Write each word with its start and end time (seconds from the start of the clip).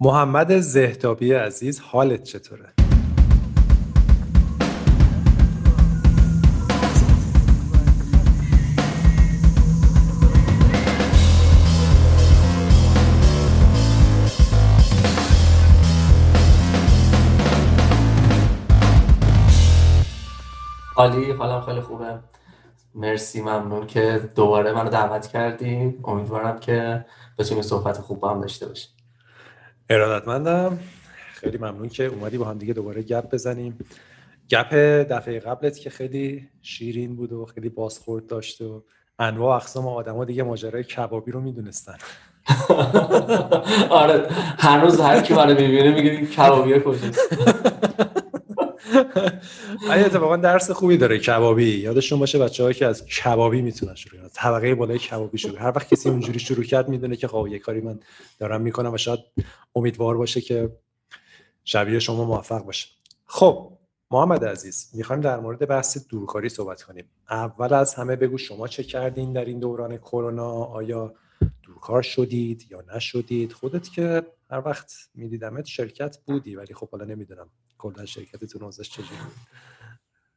محمد 0.00 0.58
زهدابی 0.58 1.32
عزیز 1.32 1.80
حالت 1.80 2.22
چطوره؟ 2.22 2.72
حالی 20.94 21.32
حالم 21.32 21.60
خیلی 21.60 21.80
خوبه. 21.80 22.18
مرسی 22.94 23.40
ممنون 23.40 23.86
که 23.86 24.30
دوباره 24.34 24.72
منو 24.72 24.90
دعوت 24.90 25.26
کردی. 25.26 25.98
امیدوارم 26.04 26.60
که 26.60 27.04
بتونیم 27.38 27.62
صحبت 27.62 27.98
خوب 27.98 28.20
با 28.20 28.30
هم 28.30 28.40
داشته 28.40 28.66
باشیم. 28.68 28.90
ارادتمندم. 29.90 30.78
خیلی 31.32 31.58
ممنون 31.58 31.88
که 31.88 32.04
اومدی 32.04 32.38
با 32.38 32.44
هم 32.44 32.58
دیگه 32.58 32.74
دوباره 32.74 33.02
گپ 33.02 33.30
بزنیم. 33.30 33.78
گپ 34.50 34.74
دفعه 35.10 35.38
قبلت 35.38 35.78
که 35.78 35.90
خیلی 35.90 36.48
شیرین 36.62 37.16
بود 37.16 37.32
و 37.32 37.44
خیلی 37.44 37.68
بازخورد 37.68 38.26
داشت 38.26 38.60
و 38.60 38.84
انواع 39.18 39.56
اقسام 39.56 39.86
آدما 39.86 40.24
دیگه 40.24 40.42
ماجرای 40.42 40.84
کبابی 40.84 41.32
رو 41.32 41.40
می‌دونستن. 41.40 41.96
آره 43.90 44.26
هنوز 44.58 45.00
هر 45.00 45.20
کی 45.20 45.34
منو 45.34 45.60
می‌بینه 45.60 45.94
میگه 45.94 46.26
کبابی 46.26 46.80
کجاست. 46.80 47.20
ولی 49.88 50.04
اتفاقا 50.04 50.36
درس 50.36 50.70
خوبی 50.70 50.96
داره 50.96 51.18
کبابی. 51.18 51.70
یادشون 51.70 52.18
باشه 52.18 52.38
بچه 52.38 52.74
که 52.74 52.86
از 52.86 53.06
کبابی 53.06 53.62
می‌تونن 53.62 53.94
شروع 53.94 54.20
کنن. 54.20 54.30
طبقه 54.34 54.74
بالای 54.74 54.98
کبابی 54.98 55.38
شروع. 55.38 55.58
هر 55.58 55.72
وقت 55.76 55.94
کسی 55.94 56.08
اونجوری 56.08 56.38
شروع 56.38 56.64
کرد 56.64 56.88
می‌دونه 56.88 57.16
که 57.16 57.28
خب 57.28 57.56
کاری 57.56 57.80
من 57.80 58.00
دارم 58.38 58.60
می‌کنم 58.60 58.92
و 58.92 58.98
شاید 58.98 59.20
امیدوار 59.74 60.16
باشه 60.16 60.40
که 60.40 60.76
شبیه 61.64 61.98
شما 61.98 62.24
موفق 62.24 62.64
باشه. 62.64 62.88
خب 63.26 63.72
محمد 64.10 64.44
عزیز 64.44 64.90
می‌خوایم 64.94 65.22
در 65.22 65.40
مورد 65.40 65.68
بحث 65.68 65.98
دورکاری 66.08 66.48
صحبت 66.48 66.82
کنیم. 66.82 67.04
اول 67.30 67.74
از 67.74 67.94
همه 67.94 68.16
بگو 68.16 68.38
شما 68.38 68.68
چه 68.68 68.82
کردین 68.82 69.32
در 69.32 69.44
این 69.44 69.58
دوران 69.58 69.96
کرونا؟ 69.96 70.52
آیا 70.52 71.14
دورکار 71.62 72.02
شدید 72.02 72.66
یا 72.70 72.84
نشدید؟ 72.96 73.52
خودت 73.52 73.88
که 73.88 74.22
هر 74.50 74.62
وقت 74.66 74.92
میدیدمت 75.14 75.66
شرکت 75.66 76.18
بودی 76.26 76.56
ولی 76.56 76.74
خب 76.74 76.90
حالا 76.90 77.04
نمی‌دونم. 77.04 77.50
کلا 77.84 78.04
شرکتتون 78.04 78.62
اوضاعش 78.62 78.90
چجوری 78.90 79.20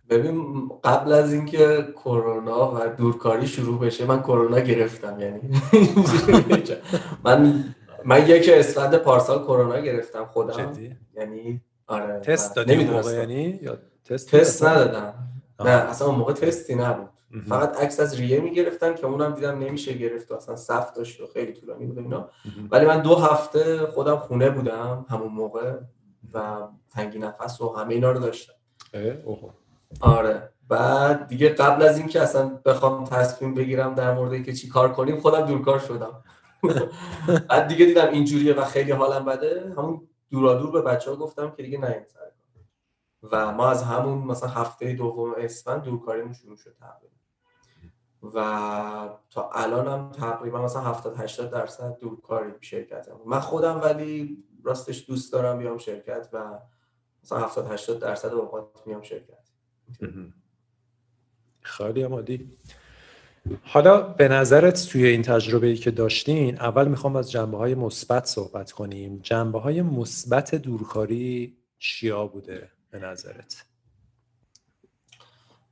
ببین 0.10 0.68
قبل 0.84 1.12
از 1.12 1.34
اینکه 1.34 1.88
کرونا 1.96 2.76
و 2.76 2.88
دورکاری 2.88 3.48
شروع 3.48 3.80
بشه 3.80 4.06
من 4.06 4.22
کرونا 4.22 4.60
گرفتم 4.60 5.20
یعنی 5.20 5.40
من 7.26 7.64
من 8.06 8.28
یک 8.28 8.50
اسفند 8.50 8.96
پارسال 8.96 9.44
کرونا 9.44 9.80
گرفتم 9.80 10.26
خودم. 10.26 10.72
جدی؟ 10.72 10.96
یعنی 11.16 11.62
آره 11.88 12.20
تست 12.20 12.56
دادی 12.56 12.76
نمی‌دونستم. 12.76 13.18
یعنی؟ 13.18 13.60
یا 13.62 13.78
تست 14.06 14.36
تست؟ 14.36 14.66
ندادم. 14.66 15.14
نه 15.60 15.70
اصلا 15.70 16.08
اون 16.08 16.16
موقع 16.16 16.34
تستی 16.34 16.76
نبود. 16.76 17.10
فقط 17.50 17.82
عکس 17.82 18.00
از 18.00 18.20
ریه 18.20 18.40
می‌گرفتن 18.40 18.96
که 18.96 19.06
اونم 19.06 19.34
دیدم 19.34 19.60
نمیشه 19.60 19.94
گرفت 19.94 20.32
و 20.32 20.36
اصلا 20.36 20.56
صف 20.56 20.94
داشت 20.94 21.22
و 21.22 21.28
خیلی 21.28 21.54
طولانی 21.54 21.86
بود 21.86 21.98
اینا. 21.98 22.30
ولی 22.72 22.86
من 22.86 23.02
دو 23.02 23.16
هفته 23.16 23.78
خودم 23.78 24.16
خونه 24.18 24.50
بودم 24.50 25.06
همون 25.10 25.34
موقع. 25.34 25.74
و 26.34 26.68
تنگی 26.90 27.20
نفس 27.20 27.62
و 27.62 27.74
همه 27.74 27.94
اینا 27.94 28.12
رو 28.12 28.20
داشتم. 28.20 28.54
آره. 30.02 30.50
بعد 30.68 31.28
دیگه 31.28 31.50
قبل 31.50 31.84
از 31.84 31.98
اینکه 31.98 32.22
اصلا 32.22 32.50
بخوام 32.66 33.06
تصمیم 33.06 33.54
بگیرم 33.54 33.96
در 33.96 34.14
مورد 34.14 34.34
اینکه 34.34 34.54
چی 34.54 34.70
کار 34.70 34.94
کنیم 34.94 35.20
خودم 35.20 35.46
دورکار 35.46 35.80
شدم. 35.80 36.24
بعد 37.50 37.68
دیگه 37.68 37.86
دیدم 37.86 38.08
اینجوریه 38.08 38.54
و 38.54 38.66
خیلی 38.66 38.92
حالم 38.92 39.26
بده. 39.26 39.74
همون 39.78 40.08
دورادور 40.30 40.72
به 40.72 40.82
بچه 40.82 41.10
ها 41.12 41.16
گفتم 41.16 41.52
که 41.52 41.64
دیگه 41.64 41.78
نیاین 41.78 42.04
سر 42.04 42.20
کار. 42.20 42.32
و 43.32 43.52
ما 43.52 43.70
از 43.70 43.84
همون 43.84 44.18
مثلا 44.18 44.50
هفته 44.50 44.94
دوم 44.94 45.34
اسفند 45.38 45.82
دورکاریمون 45.82 46.34
شروع 46.34 46.58
شد 46.58 46.76
تقریبا. 46.80 47.18
و 48.24 49.10
تا 49.30 49.50
الان 49.54 49.88
هم 49.88 50.12
تقریبا 50.12 50.62
مثلا 50.62 50.82
70 50.82 51.20
80 51.20 51.52
درصد 51.52 51.98
دورکاری 52.00 52.52
شرکتم 52.62 53.20
من 53.26 53.40
خودم 53.40 53.82
ولی 53.84 54.44
راستش 54.64 55.06
دوست 55.08 55.34
دارم 55.34 55.60
بیام 55.60 55.78
شرکت 55.78 56.30
و 56.34 56.60
مثلا 57.24 57.40
70 57.40 57.72
80 57.72 58.00
درصد 58.00 58.34
اوقات 58.34 58.68
میام 58.86 59.02
شرکت. 59.02 59.50
خیلی 61.62 62.04
هم 62.04 62.14
عالی. 62.14 62.58
حالا 63.62 64.02
به 64.02 64.28
نظرت 64.28 64.88
توی 64.92 65.06
این 65.06 65.22
تجربه 65.22 65.68
ای 65.68 65.76
که 65.76 65.92
داشتین 65.92 66.56
اول 66.60 66.88
می‌خوام 66.88 67.16
از 67.16 67.32
جنبه 67.32 67.58
های 67.58 67.76
مثبت 67.76 68.26
صحبت 68.26 68.72
کنیم. 68.72 69.20
جنبه 69.24 69.60
های 69.60 69.82
مثبت 69.82 70.56
دورکاری 70.56 71.58
چیا 71.80 72.28
بوده 72.28 72.72
به 72.90 73.00
نظرت؟ 73.00 73.66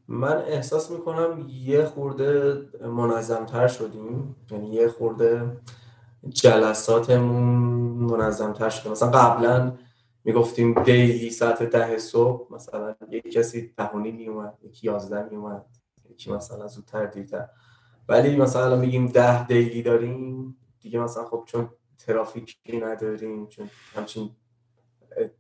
من 0.08 0.38
احساس 0.38 0.92
می‌کنم 0.92 1.46
یه 1.50 1.86
خورده 1.86 2.56
منظمتر 2.82 3.68
شدیم. 3.68 4.36
یعنی 4.52 4.74
یه 4.74 4.88
خورده 4.88 5.58
جلساتمون 6.30 7.44
منظمتر 8.12 8.70
شده. 8.70 8.92
مثلا 8.92 9.10
قبلا 9.10 9.74
می‌گفتیم 10.24 10.84
دیلی 10.84 11.30
ساعت 11.30 11.64
ده 11.64 11.98
صبح 11.98 12.54
مثلا 12.54 12.96
یک 13.12 13.32
کسی 13.32 13.74
نیم 13.96 14.16
میومد 14.16 14.58
یکی 14.64 14.88
یازده 14.88 15.30
میومد 15.30 15.66
یکی 16.10 16.32
مثلا 16.32 16.68
زودتر 16.68 17.06
دیرتر. 17.06 17.48
ولی 18.10 18.38
مثلا 18.38 18.76
میگیم 18.76 19.08
ده 19.08 19.48
daily 19.48 19.82
داریم 19.82 20.58
دیگه 20.82 21.00
مثلا 21.00 21.26
خب 21.26 21.44
چون 21.48 21.70
ترافیکی 21.98 22.78
نداریم 22.80 23.48
چون 23.48 23.70
همچین 23.96 24.30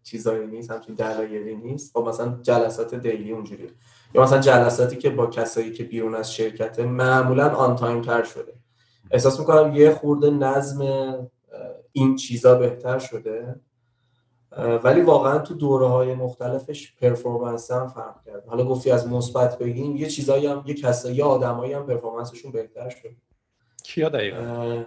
چیزایی 0.03 0.47
نیست 0.47 0.71
همچین 0.71 0.95
دلایلی 0.95 1.55
نیست 1.55 1.93
خب 1.97 2.07
مثلا 2.07 2.39
جلسات 2.41 2.95
daily 2.95 3.31
اونجوری 3.31 3.69
یا 4.13 4.23
مثلا 4.23 4.39
جلساتی 4.39 4.95
که 4.95 5.09
با 5.09 5.27
کسایی 5.27 5.73
که 5.73 5.83
بیرون 5.83 6.15
از 6.15 6.33
شرکت 6.33 6.79
معمولا 6.79 7.49
on 7.49 7.75
time 7.75 8.01
تر 8.01 8.23
شده. 8.23 8.54
احساس 9.11 9.39
می‌کنم 9.39 9.75
یه 9.75 9.91
خورده 9.91 10.29
نظم 10.29 10.81
این 11.91 12.15
چیزا 12.15 12.55
بهتر 12.55 12.99
شده. 12.99 13.59
ولی 14.83 15.01
واقعا 15.01 15.39
تو 15.39 15.53
دوره 15.53 15.87
های 15.87 16.13
مختلفش 16.13 16.95
performance 16.95 17.71
هم 17.71 17.87
فرق 17.87 18.23
کرد. 18.25 18.47
حالا 18.47 18.65
گفتی 18.65 18.91
از 18.91 19.07
مثبت 19.07 19.57
بگیم 19.57 19.95
یه 19.95 20.07
چیزایی 20.07 20.47
هم 20.47 20.63
یه 20.65 20.73
کسایی 20.73 21.15
یه 21.15 21.23
آدمایی 21.23 21.73
هم 21.73 21.85
performance 21.85 22.34
شون 22.34 22.51
بهتر 22.51 22.89
شد 22.89 23.15
کیا 23.83 24.09
دقیقا؟ 24.09 24.83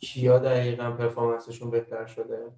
کیا 0.00 0.38
دقیقا 0.38 0.90
پرفورمنسشون 0.90 1.70
بهتر 1.70 2.06
شده؟ 2.06 2.52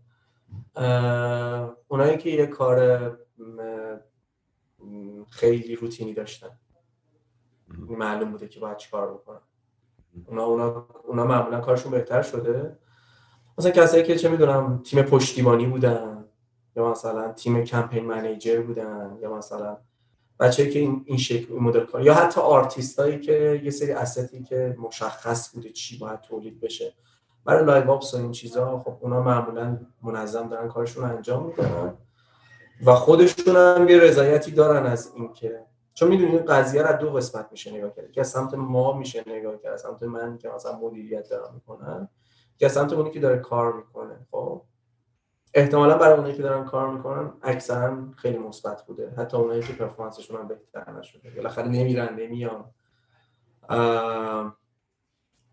اونایی 1.89 2.19
که 2.19 2.31
یه 2.31 2.47
کار 2.47 3.19
خیلی 5.31 5.77
روتینی 5.77 6.15
داشتن. 6.15 6.59
معلوم 7.89 8.33
بوده 8.33 8.49
که 8.49 8.61
باید 8.61 8.77
چیکار 8.77 9.15
بکنن. 9.15 9.41
اونا 10.27 10.45
اونا 10.45 10.87
اونا 11.05 11.25
معمولا 11.25 11.61
کارشون 11.61 11.93
بهتر 11.93 12.23
شده. 12.23 12.79
مثلا 13.59 13.71
کسایی 13.71 14.03
که 14.03 14.17
چه 14.17 14.29
می‌دونم 14.29 14.83
تیم 14.85 15.03
پشتیبانی 15.03 15.67
بودن 15.67 16.25
یا 16.77 16.91
مثلا 16.91 17.33
تیم 17.33 17.65
کمپین 17.65 18.05
منیجر 18.05 18.61
بودن 18.61 19.19
یا 19.23 19.35
مثلا 19.35 19.77
بچه‌ای 20.41 20.71
که 20.71 20.79
این 20.79 21.03
این 21.07 21.19
شکل 21.19 21.53
این 21.53 21.63
مدل 21.63 21.85
کار 21.85 22.03
یا 22.03 22.15
حتی 22.15 22.41
آرتیستایی 22.41 23.21
که 23.21 23.61
یه 23.65 23.71
سری 23.71 23.93
استی 23.93 24.43
که 24.43 24.77
مشخص 24.79 25.55
بوده 25.55 25.71
چی 25.71 25.99
باید 25.99 26.21
تولید 26.21 26.61
بشه. 26.61 26.95
برای 27.45 27.65
live 27.65 27.91
ops 27.91 28.15
و 28.15 28.17
این 28.17 28.33
چیزا 28.33 28.79
خب 28.79 28.97
اونا 29.01 29.23
معمولا 29.23 29.79
منظم 30.03 30.49
دارن 30.49 30.69
کارشون 30.69 31.05
انجام 31.05 31.47
میدن. 31.47 31.95
و 32.87 32.95
خودشون 32.95 33.57
هم 33.57 33.89
یه 33.89 33.99
رضایتی 33.99 34.51
دارن 34.51 34.87
از 34.87 35.13
اینکه 35.17 35.65
چون 35.99 36.09
می‌دونی 36.09 36.31
این 36.31 36.45
قضیه 36.45 36.83
رو 36.83 36.99
دو 36.99 37.11
قسمت 37.11 37.49
میشه 37.51 37.73
نگاه 37.73 37.95
کرد. 37.95 38.13
که 38.13 38.21
از 38.21 38.29
سمت 38.29 38.55
ما 38.55 38.93
میشه 38.93 39.25
نگاه 39.27 39.59
کرد 39.59 39.73
از 39.73 39.81
سمت 39.81 40.03
من 40.03 40.39
که 40.39 40.49
مثلا 40.49 40.79
مدیریت 40.79 41.29
دارم 41.29 41.55
می‌کنم 41.55 42.09
که 42.59 42.67
از 42.67 42.73
سمت 42.73 42.93
اونی 42.93 43.11
که 43.11 43.21
داره 43.21 43.39
کار 43.39 43.73
می‌کنه. 43.73 44.27
خب؟ 44.31 44.63
احتمالا 45.55 45.99
برای 45.99 46.17
اونایی 46.17 46.37
که 46.37 46.43
دارن 46.43 46.65
کار 46.65 46.91
می‌کنن 46.91 47.33
اکثرا 47.43 47.99
خیلی 48.17 48.39
مثبت 48.39 48.87
بوده. 48.87 49.15
حتی 49.19 49.37
اونایی 49.37 49.63
که 49.63 49.73
performance 49.73 50.23
شون 50.23 50.41
هم 50.41 50.49
بهتر 50.49 50.93
نشده. 50.93 51.31
بالاخره 51.31 51.69
نمیرن 51.69 52.15
نمیان. 52.15 52.65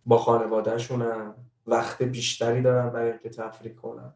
با 0.05 0.17
خانوادهشونن. 0.17 1.33
وقت 1.67 2.03
بیشتری 2.03 2.61
دارن 2.61 2.89
برای 2.89 3.09
اینکه 3.09 3.29
تفریح 3.29 3.73
کنن. 3.73 4.13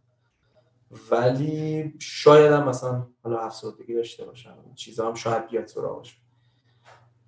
ولی 1.12 1.94
شاید 2.00 2.52
هم 2.52 2.70
مثلا 2.70 3.08
حالا 3.24 3.40
افسردگی 3.40 3.96
داشته 3.96 4.26
باشن 4.26 4.56
چیزا 4.76 5.08
هم 5.08 5.14
شاید 5.14 5.48
بیاد 5.48 5.68
سراغشون 5.68 6.22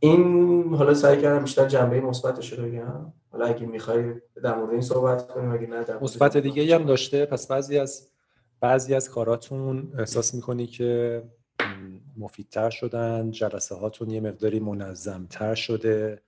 این 0.03 0.73
حالا 0.75 0.93
سعی 0.93 1.21
کردم 1.21 1.43
بیشتر 1.43 1.67
جنبه 1.67 2.01
مثبتش 2.01 2.53
رو 2.53 2.65
بگم. 2.65 3.13
حالا 3.31 3.45
اگه 3.45 3.65
می‌خوای 3.65 4.13
در 4.43 4.55
مورد 4.55 4.71
این 4.71 4.81
صحبت 4.81 5.27
کنیم 5.27 5.51
اگه 5.51 5.67
نه 5.67 5.85
مثبت 6.01 6.37
دیگه 6.37 6.75
هم 6.75 6.85
داشته. 6.85 7.25
پس 7.25 7.47
بعضی 7.47 7.77
از 7.77 8.07
بعضی 8.59 8.93
از 8.95 9.09
کاراتون 9.09 9.93
احساس 9.99 10.33
می‌کنی 10.33 10.67
که 10.67 11.23
مفیدتر 12.17 12.69
شدن 12.69 13.31
جلسه 13.31 13.75
هاتون 13.75 14.09
یه 14.09 14.19
مقداری 14.19 14.59
منظمتر 14.59 15.55
شده. 15.55 16.21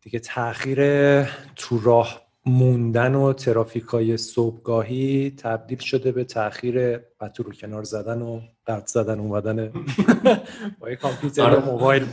دیگه 0.00 0.18
تاخیر 0.18 1.22
تو 1.56 1.80
راه 1.82 2.22
موندن 2.46 3.14
و 3.14 3.32
ترافیک 3.32 3.84
های 3.84 4.16
صبحگاهی 4.16 5.34
تبدیل 5.38 5.78
شده 5.78 6.12
به 6.12 6.24
تاخیر 6.24 6.98
پتو 6.98 7.42
رو 7.42 7.52
کنار 7.52 7.82
زدن 7.82 8.22
و 8.22 8.40
قرد 8.66 8.86
زدن 8.86 9.20
اومدن 9.20 9.72
با 10.80 10.94
کامپیوتر 10.94 11.42
و 11.42 11.44
آره. 11.44 11.64
موبایل. 11.64 12.06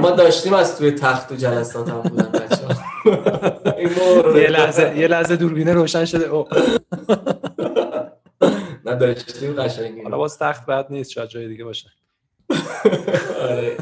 ما 0.00 0.10
داشتیم 0.10 0.54
از 0.54 0.78
توی 0.78 0.90
تخت 0.90 1.32
و 1.32 1.36
جلسات 1.36 1.88
هم 1.88 2.00
بودن 2.00 2.32
بچه 2.32 2.56
یه 4.42 4.48
لحظه 4.48 4.98
یه 4.98 5.08
لحظه 5.08 5.36
دوربینه 5.36 5.72
روشن 5.72 6.04
شده. 6.04 6.26
او 6.26 6.48
نه 8.86 8.94
داشتیم 8.94 9.52
قشنگی. 9.52 10.02
حالا 10.02 10.18
باز 10.18 10.38
تخت 10.38 10.66
بد 10.66 10.86
نیست 10.90 11.10
شاید 11.10 11.28
جای 11.28 11.48
دیگه 11.48 11.64
باشه. 11.64 11.90
آره. 13.50 13.76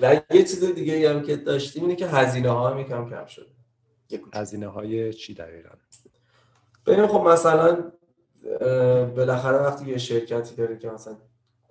و 0.00 0.20
یه 0.30 0.42
چیز 0.44 0.64
دیگه 0.64 1.10
هم 1.10 1.22
که 1.22 1.36
داشتیم 1.36 1.82
اینه 1.82 1.96
که 1.96 2.06
هزینه 2.06 2.50
ها 2.50 2.70
هم 2.70 2.78
یکم 2.78 3.10
کم 3.10 3.26
شده. 3.26 3.46
یه 4.10 4.18
کوچولو. 4.18 4.42
هزینه 4.42 4.66
های 4.66 5.12
چی 5.12 5.34
دقیقا؟ 5.34 5.70
ببین 6.86 7.06
خب 7.06 7.20
مثلا 7.20 7.92
بالاخره 9.16 9.58
وقتی 9.58 9.90
یه 9.90 9.98
شرکتی 9.98 10.56
داره 10.56 10.78
که 10.78 10.90
مثلا 10.90 11.16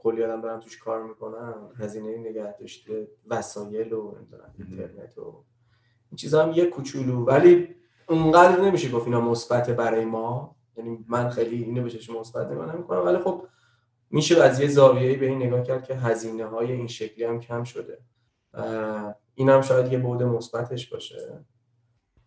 کلی 0.03 0.23
آدم 0.23 0.41
دارن 0.41 0.59
توش 0.59 0.77
کار 0.77 1.03
می‌کنن 1.03 1.53
هزینه 1.79 2.17
نگه 2.17 2.57
داشته 2.57 3.07
وسایل 3.27 3.93
و 3.93 4.15
اینترنت 4.57 5.17
و 5.17 5.43
این 6.09 6.15
چیزا 6.17 6.43
هم 6.43 6.51
یه 6.51 6.65
کوچولو. 6.65 7.25
ولی 7.25 7.75
اونقدر 8.09 8.61
نمیشه 8.61 8.91
گفت 8.91 9.05
اینا 9.05 9.21
مثبت 9.21 9.69
برای 9.69 10.05
ما. 10.05 10.55
یعنی 10.77 11.05
من 11.07 11.29
خیلی 11.29 11.63
اینو 11.63 11.83
به 11.83 11.89
چشم 11.89 12.13
مثبت 12.13 12.51
نگاه 12.51 12.75
نمی‌کنم. 12.75 13.05
ولی 13.05 13.17
خب 13.17 13.43
میشه 14.09 14.43
از 14.43 14.59
یه 14.59 14.67
زاویه‌ای 14.67 15.15
به 15.15 15.25
این 15.25 15.43
نگاه 15.43 15.63
کرد 15.63 15.83
که 15.83 15.95
هزینه 15.95 16.45
های 16.45 16.71
این 16.71 16.87
شکلی 16.87 17.23
هم 17.23 17.39
کم 17.39 17.63
شده. 17.63 17.97
اه، 18.53 19.15
این 19.35 19.49
هم 19.49 19.61
شاید 19.61 19.91
یه 19.91 19.99
بعد 19.99 20.23
مثبتش 20.23 20.89
باشه. 20.89 21.45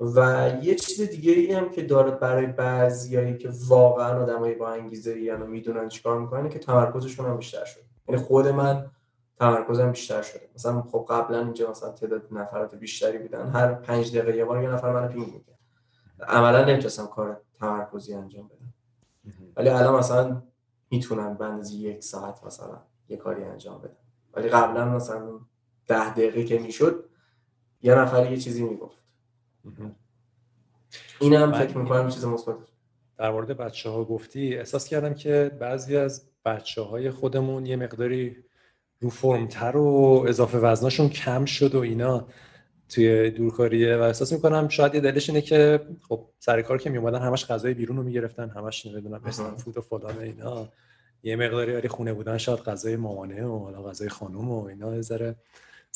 و 0.01 0.51
یه 0.63 0.75
چیز 0.75 1.01
دیگه 1.01 1.33
ای 1.33 1.53
هم 1.53 1.71
که 1.71 1.83
داره 1.83 2.11
برای 2.11 2.47
بعضیایی 2.47 3.39
که 3.39 3.51
واقعا 3.69 4.23
آدمایی 4.23 4.55
با 4.55 4.69
انگیزه 4.69 5.11
ای 5.11 5.31
و 5.31 5.47
می‌دونن 5.47 5.89
چیکار 5.89 6.21
می‌کنن 6.21 6.49
که 6.49 6.59
تمرکزشون 6.59 7.27
هم 7.27 7.37
بیشتر 7.37 7.65
شده. 7.65 7.85
یعنی 8.09 8.23
خود 8.23 8.49
من 8.49 8.91
تمرکزم 9.39 9.91
بیشتر 9.91 10.23
شده. 10.23 10.49
مثلا 10.55 10.83
خب 10.83 11.07
قبلا 11.09 11.39
اینجا 11.39 11.71
مثلا 11.71 11.91
تعداد 11.91 12.23
نفرات 12.31 12.75
بیشتری 12.75 13.19
بودن. 13.19 13.47
هر 13.47 13.75
پنج 13.75 14.19
دقیقه 14.19 14.37
یه 14.37 14.45
بار 14.45 14.63
یه 14.63 14.69
نفر 14.69 14.93
منو 14.93 15.09
پینگ 15.09 15.27
می‌کرد. 15.27 15.59
عملا 16.29 16.65
نمی‌تونستم 16.65 17.07
کار 17.07 17.41
تمرکزی 17.61 18.15
انجام 18.15 18.49
بدم. 18.49 18.75
ولی 19.57 19.69
الان 19.69 19.99
مثلا 19.99 20.43
می‌تونم 20.91 21.37
اندازه 21.41 21.75
یک 21.75 22.05
ساعت 22.05 22.45
مثلا 22.45 22.83
یه 23.09 23.17
کاری 23.17 23.45
انجام 23.45 23.79
بدم. 23.79 23.97
ولی 24.35 24.49
قبلا 24.49 24.85
مثلا 24.85 25.41
ده 25.87 26.11
دقیقه 26.11 26.45
که 26.45 26.59
می‌شد 26.59 27.05
یه 27.83 27.95
نفر 27.95 28.31
یه 28.31 28.37
چیزی 28.37 28.65
می‌گفت. 28.65 29.06
این 31.21 31.35
هم 31.35 31.51
بله. 31.51 31.67
فکر 31.67 31.79
می‌کنم 31.79 32.09
چیز 32.09 32.25
مثبت 32.25 32.57
در 33.19 33.31
مورد 33.31 33.57
بچه 33.57 33.91
ها 33.91 34.05
گفتی 34.05 34.57
احساس 34.57 34.89
کردم 34.89 35.15
که 35.15 35.51
بعضی 35.61 35.97
از 35.97 36.23
بچه 36.45 36.83
های 36.83 37.11
خودمون 37.11 37.67
یه 37.67 37.77
مقداری 37.77 38.37
رو 39.01 39.11
فرمتر 39.11 39.77
و 39.77 40.25
اضافه 40.29 40.59
وزناشون 40.59 41.09
کم 41.09 41.45
شد 41.45 41.75
و 41.75 41.79
اینا 41.79 42.27
توی 42.89 43.31
دورکاریه. 43.31 43.97
و 43.97 44.01
احساس 44.01 44.33
می‌کنم 44.33 44.69
شاید 44.69 44.95
یه 44.95 45.01
دلیلش 45.01 45.29
اینه 45.29 45.41
که 45.41 45.81
خب 46.09 46.29
سر 46.39 46.63
کار 46.63 46.79
که 46.79 46.91
میومدن 46.91 47.23
همش 47.23 47.47
غذای 47.47 47.75
بیرون 47.75 47.97
رو 47.97 48.03
می‌گرفتن 48.03 48.51
همش 48.51 48.87
نمی‌دونم 48.87 49.21
استان 49.25 49.57
فود 49.57 49.79
و 49.79 49.81
فلان 49.81 50.19
اینا. 50.19 50.69
یه 51.23 51.37
مقداری 51.37 51.73
ولی 51.73 51.89
خونه 51.89 52.13
بودن 52.13 52.39
شاید 52.39 52.59
غذای 52.59 52.97
مامانه 52.97 53.45
و 53.45 53.59
حالا 53.59 53.83
غذای 53.83 54.09
خانم 54.09 54.51
و 54.51 54.65
اینا 54.65 54.95
یه 54.95 55.03
ذره 55.03 55.37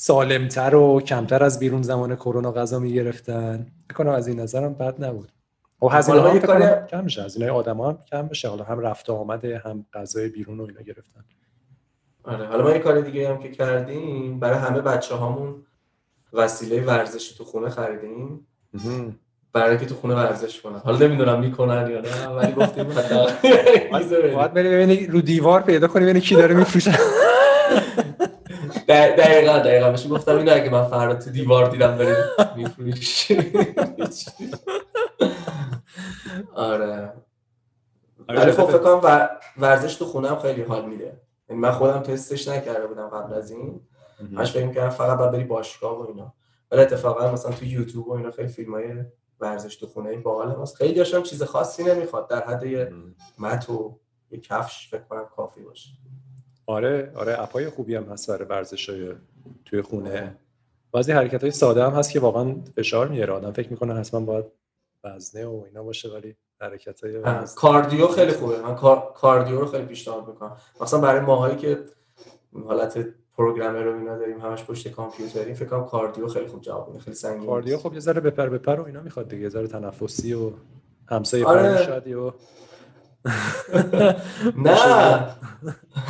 سالمتر 0.03 0.75
و 0.75 1.01
کمتر 1.01 1.45
از 1.45 1.59
بیرون 1.59 1.83
زمان 1.83 2.17
کرونا 2.17 2.53
غذا 2.53 2.79
می‌گرفتن. 2.79 3.67
می‌کنم 3.89 4.11
از 4.11 4.29
این 4.29 4.41
نظرم 4.41 4.75
بد 4.75 5.05
نبود. 5.05 5.33
و 5.83 5.87
هزینه 5.89 6.19
حالا 6.19 6.29
ها 6.31 6.35
یه 6.35 6.41
فکر 6.41 6.53
کنم 6.55 6.59
کاری- 6.69 6.87
کم 6.91 7.05
میشه. 7.05 7.23
هزینه 7.23 7.51
آدم 7.51 7.81
هم 7.81 7.99
کم 8.11 8.29
بشه 8.29 8.49
حالا 8.49 8.65
هم 8.65 8.79
رفت 8.81 9.11
و 9.11 9.13
آمده 9.15 9.63
هم 9.65 9.87
غذای 9.95 10.29
بیرون 10.29 10.61
و 10.61 10.63
اینا 10.63 10.81
گرفتن. 10.83 11.25
آره. 12.25 12.47
حالا 12.47 12.63
ما 12.65 12.71
یه 12.71 12.79
کار 12.79 13.01
دیگه 13.01 13.29
هم 13.29 13.39
که 13.39 13.51
کردیم 13.51 14.41
برای 14.41 14.59
همه 14.59 14.81
بچه 14.81 15.15
هامون 15.15 15.55
وسیله 16.33 16.85
ورزشی 16.85 17.35
تو 17.39 17.45
خونه 17.45 17.69
خریدیم. 17.69 18.47
برای 19.53 19.71
اینکه 19.71 19.87
تو 19.87 19.95
خونه 19.95 20.15
ورزش 20.15 20.61
کنن. 20.61 20.79
حالا 20.79 20.99
نمی‌دونم 21.07 21.41
می‌کنن 21.41 21.91
یا 21.91 22.01
نه. 22.01 22.27
ولی 22.29 22.53
گفتیم. 22.53 22.85
باید 24.35 24.55
بری 24.55 24.69
ببینی 24.69 25.07
رو 25.07 25.21
دیوار 25.21 25.63
پیدا 25.63 25.89
کنی 25.89 26.05
ببینی 26.05 26.21
کی 26.21 26.35
داره 26.35 26.55
میفروشه. 26.55 26.99
دقیقا 28.91 29.59
دقیقا 29.59 29.91
بهش 29.91 30.07
گفتم 30.11 30.37
اینو 30.37 30.53
اگه 30.55 30.71
من 30.71 30.85
فردا 30.85 31.15
تو 31.15 31.31
دیوار 31.31 31.71
دیدم 31.71 31.97
بریم 31.99 32.15
میفروشی. 32.57 33.53
آره. 36.55 37.13
ولی 38.29 38.53
خب 38.53 38.65
فکر 38.67 38.79
کنم 38.79 39.01
ور- 39.03 39.31
ورزش 39.59 39.95
تو 39.95 40.05
خونه 40.05 40.29
هم 40.29 40.39
خیلی 40.39 40.63
حال 40.63 40.85
میده. 40.87 41.21
یعنی 41.49 41.61
من 41.63 41.71
خودم 41.71 42.01
تستش 42.01 42.49
نکرده 42.49 42.87
بودم 42.87 43.09
قبل 43.09 43.35
از 43.35 43.51
این. 43.51 43.81
همش 44.37 44.53
فکر 44.53 44.67
می‌کردم 44.67 44.91
فقط 44.91 45.19
باید 45.19 45.31
بری 45.33 45.45
باشگاه 45.45 45.99
و 46.03 46.07
اینا. 46.09 46.35
ولی 46.71 46.81
اتفاقا 46.83 47.33
مثلا 47.33 47.53
تو 47.53 47.65
یوتیوب 47.65 48.09
و 48.09 48.13
اینا 48.13 48.31
خیلی 48.31 48.49
فیلم 48.49 48.75
های 48.75 49.05
ورزش 49.41 49.77
تو 49.77 49.87
خونه 49.87 50.17
باحال 50.17 50.63
هست 50.63 50.77
خیلی 50.77 50.95
داشتم 50.95 51.23
چیز 51.23 51.43
خاصی 51.43 51.85
نمی‌خواد. 51.85 52.29
در 52.29 52.45
حد 52.45 52.63
یه 52.65 52.93
مت 53.39 53.71
و 53.71 53.99
یه 54.31 54.41
کفش 54.41 54.89
فکر 54.91 55.03
کنم 55.03 55.25
کافی 55.37 55.61
باشه. 55.63 55.89
آره 56.71 57.13
آره 57.15 57.43
اپای 57.43 57.69
خوبی 57.69 57.95
هم 57.95 58.05
هست 58.05 58.31
برای 58.31 58.45
ورزش 58.49 58.89
های 58.89 59.13
توی 59.65 59.83
خونه. 59.83 60.37
بعضی 60.93 61.13
حرکت 61.13 61.43
های 61.43 61.51
ساده 61.51 61.85
هم 61.85 61.93
هست 61.93 62.11
که 62.13 62.21
واقعا 62.21 62.55
فشار 62.77 63.09
میاره. 63.09 63.33
آدم 63.33 63.53
فکر 63.53 63.71
می‌کنه 63.71 63.95
حتما 63.95 64.21
باید 64.21 64.45
وزنه 65.05 65.47
و 65.47 65.63
اینا 65.67 65.83
باشه 65.83 66.09
ولی 66.09 66.37
حرکت 66.61 67.05
های 67.05 67.23
کاردیو 67.57 68.07
خیلی 68.07 68.33
خوبه. 68.33 68.63
من 68.63 68.75
کار... 68.75 69.13
کاردیو 69.17 69.61
رو 69.61 69.67
خیلی 69.67 69.85
پیشنهاد 69.85 70.29
می‌کنم. 70.29 70.57
مثلا 70.81 71.01
برای 71.01 71.21
ماهایی 71.21 71.57
که 71.57 71.79
حالت 72.67 73.07
پروگرامر 73.37 73.83
رو 73.83 73.99
اینا 73.99 74.19
داریم 74.19 74.41
همش 74.41 74.65
پشت 74.65 74.89
کامپیوتری 74.89 75.55
فکر 75.55 75.69
کنم 75.69 75.85
کاردیو 75.85 76.29
خیلی 76.29 76.47
خوب 76.47 76.61
جواب 76.61 76.89
میده 76.89 77.05
خیلی 77.05 77.17
سنگین 77.17 77.47
کاردیو. 77.47 77.79
خب 77.79 77.95
یه 77.95 78.01
ذره 78.01 78.21
بپر 78.21 78.49
بپر 78.49 78.81
و 78.81 78.85
اینا 78.87 79.01
می‌خواد 79.01 79.29
دیگه. 79.29 79.43
یه 79.43 79.49
ذره 79.49 79.67
تنفسی 79.67 80.35
و 80.35 80.53
همسایه 81.09 81.47
آره. 81.47 82.17
و 82.17 82.31
نه. 84.65 85.37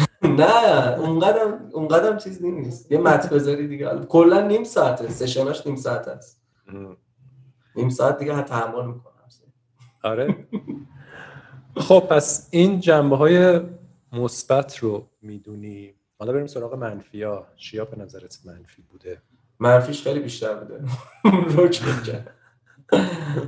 نه 0.23 0.99
اونقدر 0.99 1.59
اونقدر 1.73 2.17
چیز 2.17 2.43
نیست. 2.43 2.93
یه 2.93 2.99
مت 2.99 3.33
بذاری 3.33 3.69
دیگه. 3.69 3.99
کلا 4.09 4.41
نیم 4.47 4.65
ساعته. 4.65 5.09
سشناش 5.09 5.67
نیم 5.67 5.77
ساعت 5.77 6.09
است. 6.09 6.43
نیم 7.77 7.89
ساعت 7.89 8.19
دیگه 8.19 8.43
تحمل 8.43 8.87
می‌کنم. 8.87 9.11
آره. 10.03 10.47
خب 11.77 12.01
پس 12.11 12.49
این 12.51 12.81
جنبه 12.81 13.17
های 13.17 13.61
مثبت 14.13 14.79
رو 14.79 15.07
می‌دونی. 15.23 15.95
حالا 16.19 16.33
بریم 16.33 16.47
سراغ 16.47 16.75
منفی 16.75 17.23
ها. 17.23 17.47
چیا 17.57 17.85
به 17.85 17.97
نظرت 18.03 18.39
منفی 18.45 18.83
بوده؟ 18.83 19.23
منفیش 19.59 20.03
خیلی 20.03 20.21
بیشتر 20.21 20.55
بوده. 20.55 20.85
روک 21.57 21.83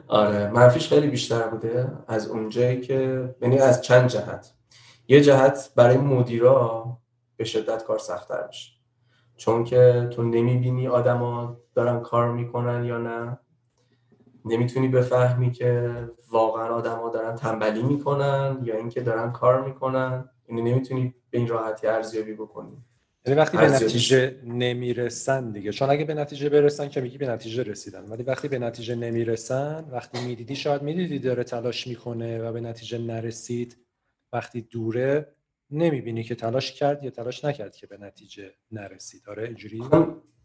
آره 0.08 0.50
منفیش 0.50 0.88
خیلی 0.88 1.08
بیشتر 1.08 1.42
بوده 1.42 1.92
از 2.08 2.28
اونجایی 2.28 2.80
که 2.80 3.34
یعنی 3.42 3.58
از 3.58 3.82
چند 3.82 4.08
جهت. 4.08 4.52
یه 5.08 5.20
جهت 5.20 5.70
برای 5.76 5.96
مدیرا 5.96 6.86
به 7.36 7.44
شدت 7.44 7.84
کار 7.84 7.98
سختتر 7.98 8.46
میشه. 8.46 8.72
چون 9.36 9.64
که 9.64 10.08
تو 10.10 10.22
نمی‌بینی 10.22 10.88
آدما 10.88 11.56
دارن 11.74 12.00
کار 12.00 12.32
می‌کنن 12.32 12.84
یا 12.84 12.98
نه. 12.98 13.38
نمی‌تونی 14.44 14.88
بفهمی 14.88 15.52
که 15.52 15.94
واقعا 16.30 16.74
آدما 16.74 17.08
دارن 17.08 17.34
تنبلی 17.34 17.82
می‌کنن 17.82 18.60
یا 18.64 18.76
اینکه 18.76 19.00
دارن 19.00 19.32
کار 19.32 19.64
می‌کنن. 19.64 20.28
یعنی 20.48 20.62
نمی‌تونی 20.62 21.14
به 21.30 21.38
این 21.38 21.48
راحتی 21.48 21.86
ارزیابی 21.86 22.34
بکنی. 22.34 22.84
یعنی 23.26 23.40
وقتی 23.40 23.56
به 23.56 23.68
نتیجه 23.68 24.36
نمی‌رسن 24.44 25.50
دیگه. 25.50 25.72
چون 25.72 25.90
اگه 25.90 26.04
به 26.04 26.14
نتیجه 26.14 26.48
برسن 26.48 26.88
که 26.88 27.00
میگی 27.00 27.18
به 27.18 27.28
نتیجه 27.28 27.62
رسیدن. 27.62 28.04
ولی 28.08 28.22
وقتی 28.22 28.48
به 28.48 28.58
نتیجه 28.58 28.94
نمی‌رسن 28.94 29.84
وقتی 29.92 30.24
می‌دیدی 30.26 30.56
شاید 30.56 30.82
می‌دیدی 30.82 31.18
داره 31.18 31.44
تلاش 31.44 31.86
می‌کنه 31.86 32.42
و 32.42 32.52
به 32.52 32.60
نتیجه 32.60 32.98
نرسید. 32.98 33.76
وقتی 34.32 34.60
دوره 34.60 35.34
نمی‌بینی 35.70 36.24
که 36.24 36.34
تلاش 36.34 36.72
کرد 36.72 37.04
یا 37.04 37.10
تلاش 37.10 37.44
نکرد 37.44 37.76
که 37.76 37.86
به 37.86 37.96
نتیجه 37.96 38.50
نرسید. 38.72 39.22
آره 39.28 39.44
اینجوری؟ 39.44 39.82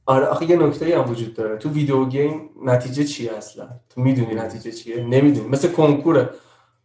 آره 0.06 0.26
آخه 0.26 0.50
یه 0.50 0.56
نکته 0.58 1.00
هم 1.00 1.12
وجود 1.12 1.34
داره. 1.34 1.58
تو 1.58 1.70
ویدیو 1.70 2.06
گیم 2.06 2.50
نتیجه 2.64 3.04
چیه 3.04 3.34
اصلا؟ 3.34 3.70
تو 3.90 4.02
می‌دونی 4.02 4.34
نتیجه 4.36 4.72
چیه؟ 4.72 5.04
نمی‌دونی. 5.04 5.48
مثل 5.48 5.72
کنکوره. 5.72 6.30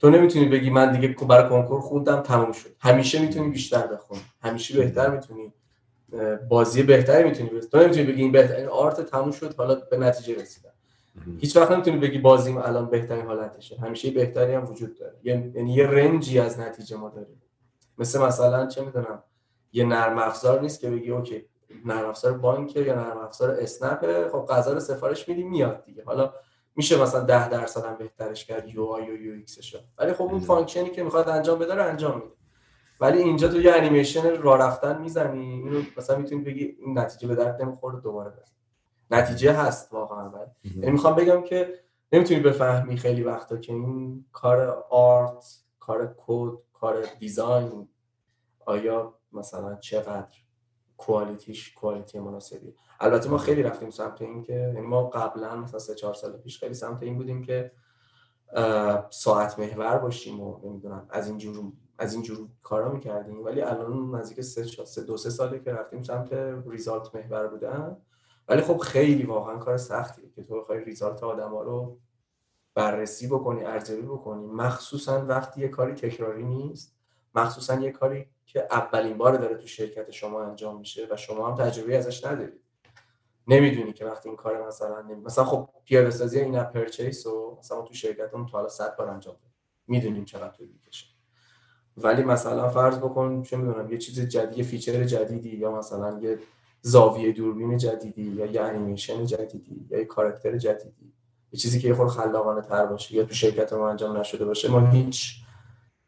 تو 0.00 0.10
نمی‌تونی 0.10 0.44
بگی 0.44 0.70
من 0.70 0.92
دیگه 1.00 1.08
برای 1.28 1.48
کنکور 1.48 1.80
خوندم 1.80 2.20
تموم 2.20 2.52
شد. 2.52 2.70
همیشه 2.80 3.20
می‌تونی 3.20 3.50
بیشتر 3.50 3.86
بخونی. 3.86 4.20
همیشه 4.40 4.78
بهتر 4.78 5.10
می‌تونی 5.10 5.52
بازی 6.48 6.82
بهتری 6.82 7.24
می‌تونی 7.28 7.50
بس 7.50 7.66
تو 7.66 7.78
نمی‌تونی 7.78 8.06
بگی 8.06 8.22
این 8.22 8.32
بهترین 8.32 8.66
آرت 8.66 9.00
تموم 9.00 9.30
شد 9.30 9.54
حالا 9.54 9.74
به 9.74 9.96
نتیجه 9.96 10.42
رسیدم. 10.42 10.71
هیچ 11.38 11.56
وقت 11.56 11.70
نمی‌تونی 11.70 11.96
بگی 11.96 12.18
بازیم 12.18 12.56
الان 12.56 12.86
بهترین 12.90 13.26
حالتشه. 13.26 13.76
همیشه 13.80 14.10
بهتری 14.10 14.54
هم 14.54 14.70
وجود 14.70 14.98
داره. 14.98 15.16
یعنی 15.22 15.74
یه 15.74 15.86
رنجی 15.86 16.38
از 16.38 16.60
نتیجه 16.60 16.96
ما 16.96 17.08
داریم. 17.08 17.42
مثل 17.98 18.22
مثلا 18.22 18.66
چه 18.66 18.84
می‌دونم 18.84 19.22
یه 19.72 19.84
نرم 19.84 20.18
افزار 20.18 20.60
نیست 20.60 20.80
که 20.80 20.90
بگی 20.90 21.10
okay 21.10 21.46
نرم 21.84 22.08
افزار 22.08 22.32
بانک 22.38 22.76
یا 22.76 22.94
نرم 22.94 23.18
افزار 23.18 23.50
اسنپ. 23.50 24.28
خب 24.28 24.46
غذا 24.48 24.72
رو 24.72 24.80
سفارش 24.80 25.28
میدی 25.28 25.42
میاد 25.42 25.84
دیگه. 25.84 26.04
حالا 26.04 26.32
میشه 26.76 27.02
مثلا 27.02 27.20
10 27.20 27.48
درصد 27.48 27.84
هم 27.84 27.96
بهترش 27.96 28.44
کرد 28.44 28.68
UI 28.68 29.10
و 29.10 29.22
UX 29.22 29.32
ش 29.32 29.76
ولی 29.98 30.12
خب 30.12 30.22
اون 30.22 30.40
function 30.40 30.84
ی 30.84 30.90
که 30.90 31.02
می‌خواد 31.02 31.28
انجام 31.28 31.58
بده 31.58 31.74
رو 31.74 31.84
انجام 31.84 32.14
میده. 32.14 32.34
ولی 33.00 33.18
اینجا 33.18 33.48
تو 33.48 33.60
یه 33.60 33.72
انیمیشن 33.72 34.42
راه 34.42 34.58
رفتن 34.58 35.00
می‌زنی 35.00 35.40
اینو 35.40 35.82
مثلا 35.96 36.18
می‌تونی 36.18 36.42
بگی 36.42 36.64
این 36.64 36.98
نتیجه 36.98 37.28
به 37.28 37.34
درد 37.34 37.62
نمی‌خوره 37.62 38.00
دوباره 38.00 38.30
بزن 38.30 38.51
نتیجه 39.12 39.52
هست 39.52 39.92
واقعا. 39.92 40.30
یعنی 40.64 40.90
می‌خوام 40.90 41.14
بگم 41.14 41.42
که 41.42 41.78
نمی‌تونی 42.12 42.40
بفهمی 42.40 42.96
خیلی 42.96 43.22
وقتا 43.22 43.56
که 43.56 43.72
این 43.72 44.24
کار 44.32 44.84
art 44.90 45.44
کار 45.80 46.14
کد 46.18 46.52
کار 46.72 47.04
دیزاین 47.18 47.88
آیا 48.66 49.14
مثلا 49.32 49.74
چقدر 49.74 50.36
کوالیتیش 50.96 51.74
کوالیتی 51.74 52.18
مناسبی 52.18 52.74
البته 53.00 53.30
ما 53.30 53.38
خیلی 53.38 53.62
رفتیم 53.62 53.90
سمت 53.90 54.22
این 54.22 54.42
که 54.42 54.52
یعنی 54.52 54.80
ما 54.80 55.06
قبلا 55.08 55.56
مثلا 55.56 55.78
سه 55.78 55.94
چهار 55.94 56.14
سال 56.14 56.32
پیش 56.32 56.58
خیلی 56.58 56.74
سمت 56.74 57.02
این 57.02 57.16
بودیم 57.16 57.42
که 57.42 57.72
ساعت 59.10 59.58
محور 59.58 59.98
باشیم 59.98 60.40
و 60.40 60.60
نمی‌دونم 60.64 61.06
از 61.10 61.28
این 61.28 61.38
جور 61.38 61.72
از 61.98 62.14
این 62.14 62.22
جور 62.22 62.48
کارا 62.62 62.92
می‌کردیم. 62.92 63.44
ولی 63.44 63.62
الان 63.62 64.14
نزدیک 64.14 64.40
سه, 64.40 64.64
سه 64.64 65.02
دو 65.02 65.16
سه 65.16 65.30
ساله 65.30 65.58
که 65.58 65.72
رفتیم 65.72 66.02
سمت 66.02 66.32
ریزالت 66.66 67.14
محور 67.14 67.46
بودن 67.48 67.96
ولی 68.48 68.62
خب 68.62 68.78
خیلی 68.78 69.22
واقعا 69.22 69.58
کار 69.58 69.76
سختیه 69.76 70.30
که 70.30 70.42
تو 70.42 70.60
بخوای 70.60 70.84
ریزالت 70.84 71.22
آدما 71.22 71.62
رو 71.62 71.98
بررسی 72.74 73.26
بکنی 73.26 73.64
ارزیابی 73.64 74.02
بکنی. 74.02 74.46
مخصوصا 74.46 75.26
وقتی 75.26 75.60
یه 75.60 75.68
کاری 75.68 75.94
تکراری 75.94 76.42
نیست 76.42 76.96
مخصوصا 77.34 77.74
یه 77.80 77.90
کاری 77.90 78.26
که 78.46 78.68
اولین 78.70 79.18
بار 79.18 79.36
داره 79.36 79.56
تو 79.56 79.66
شرکت 79.66 80.10
شما 80.10 80.42
انجام 80.42 80.78
میشه 80.78 81.08
و 81.10 81.16
شما 81.16 81.50
هم 81.50 81.64
تجربه 81.64 81.98
ازش 81.98 82.24
ندارید 82.24 82.60
نمی‌دونی 83.48 83.92
که 83.92 84.04
وقتی 84.04 84.28
این 84.28 84.36
کار 84.36 84.66
مثلا 84.66 85.02
نمی... 85.02 85.20
مثلا 85.20 85.44
خب 85.44 85.68
پیاده 85.84 86.10
سازی 86.10 86.40
in-app 86.40 86.72
purchase 86.72 87.26
و 87.26 87.56
مثلا 87.58 87.82
تو 87.82 87.94
شرکتمون 87.94 88.46
تا 88.46 88.52
حالا 88.52 88.68
100 88.68 88.96
بار 88.96 89.08
انجام 89.08 89.34
دادیم 89.34 89.52
می‌دونیم 89.86 90.24
چقدر 90.24 90.48
طول 90.56 90.68
می‌کشه. 90.68 91.06
ولی 91.96 92.22
مثلا 92.22 92.68
فرض 92.68 92.98
بکن 92.98 93.42
چه 93.42 93.56
می‌دونم 93.56 93.92
یه 93.92 93.98
چیز 93.98 94.20
جدید 94.20 94.58
یه 94.58 94.64
feature 94.64 95.04
جدیدی 95.04 95.56
یا 95.56 95.72
مثلا 95.72 96.18
یه 96.20 96.38
زاویه 96.82 97.32
دوربین 97.32 97.76
جدیدی 97.76 98.22
یا 98.22 98.46
یه 98.46 98.60
انیمیشن 98.60 99.24
جدیدی 99.24 99.86
یا 99.90 99.98
یه 99.98 100.04
کاراکتر 100.04 100.58
جدیدی. 100.58 101.12
یه 101.52 101.58
چیزی 101.58 101.80
که 101.80 101.88
یه 101.88 101.94
خور 101.94 102.08
خلاقانه 102.08 102.60
تر 102.60 102.86
باشه 102.86 103.14
یا 103.14 103.24
تو 103.24 103.34
شرکت 103.34 103.72
ما 103.72 103.90
انجام 103.90 104.16
نشده 104.16 104.44
باشه 104.44 104.70
ما 104.70 104.80
هیچ 104.80 105.34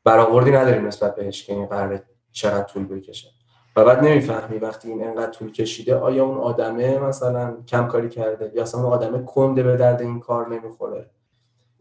برآوردی 0.04 0.50
نداریم 0.50 0.86
نسبت 0.86 1.16
بهش 1.16 1.44
که 1.44 1.52
این 1.52 1.66
قرار 1.66 2.02
چقدر 2.32 2.62
طول 2.64 2.86
بکشه. 2.86 3.28
و 3.76 3.84
بعد 3.84 4.04
نمی‌فهمی 4.04 4.58
وقتی 4.58 4.88
این 4.88 5.04
انقدر 5.04 5.30
طول 5.30 5.52
کشیده 5.52 5.96
آیا 5.96 6.24
اون 6.24 6.38
آدمه 6.38 6.98
مثلا 6.98 7.56
کم 7.68 7.88
کاری 7.88 8.08
کرده 8.08 8.52
یا 8.54 8.62
اصلا 8.62 8.80
اون 8.80 8.92
آدمه 8.92 9.22
کنده 9.22 9.62
به 9.62 9.76
درد 9.76 10.00
این 10.00 10.20
کار 10.20 10.48
نمی‌خوره؟ 10.48 11.10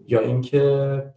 یا 0.07 0.19
اینکه 0.19 1.13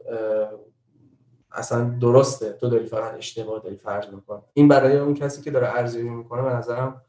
اصلا 1.53 1.99
درسته 2.01 2.53
تو 2.53 2.69
داری 2.69 2.87
فقط 2.87 3.15
اشتباه 3.15 3.61
داری 3.61 3.77
فرض 3.77 4.15
می‌کنی. 4.15 4.43
این 4.53 4.69
برای 4.69 4.99
اون 4.99 5.15
کسی 5.15 5.43
که 5.43 5.51
داره 5.51 5.69
ارزیابی 5.69 6.09
می‌کنه 6.09 6.43
به 6.43 6.49
نظرم 6.49 7.03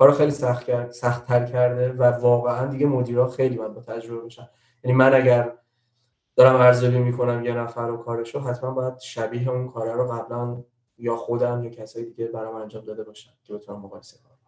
کارو 0.00 0.12
خیلی 0.12 0.30
سخت 0.30 0.66
کرد 0.66 0.90
سخت 0.90 1.26
تر 1.26 1.46
کرده 1.46 1.92
و 1.92 2.02
واقعا 2.02 2.66
دیگه 2.66 2.86
مدیرا 2.86 3.28
خیلی 3.28 3.56
باید 3.56 3.74
با 3.74 3.80
تجربه 3.80 4.24
بشن 4.24 4.48
یعنی 4.84 4.96
من 4.96 5.14
اگر 5.14 5.52
دارم 6.36 6.60
ارزیابی 6.60 6.98
می‌کنم 6.98 7.44
یه 7.44 7.54
نفر 7.54 7.86
رو 7.86 7.96
کارشو 7.96 8.40
حتما 8.40 8.70
باید 8.70 8.98
شبیه 8.98 9.48
اون 9.48 9.68
کاره 9.68 9.92
رو 9.92 10.08
قبلا 10.08 10.64
یا 10.98 11.16
خودم 11.16 11.64
یا 11.64 11.70
کسایی 11.70 12.06
دیگه 12.06 12.26
برام 12.26 12.54
انجام 12.54 12.84
داده 12.84 13.04
باشن 13.04 13.30
که 13.44 13.54
بتونم 13.54 13.80
مقایسه 13.80 14.18
کنم. 14.18 14.38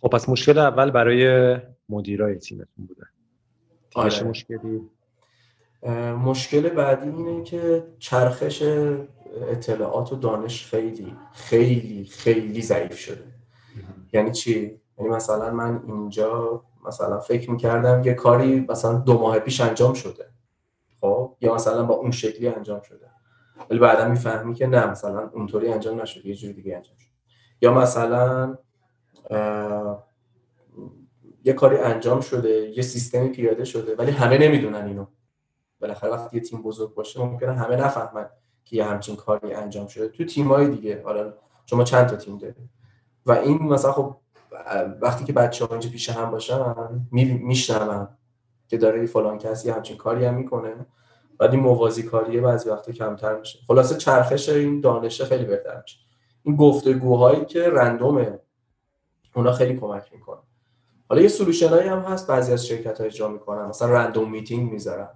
خب 0.00 0.08
پس 0.08 0.28
مشکل 0.28 0.58
اول 0.58 0.90
برای 0.90 1.56
مدیرای 1.88 2.38
تیمتون 2.38 2.86
بوده. 2.86 3.06
آره. 3.94 4.22
مشکلی؟ 4.22 4.80
مشکل 6.24 6.68
بعدی 6.68 7.08
اینه 7.08 7.44
که 7.44 7.86
چرخش 7.98 8.62
اطلاعات 9.50 10.12
و 10.12 10.16
دانش 10.16 10.66
خیلی 10.66 11.16
خیلی 11.32 12.04
خیلی 12.04 12.62
ضعیف 12.62 12.98
شده. 12.98 13.35
یعنی 14.12 14.32
چی؟ 14.32 14.80
یعنی 14.98 15.10
مثلا 15.10 15.50
من 15.50 15.82
اینجا 15.86 16.62
مثلا 16.86 17.18
فکر 17.18 17.50
می‌کردم 17.50 18.02
یه 18.04 18.14
کاری 18.14 18.66
مثلا 18.68 18.94
دو 18.94 19.18
ماه 19.18 19.38
پیش 19.38 19.60
انجام 19.60 19.94
شده. 19.94 20.30
خب؟ 21.00 21.36
یا 21.40 21.54
مثلا 21.54 21.82
با 21.82 21.94
اون 21.94 22.10
شکلی 22.10 22.48
انجام 22.48 22.80
شده. 22.80 23.10
ولی 23.70 23.78
بعدا 23.78 24.08
می‌فهمی 24.08 24.54
که 24.54 24.66
نه 24.66 24.86
مثلا 24.86 25.30
اونطوری 25.34 25.72
انجام 25.72 26.00
نشده 26.00 26.28
یه 26.28 26.34
جوری 26.34 26.52
دیگه 26.52 26.76
انجام 26.76 26.96
شده. 26.96 27.12
یا 27.62 27.74
مثلا 27.74 28.58
یه 31.44 31.52
کاری 31.52 31.76
انجام 31.76 32.20
شده 32.20 32.50
یه 32.50 32.82
سیستمی 32.82 33.28
پیاده 33.28 33.64
شده 33.64 33.96
ولی 33.96 34.10
همه 34.10 34.38
نمی‌دونن 34.38 34.86
اینو. 34.86 35.06
بالاخره 35.80 36.10
وقتی 36.10 36.36
یه 36.36 36.42
تیم 36.42 36.62
بزرگ 36.62 36.94
باشه 36.94 37.20
ممکنه 37.20 37.52
همه 37.52 37.76
نفهمن 37.76 38.28
که 38.64 38.76
یه 38.76 38.84
همچین 38.84 39.16
کاری 39.16 39.52
انجام 39.52 39.86
شده. 39.86 40.08
تو 40.08 40.24
تیمای 40.24 40.68
دیگه 40.68 41.02
حالا 41.04 41.34
شما 41.66 41.84
چند 41.84 42.06
تا 42.06 42.16
تیم 42.16 42.38
دارید 42.38 42.75
و 43.26 43.32
این 43.32 43.62
مثلا 43.62 43.92
خب 43.92 44.16
وقتی 45.00 45.24
که 45.24 45.32
بچه 45.32 45.64
ها 45.64 45.70
اینجا 45.70 45.90
پیش 45.90 46.10
هم 46.10 46.30
باشن 46.30 46.74
میشنون 47.12 48.08
که 48.68 48.78
داره 48.78 49.06
فلان 49.06 49.38
کسی 49.38 49.70
همچین 49.70 49.96
کاری 49.96 50.24
هم 50.24 50.34
می‌کنه. 50.34 50.86
بعد 51.38 51.52
این 51.52 51.62
موازی 51.62 52.02
کاریه 52.02 52.40
بعضی 52.40 52.70
وقتا 52.70 52.92
کمتر 52.92 53.38
میشه. 53.38 53.58
خلاصه 53.66 53.94
چرخش 53.94 54.48
این 54.48 54.80
دانشه 54.80 55.24
خیلی 55.24 55.44
بهتر 55.44 55.82
میشه. 55.82 55.98
این 56.42 56.56
گفتگوهایی 56.56 57.44
که 57.44 57.70
رندومه 57.70 58.40
اونا 59.34 59.52
خیلی 59.52 59.76
کمک 59.76 60.12
می‌کنه. 60.12 60.40
حالا 61.08 61.22
یه 61.22 61.28
solution 61.28 61.68
هایی 61.68 61.88
هم 61.88 61.98
هست 61.98 62.26
بعضی 62.26 62.52
از 62.52 62.66
شرکت 62.66 63.00
ها 63.00 63.06
اجرا 63.06 63.28
می‌کنن. 63.28 63.66
مثلا 63.66 63.90
random 63.90 64.30
meeting 64.30 64.72
می‌ذارن. 64.72 65.08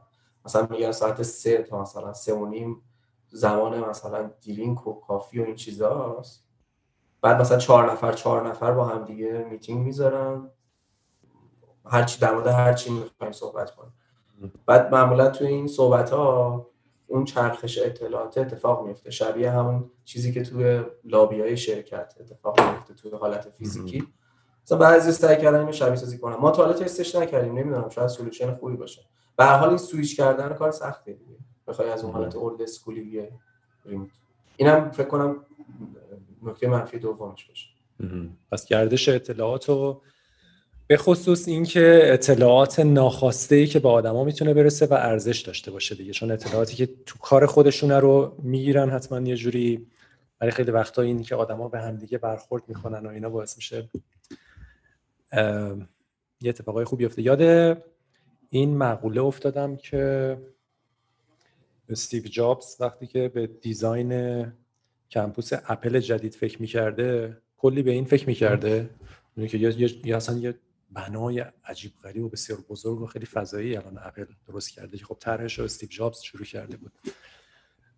مثلا 0.45 0.67
میگن 0.71 0.93
ساعت 0.93 1.23
سه 1.23 1.63
تا 1.63 1.83
مثلا 1.83 2.13
سه 2.13 2.35
و 2.35 2.47
نیم 2.47 2.83
زمان 3.29 3.81
مثلا 3.81 4.31
drink 4.41 4.87
و 4.87 5.01
coffee 5.01 5.41
و 5.41 5.45
این 5.45 5.55
چیزاست. 5.55 6.50
بعد 7.23 7.41
مثلا 7.41 7.59
چهار 7.59 7.93
نفر 7.93 8.13
چهار 8.13 8.49
نفر 8.49 8.73
با 8.73 8.85
هم 8.85 9.05
دیگه 9.05 9.47
میتینگ 9.51 9.85
می‌ذارن. 9.85 10.51
هرچی 11.87 12.21
در 12.21 12.35
مورد 12.35 12.47
هر 12.47 12.73
چی 12.73 12.91
می‌خوایم 12.91 13.33
صحبت 13.33 13.71
کنیم. 13.71 13.93
بعد 14.67 14.93
معمولا 14.93 15.31
توی 15.31 15.47
این 15.47 15.67
صحبت 15.67 16.11
ها 16.11 16.67
اون 17.07 17.25
چرخش 17.25 17.79
اطلاعات 17.79 18.39
اتفاق 18.39 18.87
میفته 18.87 19.11
شبیه 19.11 19.51
همون 19.51 19.91
چیزی 20.05 20.33
که 20.33 20.43
توی 20.43 20.85
لابی 21.05 21.41
های 21.41 21.57
شرکت 21.57 22.15
اتفاق 22.21 22.61
میفته 22.61 22.95
توی 22.95 23.11
حالت 23.11 23.51
فیزیکی. 23.51 24.09
مثلا 24.65 24.79
بعضی 24.79 25.13
سعی 25.13 25.43
کردن 25.43 25.61
اینو 25.61 25.73
شبیه 25.73 25.97
سازی 25.97 26.19
کنن. 26.19 26.37
ما 26.37 26.51
تا 26.51 26.63
حالا 26.63 26.75
تستش 26.75 27.15
نکردیم 27.15 27.59
نمی‌دونم 27.59 27.89
شاید 27.89 28.09
solution 28.09 28.55
خوبی 28.55 28.77
باشه. 28.77 29.03
به 29.37 29.45
هر 29.45 29.57
حال 29.57 29.69
این 29.69 29.79
سویچ 29.79 30.17
کردن 30.17 30.55
کار 30.55 30.71
سخته 30.71 31.13
دیگه. 31.13 31.37
بخوای 31.67 31.91
از 31.91 32.05
اون 32.05 32.13
حالت 32.13 32.37
old 32.37 32.63
school 32.63 33.29
ی 33.85 33.88
remote 33.88 34.11
اینم 34.57 34.91
فکر 34.91 35.07
کنم 35.07 35.45
نکته 36.43 36.69
منفی 36.69 36.99
دومش 36.99 37.45
باشه. 37.45 37.67
پس 38.53 38.67
گردش 38.67 39.09
اطلاعات 39.09 39.69
و 39.69 40.01
به 40.87 40.97
خصوص 40.97 41.49
اینکه 41.49 42.01
اطلاعات 42.05 42.81
ناخواسته 42.81 43.55
ای 43.55 43.67
که 43.67 43.79
به 43.79 43.89
آدما 43.89 44.25
می‌تونه 44.25 44.55
برسه 44.55 44.87
و 44.87 44.95
ارزش 44.95 45.41
داشته 45.41 45.71
باشه 45.71 45.95
دیگه. 45.95 46.13
چون 46.13 46.31
اطلاعاتی 46.31 46.77
که 46.77 46.89
تو 47.07 47.19
کار 47.19 47.47
خودشونه 47.47 47.99
رو 47.99 48.37
می‌گیرن 48.43 48.91
حتما 48.91 49.21
یه 49.21 49.37
جوری 49.37 49.87
برای 50.39 50.53
خیلی 50.53 50.71
وقتا 50.71 51.03
این 51.03 51.23
که 51.23 51.35
آدما 51.35 51.69
به 51.69 51.81
هم 51.81 51.97
دیگه 51.97 52.19
برخورد 52.19 52.63
می‌کنن 52.69 53.07
و 53.07 53.09
اینا 53.09 53.31
باعث 53.31 53.57
میشه 53.57 53.89
یه 56.43 56.49
اتفاقای 56.49 56.85
خوبی 56.85 57.05
بیفته. 57.05 57.23
یاد 57.23 57.43
این 58.51 58.77
مقوله 58.77 59.21
افتادم 59.21 59.77
که 59.77 60.37
استیو 61.89 62.23
جابز 62.23 62.77
وقتی 62.81 63.07
که 63.07 63.29
به 63.29 63.47
design 63.47 64.13
campus 65.11 65.51
اپل 65.53 66.01
جدید 66.01 66.35
فکر 66.35 66.61
می‌کرده 66.63 67.37
کلی 67.57 67.83
به 67.83 67.91
این 67.91 68.05
فکر 68.05 68.27
می‌کرده. 68.27 68.91
که 69.49 69.59
یا 70.05 70.17
اصلا 70.17 70.39
یه 70.39 70.55
بنای 70.91 71.45
عجیب 71.65 71.93
غریب 72.05 72.25
و 72.25 72.29
بسیار 72.29 72.61
بزرگ 72.69 73.01
و 73.01 73.07
خیلی 73.07 73.27
فضایی 73.27 73.77
الان 73.77 73.99
اپل 74.03 74.25
درست 74.49 74.71
کرده 74.71 74.99
که 74.99 75.05
خب 75.05 75.17
طرحش 75.21 75.59
رو 75.59 75.65
استیو 75.65 75.89
جابز 75.89 76.21
شروع 76.21 76.45
کرده 76.45 76.77
بود. 76.77 76.93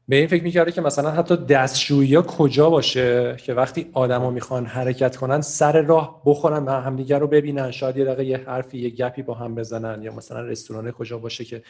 به 0.08 0.16
این 0.16 0.26
فکر 0.26 0.42
می‌کرده 0.42 0.72
که 0.72 0.80
مثلا 0.80 1.10
حتی 1.10 1.36
دستشویی 1.36 2.14
ها 2.14 2.22
کجا 2.22 2.70
باشه 2.70 3.36
که 3.36 3.54
وقتی 3.54 3.90
آدما 3.92 4.30
می‌خوان 4.30 4.66
حرکت 4.66 5.16
کنن 5.16 5.40
سر 5.40 5.82
راه 5.82 6.22
بخورن 6.26 6.64
و 6.64 6.70
همدیگر 6.70 7.18
رو 7.18 7.26
ببینن. 7.26 7.70
شاید 7.70 7.96
یه 7.96 8.04
دقیقه 8.04 8.24
یه 8.24 8.36
حرفی 8.36 8.78
یه 8.78 8.90
گپی 8.90 9.22
با 9.22 9.34
هم 9.34 9.54
بزنن 9.54 10.02
یا 10.02 10.12
مثلا 10.14 10.40
رستوران 10.40 10.90
کجا 10.90 11.18
باشه 11.18 11.44
که 11.44 11.62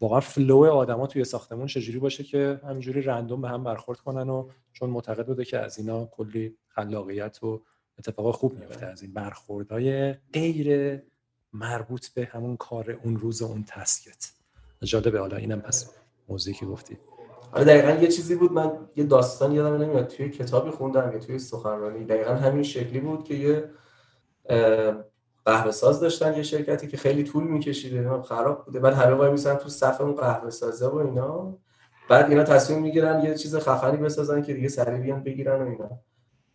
واقعا 0.00 0.20
flow 0.20 0.64
آدما 0.64 1.06
توی 1.06 1.24
ساختمون 1.24 1.66
چجوری 1.66 1.98
باشه 1.98 2.24
که 2.24 2.60
همینجوری 2.64 3.02
random 3.02 3.40
به 3.40 3.48
هم 3.48 3.64
برخورد 3.64 3.98
کنن 3.98 4.28
و 4.28 4.48
چون 4.72 4.90
معتقد 4.90 5.26
بوده 5.26 5.44
که 5.44 5.58
از 5.58 5.78
اینا 5.78 6.04
کلی 6.04 6.54
خلاقیت 6.68 7.42
و 7.42 7.62
اتفاق 7.98 8.34
خوب 8.34 8.58
میفته 8.60 8.86
از 8.86 9.02
این 9.02 9.12
برخوردهای 9.12 10.12
غیر 10.12 10.98
مربوط 11.52 12.08
به 12.08 12.28
همون 12.32 12.56
کار 12.56 12.90
اون 13.04 13.16
روز 13.16 13.42
و 13.42 13.44
اون 13.44 13.64
تسکت. 13.68 14.32
جالبه. 14.82 15.20
حالا 15.20 15.36
اینم 15.36 15.60
پس 15.60 15.90
موضوعی 16.28 16.56
که 16.56 16.66
گفتی. 16.66 16.96
آره 17.52 17.64
دقیقا 17.64 17.90
یه 18.02 18.08
چیزی 18.08 18.34
بود 18.34 18.52
من 18.52 18.72
یه 18.96 19.04
داستان 19.04 19.52
یادم 19.52 19.82
نمیاد 19.82 20.06
توی 20.06 20.30
کتابی 20.30 20.70
خوندم 20.70 21.10
یا 21.12 21.18
توی 21.18 21.38
سخنرانی. 21.38 22.04
دقیقا 22.04 22.34
همین 22.34 22.62
شکلی 22.62 23.00
بود 23.00 23.24
که 23.24 23.34
یه 23.34 23.70
قهوه 25.44 25.70
ساز 25.70 26.00
داشتن 26.00 26.36
یه 26.36 26.42
شرکتی 26.42 26.86
که 26.86 26.96
خیلی 26.96 27.24
طول 27.24 27.44
میکشیده 27.44 28.22
خراب 28.22 28.64
بوده. 28.64 28.80
بعد 28.80 28.94
همه 28.94 29.14
وای 29.14 29.30
میسن 29.30 29.54
تو 29.54 29.68
صف 29.68 30.00
اون 30.00 30.14
قهوه 30.14 30.50
سازه 30.50 30.86
و 30.86 30.96
اینا. 30.96 31.56
بعد 32.08 32.30
اینا 32.30 32.44
تصمیم 32.44 32.82
می‌گیرن 32.82 33.24
یه 33.24 33.34
چیز 33.34 33.56
خفنی 33.56 33.96
بسازن 33.96 34.42
که 34.42 34.54
دیگه 34.54 34.68
سریع 34.68 34.98
بیان 34.98 35.22
بگیرن 35.22 35.62
و 35.62 35.66
اینا. 35.66 35.90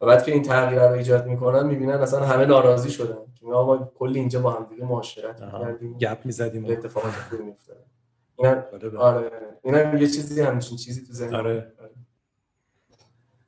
و 0.01 0.05
بعد 0.05 0.23
که 0.23 0.31
این 0.31 0.43
تغییر 0.43 0.87
رو 0.87 0.93
ایجاد 0.93 1.27
می‌کنن 1.27 1.67
می‌بینن 1.67 1.93
اصلا 1.93 2.25
همه 2.25 2.45
ناراضی 2.45 2.89
شدن. 2.89 3.17
که 3.39 3.45
ما 3.45 3.91
کلی 3.99 4.19
اینجا 4.19 4.41
با 4.41 4.51
هم 4.51 4.65
دیگه 4.69 4.85
معاشرت 4.85 5.39
کردیم 5.39 5.97
گپ 5.97 6.17
می‌زدیم 6.25 6.65
اتفاقات 6.65 7.11
خوبی 7.11 7.43
میافتاد. 7.43 7.85
اینا 8.37 8.63
آره 8.97 9.31
اینا 9.63 9.93
یه 9.93 10.07
چیزی 10.07 10.41
همچین 10.41 10.77
چیزی 10.77 11.05
تو 11.05 11.13
ذهن 11.13 11.35
آره. 11.35 11.73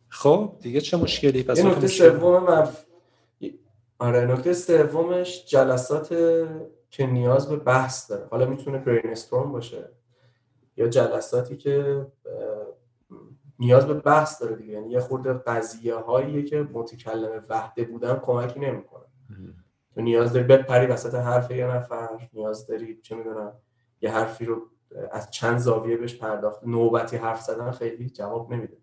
خب 0.09 0.57
دیگه 0.61 0.81
چه 0.81 0.97
مشکلی؟ 0.97 1.43
پس 1.43 1.65
نکته 1.65 1.87
سوم 1.87 2.43
مف... 2.43 2.85
آره 3.99 4.25
نکته 4.25 4.53
سومش 4.53 5.45
جلسات 5.45 6.07
که 6.89 7.05
نیاز 7.05 7.49
به 7.49 7.55
بحث 7.55 8.11
داره. 8.11 8.27
حالا 8.31 8.45
می‌تونه 8.45 8.77
برین 8.77 9.15
باشه. 9.31 9.89
یا 10.77 10.87
جلساتی 10.87 11.57
که 11.57 12.05
نیاز 13.59 13.87
به 13.87 13.93
بحث 13.93 14.41
داره 14.41 14.55
دیگه. 14.55 14.73
یعنی 14.73 14.89
یه 14.89 14.99
خورده 14.99 15.33
قضیه 15.33 15.95
هایی 15.95 16.43
که 16.43 16.67
متکلم 16.73 17.45
وحده 17.49 17.83
بودن 17.83 18.19
کمکی 18.19 18.59
نمی‌کنه. 18.59 19.05
تو 19.93 20.01
نیاز 20.01 20.33
داری 20.33 20.45
بپری 20.45 20.85
وسط 20.85 21.15
حرف 21.15 21.51
یه 21.51 21.67
نفر 21.67 22.29
نیاز 22.33 22.67
داری 22.67 23.01
چه 23.01 23.15
می‌دونم 23.15 23.53
یه 24.01 24.11
حرفی 24.11 24.45
رو 24.45 24.69
از 25.11 25.31
چند 25.31 25.57
زاویه 25.57 25.97
بهش 25.97 26.15
پرداخت. 26.15 26.63
نوبتی 26.63 27.17
حرف 27.17 27.41
زدن 27.41 27.71
خیلی 27.71 28.09
جواب 28.09 28.53
نمیده. 28.53 28.77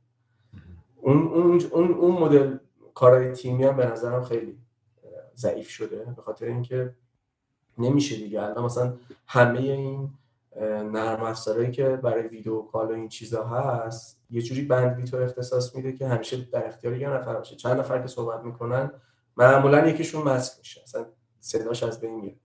اون 0.96 1.28
اون 1.28 1.62
اون, 1.72 1.94
اون 1.94 2.14
مدل 2.14 2.58
کارهای 2.94 3.32
تیمی 3.32 3.64
هم 3.64 3.76
به 3.76 3.86
نظرم 3.86 4.22
خیلی 4.22 4.58
ضعیف 5.36 5.68
شده. 5.68 5.96
به 6.16 6.22
خاطر 6.22 6.46
اینکه 6.46 6.94
نمیشه 7.78 8.16
دیگه. 8.16 8.42
الان 8.42 8.64
مثلا 8.64 8.96
همه 9.26 9.60
این 9.60 10.10
نرم 10.92 11.22
افزارهایی 11.22 11.70
که 11.70 11.88
برای 11.88 12.28
ویدیو 12.28 12.62
کال 12.62 12.90
و 12.90 12.94
این 12.94 13.08
چیزا 13.08 13.44
هست 13.44 14.20
یه 14.30 14.42
جوری 14.42 14.62
بند 14.62 15.06
تو 15.06 15.16
اختصاص 15.16 15.76
میده 15.76 15.92
که 15.92 16.08
همیشه 16.08 16.48
در 16.52 16.66
اختیار 16.66 16.96
یه 16.96 17.10
نفر 17.10 17.34
باشه. 17.34 17.56
چند 17.56 17.78
نفر 17.78 18.02
که 18.02 18.08
صحبت 18.08 18.44
می‌کنن 18.44 18.90
معمولا 19.36 19.88
یکیشون 19.88 20.22
مسک 20.22 20.58
میشه. 20.58 20.82
اصلا 20.82 21.06
صداش 21.40 21.82
از 21.82 22.00
بین 22.00 22.14
میره. 22.14 22.36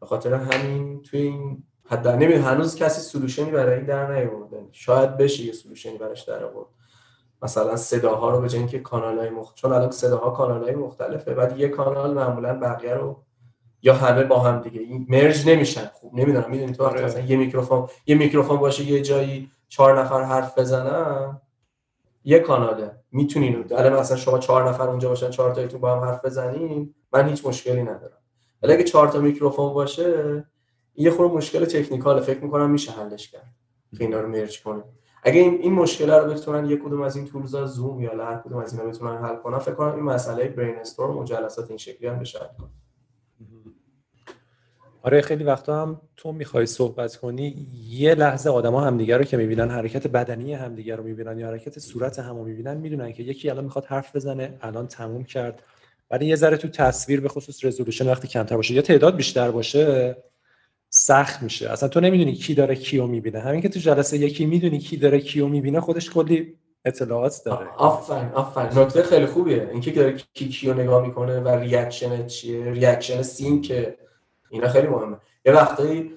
به 0.00 0.06
خاطر 0.06 0.34
همین 0.34 1.02
توی 1.02 1.20
این 1.20 1.62
حد 1.90 2.08
نمی 2.08 2.34
هنوز 2.34 2.76
کسی 2.76 3.00
سولوشنی 3.00 3.50
برای 3.50 3.74
این 3.74 3.84
در 3.84 4.12
نیاورده. 4.12 4.68
شاید 4.72 5.16
بشه 5.16 5.42
یه 5.42 5.52
سولوشنی 5.52 5.98
براش 5.98 6.22
در 6.22 6.44
آورد. 6.44 6.66
مثلا 7.42 7.76
صداها 7.76 8.30
رو 8.30 8.40
به 8.40 8.48
جای 8.48 8.58
اینکه 8.58 8.78
کانال‌های 8.78 9.30
مختلف 9.30 9.54
چون 9.54 9.72
الان 9.72 9.90
صداها 9.90 10.30
کانال‌های 10.30 10.74
مختلفه 10.74 11.34
بعد 11.34 11.58
یه 11.58 11.68
کانال 11.68 12.14
معمولا 12.14 12.60
بقیه 12.60 12.94
رو 12.94 13.22
یا 13.82 13.94
همه 13.94 14.24
با 14.24 14.38
هم 14.38 14.60
دیگه. 14.60 14.80
این 14.80 15.06
مرج 15.08 15.48
نمیشن 15.48 15.86
خوب. 15.86 16.14
نمی‌دونم 16.14 16.50
می‌دونی 16.50 16.72
تو 16.72 16.84
آره. 16.84 17.04
مثلا 17.04 17.20
یه 17.20 17.36
میکروفون 17.36 17.88
یه 18.06 18.14
میکروفون 18.14 18.56
باشه 18.56 18.84
یه 18.84 19.02
جایی 19.02 19.50
چهار 19.68 20.00
نفر 20.00 20.22
حرف 20.22 20.58
بزنن 20.58 21.40
یه 22.24 22.38
کاناله. 22.38 22.90
می‌تونین 23.12 23.66
الان 23.70 23.92
مثلا 23.92 24.16
شما 24.16 24.38
چهار 24.38 24.68
نفر 24.68 24.88
اونجا 24.88 25.08
باشن 25.08 25.30
چهار 25.30 25.54
تایتون 25.54 25.80
با 25.80 25.96
هم 25.96 26.04
حرف 26.04 26.24
بزنین 26.24 26.94
من 27.12 27.28
هیچ 27.28 27.46
مشکلی 27.46 27.82
ندارم. 27.82 28.18
ولی 28.62 28.72
اگه 28.72 28.84
چهار 28.84 29.08
تا 29.08 29.18
میکروفون 29.18 29.74
باشه 29.74 30.44
یه 31.00 31.10
خورده 31.10 31.34
مشکل 31.34 31.64
technical 31.64 32.20
فکر 32.20 32.40
می‌کنم 32.40 32.70
میشه 32.70 32.92
حلش 32.92 33.28
کرد 33.28 33.54
که 33.98 34.04
اینا 34.04 34.20
رو 34.20 34.28
merge 34.28 34.62
کنیم 34.62 34.82
اگه 35.22 35.40
این 35.40 35.54
این 35.62 35.72
مشکل 35.72 36.10
رو 36.10 36.30
بتونن 36.30 36.70
یک 36.70 36.82
کدوم 36.84 37.02
از 37.02 37.16
این 37.16 37.26
tools 37.26 37.59
ا 37.59 37.66
زوم 37.66 38.02
یا 38.02 38.24
هر 38.24 38.42
کدوم 38.44 38.58
از 38.58 38.72
اینا 38.72 38.84
بتونن 38.90 39.24
حل 39.24 39.36
کنن 39.36 39.58
فکر 39.58 39.74
کنم 39.74 39.94
این 39.94 40.04
مسئله 40.04 40.48
brainstorm 40.48 41.18
و 41.18 41.24
جلسات 41.24 41.68
این 41.68 41.78
شکلی 41.78 42.08
هم 42.08 42.18
بشه 42.18 42.38
آره 45.02 45.20
خیلی 45.20 45.44
وقتا 45.44 45.82
هم 45.82 46.00
تو 46.16 46.32
می‌خوای 46.32 46.66
صحبت 46.66 47.16
کنی 47.16 47.68
یه 47.88 48.14
لحظه 48.14 48.50
آدما 48.50 48.80
همدیگه 48.80 49.16
رو 49.16 49.24
که 49.24 49.36
می‌بینن 49.36 49.70
حرکت 49.70 50.06
بدنی 50.06 50.54
همدیگه 50.54 50.96
رو 50.96 51.02
می‌بینن 51.02 51.38
یا 51.38 51.46
حرکت 51.46 51.78
صورت 51.78 52.18
همو 52.18 52.44
می‌بینن 52.44 52.76
می‌دونن 52.76 53.12
که 53.12 53.22
یکی 53.22 53.50
الان 53.50 53.64
می‌خواد 53.64 53.84
حرف 53.84 54.16
بزنه 54.16 54.58
الان 54.60 54.86
تموم 54.86 55.24
کرد. 55.24 55.62
ولی 56.10 56.26
یه 56.26 56.36
ذره 56.36 56.56
تو 56.56 56.68
تصویر 56.68 57.20
به 57.20 57.28
خصوص 57.28 57.64
resolution 57.64 58.10
وقتی 58.10 58.28
کمتر 58.28 58.56
باشه 58.56 58.74
یا 58.74 58.82
تعداد 58.82 59.16
بیشتر 59.16 59.50
باشه 59.50 60.16
سخت 60.92 61.42
میشه. 61.42 61.70
اصلا 61.70 61.88
تو 61.88 62.00
نمی‌دونی 62.00 62.34
کی 62.34 62.54
داره 62.54 62.74
کیو 62.74 63.06
می‌بینه. 63.06 63.40
همین 63.40 63.60
که 63.60 63.68
تو 63.68 63.80
جلسه 63.80 64.18
یکی 64.18 64.46
می‌دونی 64.46 64.78
کی 64.78 64.96
داره 64.96 65.20
کیو 65.20 65.48
می‌بینه 65.48 65.80
خودش 65.80 66.10
کلی 66.10 66.54
اطلاعات 66.84 67.42
داره. 67.44 67.68
آفرین 67.76 68.28
آفرین. 68.28 68.78
نکته 68.78 69.02
خیلی 69.02 69.26
خوبیه. 69.26 69.68
اینکه 69.72 69.90
داره 69.90 70.16
کی 70.34 70.48
کیو 70.48 70.74
نگاه 70.74 71.06
می‌کنه 71.06 71.40
و 71.40 71.48
reaction 71.48 72.26
چیه 72.26 72.70
reaction 72.70 73.22
سین 73.22 73.62
که 73.62 73.98
اینا 74.50 74.68
خیلی 74.68 74.86
مهمه. 74.86 75.16
یه 75.44 75.52
وقتایی 75.52 76.12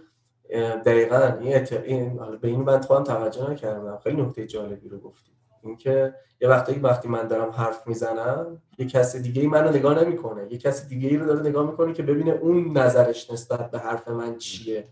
دقیقا 0.85 1.37
این, 1.85 2.19
به 2.41 2.47
این 2.47 2.59
من 2.59 2.81
خودم 2.81 3.03
توجه 3.03 3.51
نکردم. 3.51 3.99
خیلی 4.03 4.21
نکته 4.21 4.47
جالبی 4.47 4.89
رو 4.89 4.99
گفتی. 4.99 5.31
اینکه 5.63 6.13
یه 6.41 6.49
وقتایی 6.49 6.79
وقتی 6.79 7.07
من 7.07 7.27
دارم 7.27 7.49
حرف 7.49 7.87
می‌زنم 7.87 8.61
یه 8.77 8.85
کسی 8.85 9.21
دیگه 9.21 9.41
ای 9.41 9.47
منو 9.47 9.69
نگاه 9.69 10.03
نمی‌کنه. 10.03 10.47
یه 10.51 10.57
کسی 10.57 10.87
دیگه 10.87 11.09
ای 11.09 11.17
رو 11.17 11.25
داره 11.25 11.39
نگاه 11.39 11.71
می‌کنه 11.71 11.93
که 11.93 12.03
ببینه 12.03 12.31
اون 12.31 12.77
نظرش 12.77 13.31
نسبت 13.31 13.71
به 13.71 13.79
حرف 13.79 14.07
من 14.07 14.37
چیه. 14.37 14.87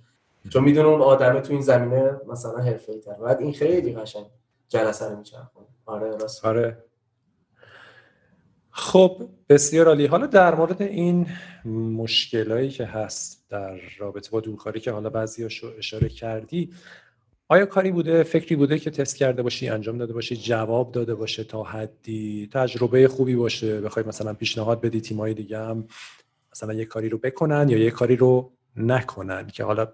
چون 0.49 0.63
می‌دونه 0.63 0.87
اون 0.87 1.01
آدمه 1.01 1.41
تو 1.41 1.53
این 1.53 1.61
زمینه 1.61 2.21
مثلا 2.27 2.57
حرفه‌ای 2.57 2.99
تر 2.99 3.13
بعد 3.13 3.41
این 3.41 3.53
خیلی 3.53 3.93
قشنگ 3.93 4.25
جلسه 4.69 5.09
رو 5.09 5.17
میچرخونه. 5.17 5.67
آره 5.85 6.17
راست. 6.17 6.45
آره. 6.45 6.83
خب 8.71 9.29
بسیار 9.49 9.87
عالی. 9.87 10.05
حالا 10.05 10.25
در 10.25 10.55
مورد 10.55 10.81
این 10.81 11.27
مشکلایی 11.95 12.69
که 12.69 12.85
هست 12.85 13.45
در 13.49 13.79
رابطه 13.97 14.31
با 14.31 14.39
دورکاری 14.39 14.79
که 14.79 14.91
حالا 14.91 15.09
بعضی 15.09 15.45
اشاره 15.77 16.09
کردی 16.09 16.73
آیا 17.51 17.65
کاری 17.65 17.91
بوده 17.91 18.23
فکری 18.23 18.55
بوده 18.55 18.79
که 18.79 18.91
تست 18.91 19.15
کرده 19.15 19.43
باشی 19.43 19.69
انجام 19.69 19.97
داده 19.97 20.13
باشی 20.13 20.35
جواب 20.35 20.91
داده 20.91 21.15
باشه 21.15 21.43
تا 21.43 21.63
حدی 21.63 22.49
تجربه 22.53 23.07
خوبی 23.07 23.35
باشه 23.35 23.81
بخوای 23.81 24.05
مثلا 24.05 24.33
پیشنهاد 24.33 24.81
بدی 24.81 25.01
تیمای 25.01 25.33
دیگه 25.33 25.59
هم 25.59 25.87
مثلا 26.51 26.73
یه 26.73 26.85
کاری 26.85 27.09
رو 27.09 27.17
بکنن 27.17 27.69
یا 27.69 27.77
یه 27.77 27.91
کاری 27.91 28.15
رو 28.15 28.51
نکنن 28.75 29.47
که 29.47 29.63
حالا 29.63 29.87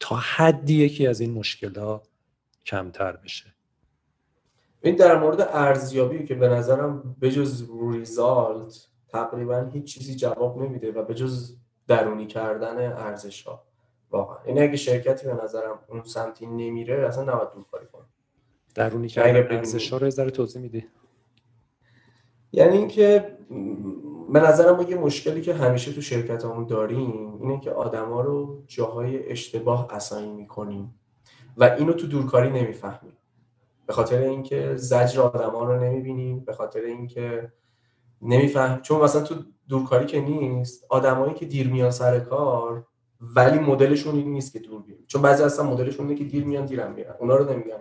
تا 0.00 0.16
حدی 0.16 0.84
یکی 0.84 1.06
از 1.06 1.20
این 1.20 1.32
مشکلات 1.32 2.08
کمتر 2.66 3.12
بشه؟ 3.12 3.54
این 4.82 4.96
در 4.96 5.18
مورد 5.18 5.40
ارزیابی 5.40 6.24
که 6.24 6.34
به 6.34 6.48
نظرم 6.48 7.16
بجز 7.20 7.68
ریزالت 7.92 8.86
تقریبا 9.08 9.70
هیچ 9.72 9.94
چیزی 9.94 10.14
جواب 10.14 10.62
نمیده 10.62 10.92
و 10.92 11.02
بجز 11.02 11.56
درونی 11.88 12.26
کردن 12.26 12.92
ارزش 12.92 13.42
ها 13.42 13.67
واقعا. 14.10 14.38
این 14.44 14.62
اگه 14.62 14.76
شرکتی 14.76 15.26
به 15.26 15.34
نظرم 15.44 15.78
اون 15.88 16.02
سمتی 16.02 16.46
نمیره 16.46 17.06
اصلا 17.06 17.22
نباید 17.24 17.52
دور 17.54 17.64
کاری 17.70 17.86
کنه 17.92 18.04
درونی 18.74 19.08
کردن 19.08 19.56
ارزش 19.56 19.92
ها 19.92 19.98
رو 19.98 20.10
ذره 20.10 20.30
توضیح 20.30 20.62
میدی. 20.62 20.86
یعنی 22.52 22.76
اینکه 22.76 23.38
به 24.32 24.40
نظرم 24.40 24.76
ما 24.76 24.82
یه 24.82 24.96
مشکلی 24.96 25.40
که 25.40 25.54
همیشه 25.54 25.92
تو 25.92 26.00
شرکت 26.00 26.44
همون 26.44 26.66
داریم 26.66 27.38
اینه 27.42 27.60
که 27.60 27.70
آدما 27.70 28.20
رو 28.20 28.62
جاهای 28.66 29.30
اشتباه 29.30 29.88
اساین 29.90 30.34
می‌کنیم 30.34 30.94
و 31.56 31.64
اینو 31.64 31.92
تو 31.92 32.06
دورکاری 32.06 32.50
نمی‌فهمیم. 32.50 33.12
به 33.86 33.92
خاطر 33.92 34.18
اینکه 34.18 34.76
زجر 34.76 35.20
آدما 35.20 35.64
رو 35.64 35.84
نمی‌بینیم 35.84 36.40
به 36.40 36.52
خاطر 36.52 36.80
اینکه 36.80 37.52
نمیفهم 38.22 38.80
چون 38.82 39.00
مثلا 39.00 39.22
تو 39.22 39.34
دورکاری 39.68 40.06
که 40.06 40.20
نیست 40.20 40.84
آدمایی 40.88 41.34
که 41.34 41.46
دیر 41.46 41.68
میان 41.68 41.90
سر 41.90 42.20
کار 42.20 42.86
ولی 43.20 43.58
مدلشون 43.58 44.14
این 44.14 44.32
نیست 44.32 44.52
که 44.52 44.58
دور 44.58 44.82
بیان 44.82 44.98
چون 45.06 45.22
بعضی 45.22 45.42
اصلا 45.42 45.64
مدلشون 45.64 46.06
اینه 46.06 46.18
که 46.18 46.24
دیر 46.24 46.44
میان 46.44 46.66
دیرم 46.66 46.92
میرن. 46.92 47.14
اونا 47.18 47.36
رو 47.36 47.52
نمیگم. 47.52 47.76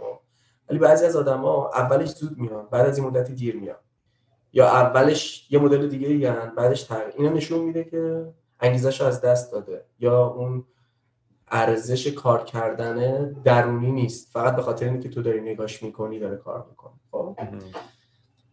ولی 0.70 0.80
بعضی 0.80 1.06
از 1.06 1.16
آدما 1.16 1.72
اولش 1.74 2.10
زود 2.10 2.38
میان 2.38 2.68
بعد 2.72 2.86
از 2.86 2.98
این 2.98 3.08
مدتی 3.08 3.34
دیر 3.34 3.56
میان. 3.56 3.76
یا 4.54 4.68
اولش 4.68 5.48
یه 5.52 5.60
مدل 5.60 5.88
دیگه 5.88 6.10
یعنی 6.10 6.52
بعدش 6.58 6.84
تغییر 6.84 7.14
اینا 7.18 7.30
نشون 7.30 7.60
میده 7.60 7.84
که 7.84 8.34
انگیزش 8.60 9.02
از 9.02 9.22
دست 9.22 9.52
داده. 9.52 9.86
یا 10.00 10.28
اون 10.28 10.66
ارزش 11.52 12.08
کار 12.08 12.44
کردن 12.44 13.32
درونی 13.34 13.92
نیست. 13.92 14.34
فقط 14.34 14.56
به 14.56 14.62
خاطر 14.62 14.86
اینکه 14.86 15.10
تو 15.10 15.22
داری 15.22 15.42
نگاش 15.42 15.84
می‌کنی 15.84 16.20
داره 16.20 16.38
کار 16.38 16.66
می‌کنی 16.70 17.00
خب؟ 17.12 17.38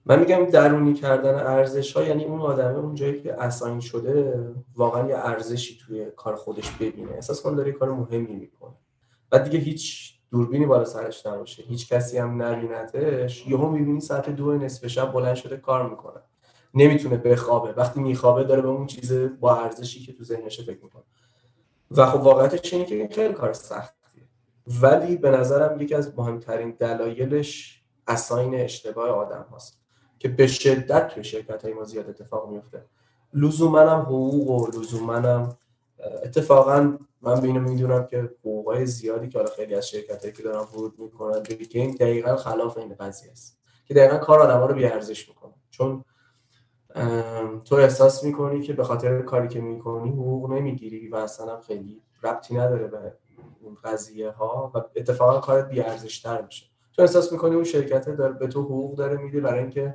من 0.07 0.21
میگم 0.21 0.45
درونی 0.45 0.95
کردن 0.95 1.35
ارزش 1.35 1.97
ها 1.97 2.03
یعنی 2.03 2.25
اون 2.25 2.41
آدمه 2.41 2.79
اون 2.79 2.95
جایی 2.95 3.23
که 3.23 3.43
اساین 3.43 3.81
شده 3.81 4.45
واقعا 4.77 5.09
یه 5.09 5.17
ارزشی 5.17 5.79
توی 5.87 6.07
کار 6.17 6.35
خودش 6.35 6.71
ببینه. 6.71 7.13
احساس 7.13 7.43
کن 7.43 7.55
داره 7.55 7.73
کار 7.73 7.91
مهمی 7.91 8.37
می‌کنه. 8.37 8.75
بعد 9.31 9.45
دیگه 9.45 9.59
هیچ 9.59 10.15
دوربینی 10.31 10.67
بالا 10.67 10.85
سرش 10.85 11.27
نباشه. 11.27 11.63
هیچ 11.63 11.89
کسی 11.89 12.19
هم 12.19 12.43
نبینتش. 12.43 13.47
یهو 13.47 13.69
می‌بینی 13.69 14.01
ساعت 14.01 14.31
دو 14.31 14.55
نصف 14.55 14.87
شب 14.87 15.13
بلند 15.13 15.35
شده 15.35 15.57
کار 15.57 15.91
می‌کنه. 15.91 16.21
نمی‌تونه 16.75 17.17
بخوابه. 17.17 17.73
وقتی 17.73 18.01
میخوابه 18.01 18.45
داره 18.45 18.63
به 18.63 18.69
اون 18.69 18.87
چیز 18.87 19.13
با 19.13 19.57
ارزشی 19.57 20.07
که 20.07 20.13
تو 20.13 20.25
ذهنش 20.25 20.61
فکر 20.61 20.83
می‌کنه. 20.83 21.03
و 21.91 22.07
خب 22.07 22.23
واقعیتش 22.23 22.73
اینه 22.73 22.85
که 22.85 23.09
خیلی 23.13 23.35
کار 23.35 23.53
سختیه. 23.53 24.23
ولی 24.83 25.17
به 25.17 25.31
نظرم 25.31 25.81
یکی 25.81 25.95
از 25.95 26.19
مهمترین 26.19 26.71
دلایلش 26.71 27.83
اساین 28.07 28.55
اشتباه 28.55 29.09
آدم 29.09 29.47
هاست. 29.51 29.84
که 30.25 30.31
به 30.31 30.47
شدت 30.47 31.09
توی 31.09 31.25
شرکت 31.25 31.65
های 31.65 31.75
ما 31.75 31.85
زیاد 31.85 32.09
اتفاق 32.09 32.51
میفته 32.51 32.85
لزوما 33.35 33.81
هم 33.81 34.01
حقوق 34.01 34.51
و 34.51 34.81
لزوما 34.81 35.15
هم 35.15 35.57
اتفاقا 36.25 36.99
من 37.23 37.41
به 37.41 37.47
اینو 37.47 37.61
می‌دونم 37.61 38.07
که 38.07 38.31
حقوقای 38.41 38.87
زیادی 38.87 39.29
که 39.29 39.39
حالا 39.39 39.51
خیلی 39.51 39.75
از 39.75 39.89
شرکت 39.89 40.21
هایی 40.21 40.33
که 40.33 40.43
دارن 40.43 40.59
ورود 40.75 40.99
می‌کنن 40.99 41.43
به 41.43 41.55
گیم 41.55 41.91
دقیقا 41.91 42.37
خلاف 42.37 42.79
این 42.79 42.95
قضیه 42.95 43.31
است. 43.31 43.59
که 43.87 43.95
دقیقا 43.95 44.17
کار 44.19 44.41
آدم 44.41 44.59
ها 44.59 44.67
رو 44.67 44.75
بیارزش 44.75 45.29
می‌کنه. 45.29 45.53
چون 45.71 46.05
تو 47.65 47.75
احساس 47.75 48.25
می‌کنی 48.25 48.63
که 48.63 48.73
به 48.73 48.85
خاطر 48.85 49.23
کاری 49.23 49.49
که 49.49 49.61
می‌کنی 49.61 50.11
حقوق 50.11 50.53
نمی‌گیری 50.53 51.09
و 51.09 51.17
اصلا 51.17 51.61
خیلی 51.61 52.03
ربطی 52.23 52.55
نداره 52.55 52.87
به 52.87 53.13
اون 53.61 53.77
قضیه 53.85 54.31
ها 54.31 54.73
و 54.75 54.83
اتفاقا 54.97 55.41
کارت 55.41 55.69
بیارزش 55.69 56.21
تر 56.21 56.43
میشه. 56.43 56.67
تو 56.93 57.03
احساس 57.03 57.33
می‌کنی 57.33 57.55
اون 57.55 57.65
شرکت 57.65 58.09
داره 58.09 58.33
به 58.33 58.47
تو 58.47 58.63
حقوق 58.63 58.97
داره 58.97 59.17
میده 59.17 59.41
برای 59.41 59.61
اینکه 59.61 59.95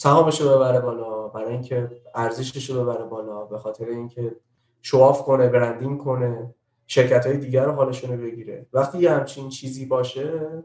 سهامش 0.00 0.40
رو 0.40 0.48
ببره 0.48 0.80
بالا 0.80 1.28
برای 1.28 1.52
اینکه 1.52 1.90
ارزشش 2.14 2.70
رو 2.70 2.82
ببره 2.82 3.04
بالا 3.04 3.44
به 3.44 3.58
خاطر 3.58 3.84
اینکه 3.84 4.36
شواف 4.82 5.22
کنه 5.22 5.48
برندینگ 5.48 5.98
کنه 5.98 6.54
شرکت 6.86 7.26
های 7.26 7.36
دیگر 7.36 7.64
رو 7.64 7.72
حالشون 7.72 8.12
رو 8.12 8.24
بگیره. 8.24 8.66
وقتی 8.72 8.98
یه 8.98 9.10
همچین 9.10 9.48
چیزی 9.48 9.86
باشه 9.86 10.62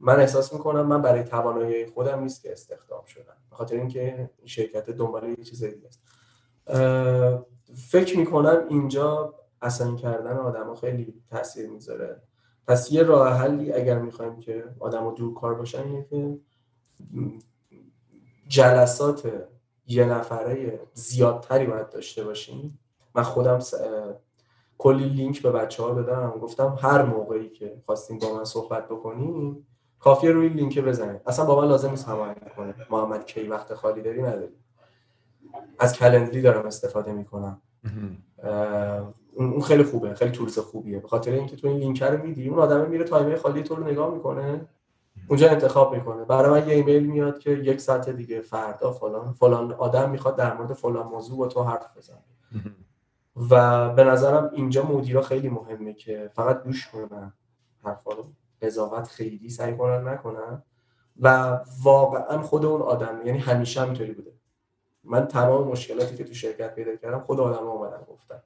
من 0.00 0.20
احساس 0.20 0.52
می‌کنم 0.52 0.86
من 0.86 1.02
برای 1.02 1.24
توانایی 1.24 1.86
خودم 1.86 2.22
نیست 2.22 2.42
که 2.42 2.52
استخدام 2.52 3.04
شدم 3.04 3.36
به 3.50 3.56
خاطر 3.56 3.76
اینکه 3.76 4.30
این 4.38 4.46
شرکت 4.46 4.90
دنبال 4.90 5.28
یه 5.28 5.44
چیز 5.44 5.64
دیگه 5.64 5.86
است 5.86 6.02
فکر 7.90 8.18
می‌کنم 8.18 8.66
اینجا 8.68 9.34
اصلا 9.62 9.94
کردن 9.94 10.36
آدم 10.36 10.74
خیلی 10.74 11.14
تاثیر 11.30 11.70
می‌ذاره. 11.70 12.22
پس 12.66 12.92
یه 12.92 13.02
راه 13.02 13.28
حلی 13.28 13.72
اگر 13.72 13.98
می‌خوایم 13.98 14.40
که 14.40 14.64
آدم 14.80 15.14
دور 15.14 15.34
کار 15.34 15.54
باشن 15.54 15.82
اینه 15.82 16.04
که 16.04 16.38
جلسات 18.48 19.32
یه 19.86 20.04
نفره 20.04 20.80
زیادتری 20.92 21.66
باید 21.66 21.90
داشته 21.90 22.24
باشیم. 22.24 22.78
من 23.14 23.22
خودم 23.22 23.58
کلی 24.78 25.08
لینک 25.08 25.42
به 25.42 25.50
بچه 25.50 25.82
ها 25.82 25.94
دادم. 25.94 26.30
گفتم 26.30 26.78
هر 26.80 27.02
موقعی 27.02 27.48
که 27.48 27.82
خواستیم 27.86 28.18
با 28.18 28.34
من 28.34 28.44
صحبت 28.44 28.88
بکنیم 28.88 29.66
کافیه 29.98 30.30
روی 30.30 30.48
لینک 30.48 30.78
بزنید 30.78 31.20
اصلا 31.26 31.44
با 31.44 31.60
من 31.60 31.68
لازم 31.68 31.90
نیست 31.90 32.08
هماهنگ 32.08 32.36
کنه 32.56 32.74
محمد 32.90 33.26
کی 33.26 33.48
وقت 33.48 33.74
خالی 33.74 34.02
داری 34.02 34.22
نداری. 34.22 34.52
از 35.78 35.98
کلندری 35.98 36.42
دارم 36.42 36.66
استفاده 36.66 37.12
می‌کنم. 37.12 37.60
اون 39.34 39.60
خیلی 39.60 39.82
خوبه. 39.82 40.14
خیلی 40.14 40.30
تولز 40.30 40.58
خوبیه. 40.58 40.98
به 40.98 41.08
خاطر 41.08 41.32
اینکه 41.32 41.56
تو 41.56 41.68
این 41.68 41.76
لینک 41.76 42.02
رو 42.02 42.22
میدی 42.22 42.48
اون 42.48 42.58
آدم 42.58 42.90
میره 42.90 43.04
تایمه 43.04 43.36
خالی 43.36 43.62
تو 43.62 43.74
رو 43.74 43.84
نگاه 43.84 44.14
می‌کنه. 44.14 44.66
اونجا 45.28 45.50
انتخاب 45.50 45.94
می‌کنه. 45.94 46.24
برای 46.24 46.60
من 46.60 46.68
یه 46.68 46.74
ایمیل 46.74 47.06
میاد 47.06 47.38
که 47.38 47.50
یک 47.50 47.80
ساعت 47.80 48.10
دیگه 48.10 48.40
فردا 48.40 48.92
فلان 48.92 49.32
فلان 49.32 49.72
آدم 49.72 50.10
می‌خواد 50.10 50.36
در 50.36 50.56
مورد 50.56 50.72
فلان 50.72 51.06
موضوع 51.06 51.38
با 51.38 51.46
تو 51.46 51.62
حرف 51.62 51.96
بزنه. 51.96 52.24
و 53.50 53.88
به 53.94 54.04
نظرم 54.04 54.50
اینجا 54.54 54.82
مدیرا 54.86 55.22
خیلی 55.22 55.48
مهمه 55.48 55.94
که 55.94 56.30
فقط 56.34 56.62
گوش 56.62 56.88
کنن 56.88 57.32
حرفا 57.84 58.12
رو. 58.12 58.24
قضاوت 58.62 59.08
خیلی 59.08 59.50
سعی 59.50 59.76
کنن 59.76 60.08
نکنن. 60.08 60.62
و 61.20 61.60
واقعا 61.82 62.42
خود 62.42 62.64
اون 62.64 62.82
آدم 62.82 63.20
یعنی 63.24 63.38
همیشه 63.38 63.80
هم 63.80 63.86
اینطوری 63.86 64.12
بوده. 64.12 64.32
من 65.04 65.26
تمام 65.26 65.68
مشکلاتی 65.68 66.16
که 66.16 66.24
تو 66.24 66.34
شرکت 66.34 66.74
پیدا 66.74 66.96
کردم 66.96 67.20
خود 67.20 67.40
آدم 67.40 67.66
اومدن 67.66 68.02
گفتن. 68.08 68.42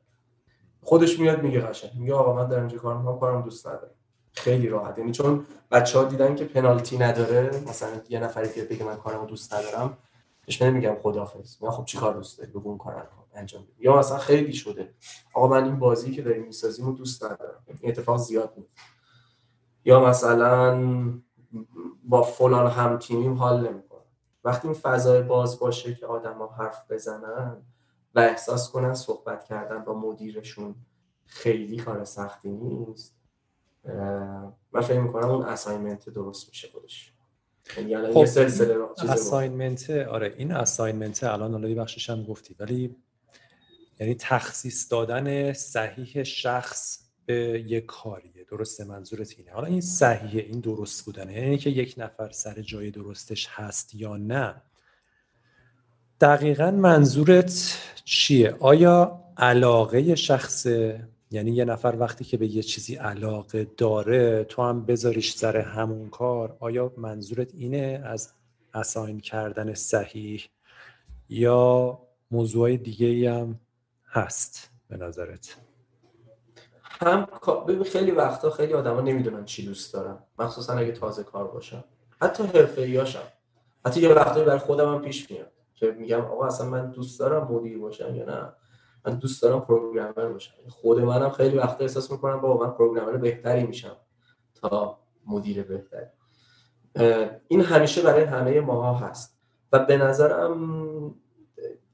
خودش 0.83 1.20
میاد 1.20 1.42
میگه 1.42 1.61
قشنگ. 1.61 1.90
میگه 2.00 2.14
آقا 2.14 2.33
من 2.33 2.48
دارم 2.48 2.62
اینجا 2.62 2.78
کار 2.78 2.98
می‌کنم 2.98 3.18
کارم 3.18 3.42
دوست 3.42 3.66
ندارم. 3.66 3.94
خیلی 4.33 4.69
راحت. 4.69 4.99
یعنی 4.99 5.12
چون 5.12 5.47
بچه 5.71 5.99
ها 5.99 6.05
دیدن 6.05 6.35
که 6.35 6.45
پنالتی 6.45 6.99
نداره 6.99 7.62
مثلا 7.69 8.01
یه 8.09 8.21
نفری 8.21 8.53
که 8.53 8.64
بگه 8.64 8.85
من 8.85 8.97
کارمو 8.97 9.27
دوست 9.27 9.55
ندارم 9.55 9.99
بهش 10.47 10.62
نمیگم 10.62 10.97
خدافظ 11.03 11.62
من 11.62 11.71
خب 11.71 11.85
چیکار 11.85 12.14
دوست 12.14 12.38
داری؟ 12.38 12.51
بگو 12.51 12.69
اون 12.69 12.79
کار 12.79 13.09
انجام 13.35 13.62
بده. 13.62 13.73
یا 13.79 13.99
مثلا 13.99 14.19
خیلی 14.19 14.53
شده. 14.53 14.95
آقا 15.35 15.49
من 15.49 15.64
این 15.64 15.79
بازی 15.79 16.12
که 16.12 16.23
داریم 16.23 16.47
می‌سازیم 16.47 16.95
دوست 16.95 17.25
ندارم. 17.25 17.62
این 17.81 17.91
اتفاق 17.91 18.17
زیاد 18.19 18.53
میفته 18.57 18.81
یا 19.85 20.01
مثلا 20.01 20.83
با 22.05 22.23
فلان 22.23 22.71
هم 22.71 22.99
تیمیم 22.99 23.35
حال 23.35 23.69
نمی‌کنه. 23.69 24.01
وقتی 24.45 24.69
این 24.69 24.77
فضای 24.77 25.23
باز 25.23 25.59
باشه 25.59 25.95
که 25.95 26.07
آدما 26.07 26.47
حرف 26.47 26.91
بزنن 26.91 27.57
و 28.14 28.21
احساس 28.21 28.71
کنن 28.71 28.95
صحبت 28.95 29.45
کردن 29.45 29.85
با 29.85 29.95
مدیرشون 29.95 30.75
خیلی 31.27 31.77
کار 31.77 32.05
سختی 32.05 32.51
نیست. 32.51 33.17
من 34.72 34.81
فکر 34.83 35.01
می‌کنم 35.01 35.31
اون 35.31 35.44
assignment 35.46 36.09
درست 36.11 36.48
میشه 36.48 36.68
خودش. 36.68 37.12
یعنی 37.77 38.12
خب 38.12 38.18
assignment 39.09 39.90
آره 39.90 40.35
این 40.37 40.53
assignment 40.53 41.24
الان 41.24 41.55
الان 41.55 41.74
بخشش 41.74 42.11
هم 42.11 42.22
گفتی 42.22 42.57
ولی 42.59 42.96
یعنی 44.01 44.14
تخصیص 44.14 44.92
دادن 44.92 45.53
صحیح 45.53 46.22
شخص 46.22 47.09
به 47.27 47.64
یک 47.66 47.87
کاریه 47.87 48.44
درسته 48.51 48.85
منظورت 48.85 49.35
اینه. 49.38 49.53
حالا 49.53 49.66
این 49.66 49.81
صحیح 49.81 50.44
این 50.44 50.61
درست 50.61 51.05
بودنه 51.05 51.33
یعنی 51.33 51.59
که 51.59 51.70
یک 51.70 51.94
نفر 51.98 52.31
سر 52.31 52.62
جای 52.62 52.90
درستش 52.90 53.48
هست 53.51 53.94
یا 53.94 54.16
نه. 54.16 54.62
دقیقا 56.20 56.70
منظورت 56.70 57.79
چیه؟ 58.05 58.57
آیا 58.61 59.24
علاقه 59.37 60.14
شخص 60.14 60.66
یعنی 61.31 61.51
یه 61.51 61.64
نفر 61.64 61.97
وقتی 61.99 62.25
که 62.25 62.37
به 62.37 62.47
یه 62.47 62.62
چیزی 62.62 62.95
علاقه 62.95 63.64
داره 63.77 64.45
تو 64.45 64.62
هم 64.62 64.85
بذاریش 64.85 65.35
سر 65.35 65.57
همون 65.57 66.11
کار. 66.11 66.57
آیا 66.61 66.93
منظورت 66.97 67.55
اینه 67.55 68.03
از 68.05 68.33
اساین 68.75 69.21
کردن 69.21 69.75
صحیح 69.75 70.45
یا 71.29 71.99
موضوع 72.31 72.77
دیگه 72.77 73.33
هم 73.33 73.61
هست 74.07 74.71
به 74.88 74.97
نظرت؟ 74.97 75.57
هم 76.83 77.27
خیلی 77.85 78.11
وقتا 78.11 78.51
خیلی 78.51 78.75
آدما 78.75 79.01
نمی‌دونن 79.01 79.45
چی 79.45 79.67
دوست 79.67 79.95
دارن 79.95 80.19
مخصوصا 80.38 80.73
اگه 80.73 80.93
تازه 80.93 81.23
کار 81.23 81.49
باشن. 81.49 81.85
حتی 82.23 82.43
حرفه 82.43 83.05
حتی 83.87 84.01
یه 84.01 84.09
وقتایی 84.09 84.47
برای 84.47 84.59
خودم 84.59 84.95
هم 84.95 85.03
پیش 85.03 85.31
میاد 85.31 85.53
که 85.75 85.91
میگم 85.91 86.21
آقا 86.21 86.47
اصلا 86.47 86.69
من 86.69 86.91
دوست 86.91 87.21
دارم 87.21 87.53
مدیر 87.53 87.79
باشم 87.79 88.14
یا 88.14 88.25
نه. 88.25 88.53
من 89.09 89.14
دوست 89.14 89.42
دارم 89.42 89.61
پروگرامر 89.61 90.29
باشم. 90.29 90.55
خود 90.68 91.01
منم 91.01 91.31
خیلی 91.31 91.59
وقتا 91.59 91.85
احساس 91.85 92.11
می‌کنم 92.11 92.40
با 92.40 92.57
من 92.57 92.71
پروگرامر 92.71 93.16
بهتری 93.16 93.64
میشم 93.64 93.97
تا 94.55 94.99
مدیر 95.27 95.62
بهتری. 95.62 96.07
این 97.49 97.61
همیشه 97.61 98.03
برای 98.03 98.25
همه 98.25 98.61
ماها 98.61 98.94
هست. 98.94 99.38
و 99.73 99.85
به 99.85 99.97
نظرم 99.97 101.14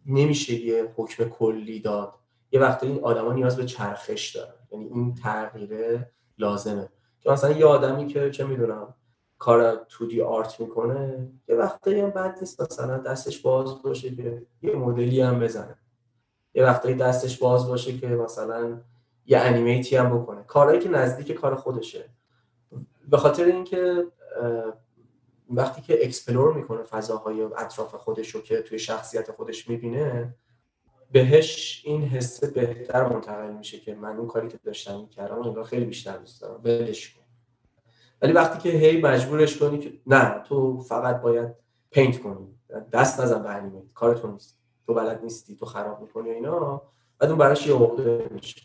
نمیشه 0.06 0.54
یه 0.54 0.92
حکم 0.96 1.24
کلی 1.24 1.80
داد. 1.80 2.14
یه 2.52 2.60
وقتی 2.60 2.86
این 2.86 3.04
آدما 3.04 3.32
نیاز 3.32 3.56
به 3.56 3.64
چرخش 3.64 4.36
دارن. 4.36 4.54
یعنی 4.70 4.84
این 4.84 5.14
تغییره 5.14 6.10
لازمه. 6.38 6.88
که 7.20 7.30
مثلا 7.30 7.50
یه 7.50 7.66
آدمی 7.66 8.06
که 8.06 8.30
چه 8.30 8.44
می‌دونم 8.44 8.94
کار 9.38 9.74
2D 9.88 10.22
art 10.22 10.60
می‌کنه 10.60 11.28
یه 11.48 11.56
وقتی 11.56 12.00
هم 12.00 12.10
بد 12.10 12.36
نیست. 12.40 12.62
مثلا 12.62 12.98
دستش 12.98 13.40
باز 13.40 13.82
باشه 13.82 14.16
که 14.16 14.46
یه 14.62 14.74
مدلی 14.74 15.20
هم 15.20 15.40
بزنه. 15.40 15.76
یه 16.54 16.64
وقتی 16.64 16.94
دستش 16.94 17.38
باز 17.38 17.68
باشه 17.68 17.98
که 17.98 18.06
مثلا 18.06 18.80
یه 19.26 19.38
animate 19.38 19.89
ی 19.89 19.96
هم 19.96 20.18
بکنه. 20.18 20.42
کارهایی 20.42 20.80
که 20.80 20.88
نزدیک 20.88 21.32
کار 21.32 21.54
خودشه. 21.54 22.04
به 23.08 23.16
خاطر 23.16 23.44
اینکه 23.44 24.04
وقتی 25.50 25.82
که 25.82 26.04
explore 26.04 26.54
می‌کنه 26.54 26.82
فضاهای 26.82 27.42
اطراف 27.42 27.94
خودش 27.94 28.30
رو 28.30 28.40
که 28.40 28.62
توی 28.62 28.78
شخصیت 28.78 29.32
خودش 29.32 29.68
می‌بینه 29.68 30.34
بهش 31.12 31.82
این 31.84 32.02
حسه 32.02 32.50
بهتر 32.50 33.08
منتقل 33.08 33.52
میشه 33.52 33.80
که 33.80 33.94
من 33.94 34.16
اون 34.16 34.28
کاری 34.28 34.48
که 34.48 34.58
داشتم 34.64 35.00
می‌کردم 35.00 35.42
انگار 35.42 35.64
خیلی 35.64 35.84
بیشتر 35.84 36.16
دوست 36.16 36.42
دارم. 36.42 36.62
ولش 36.62 37.14
کن. 37.14 37.24
ولی 38.22 38.32
وقتی 38.32 38.70
که 38.70 38.78
هی 38.78 39.00
مجبورش 39.00 39.56
کنی 39.58 39.78
که 39.78 39.92
نه 40.06 40.42
تو 40.48 40.80
فقط 40.80 41.20
باید 41.20 41.48
پینت 41.90 42.22
کنی. 42.22 42.58
دست 42.92 43.20
نزن 43.20 43.42
به 43.42 43.50
انیمیت 43.50 43.92
کارتون 43.94 44.32
نیست. 44.32 44.63
تو 44.86 44.94
بلد 44.94 45.20
نیستی 45.22 45.56
تو 45.56 45.66
خراب 45.66 46.00
می‌کنی 46.00 46.30
اینا 46.30 46.82
بعد 47.18 47.30
اون 47.30 47.38
براش 47.38 47.66
یه 47.66 47.74
عقده 47.74 48.28
میشه. 48.30 48.60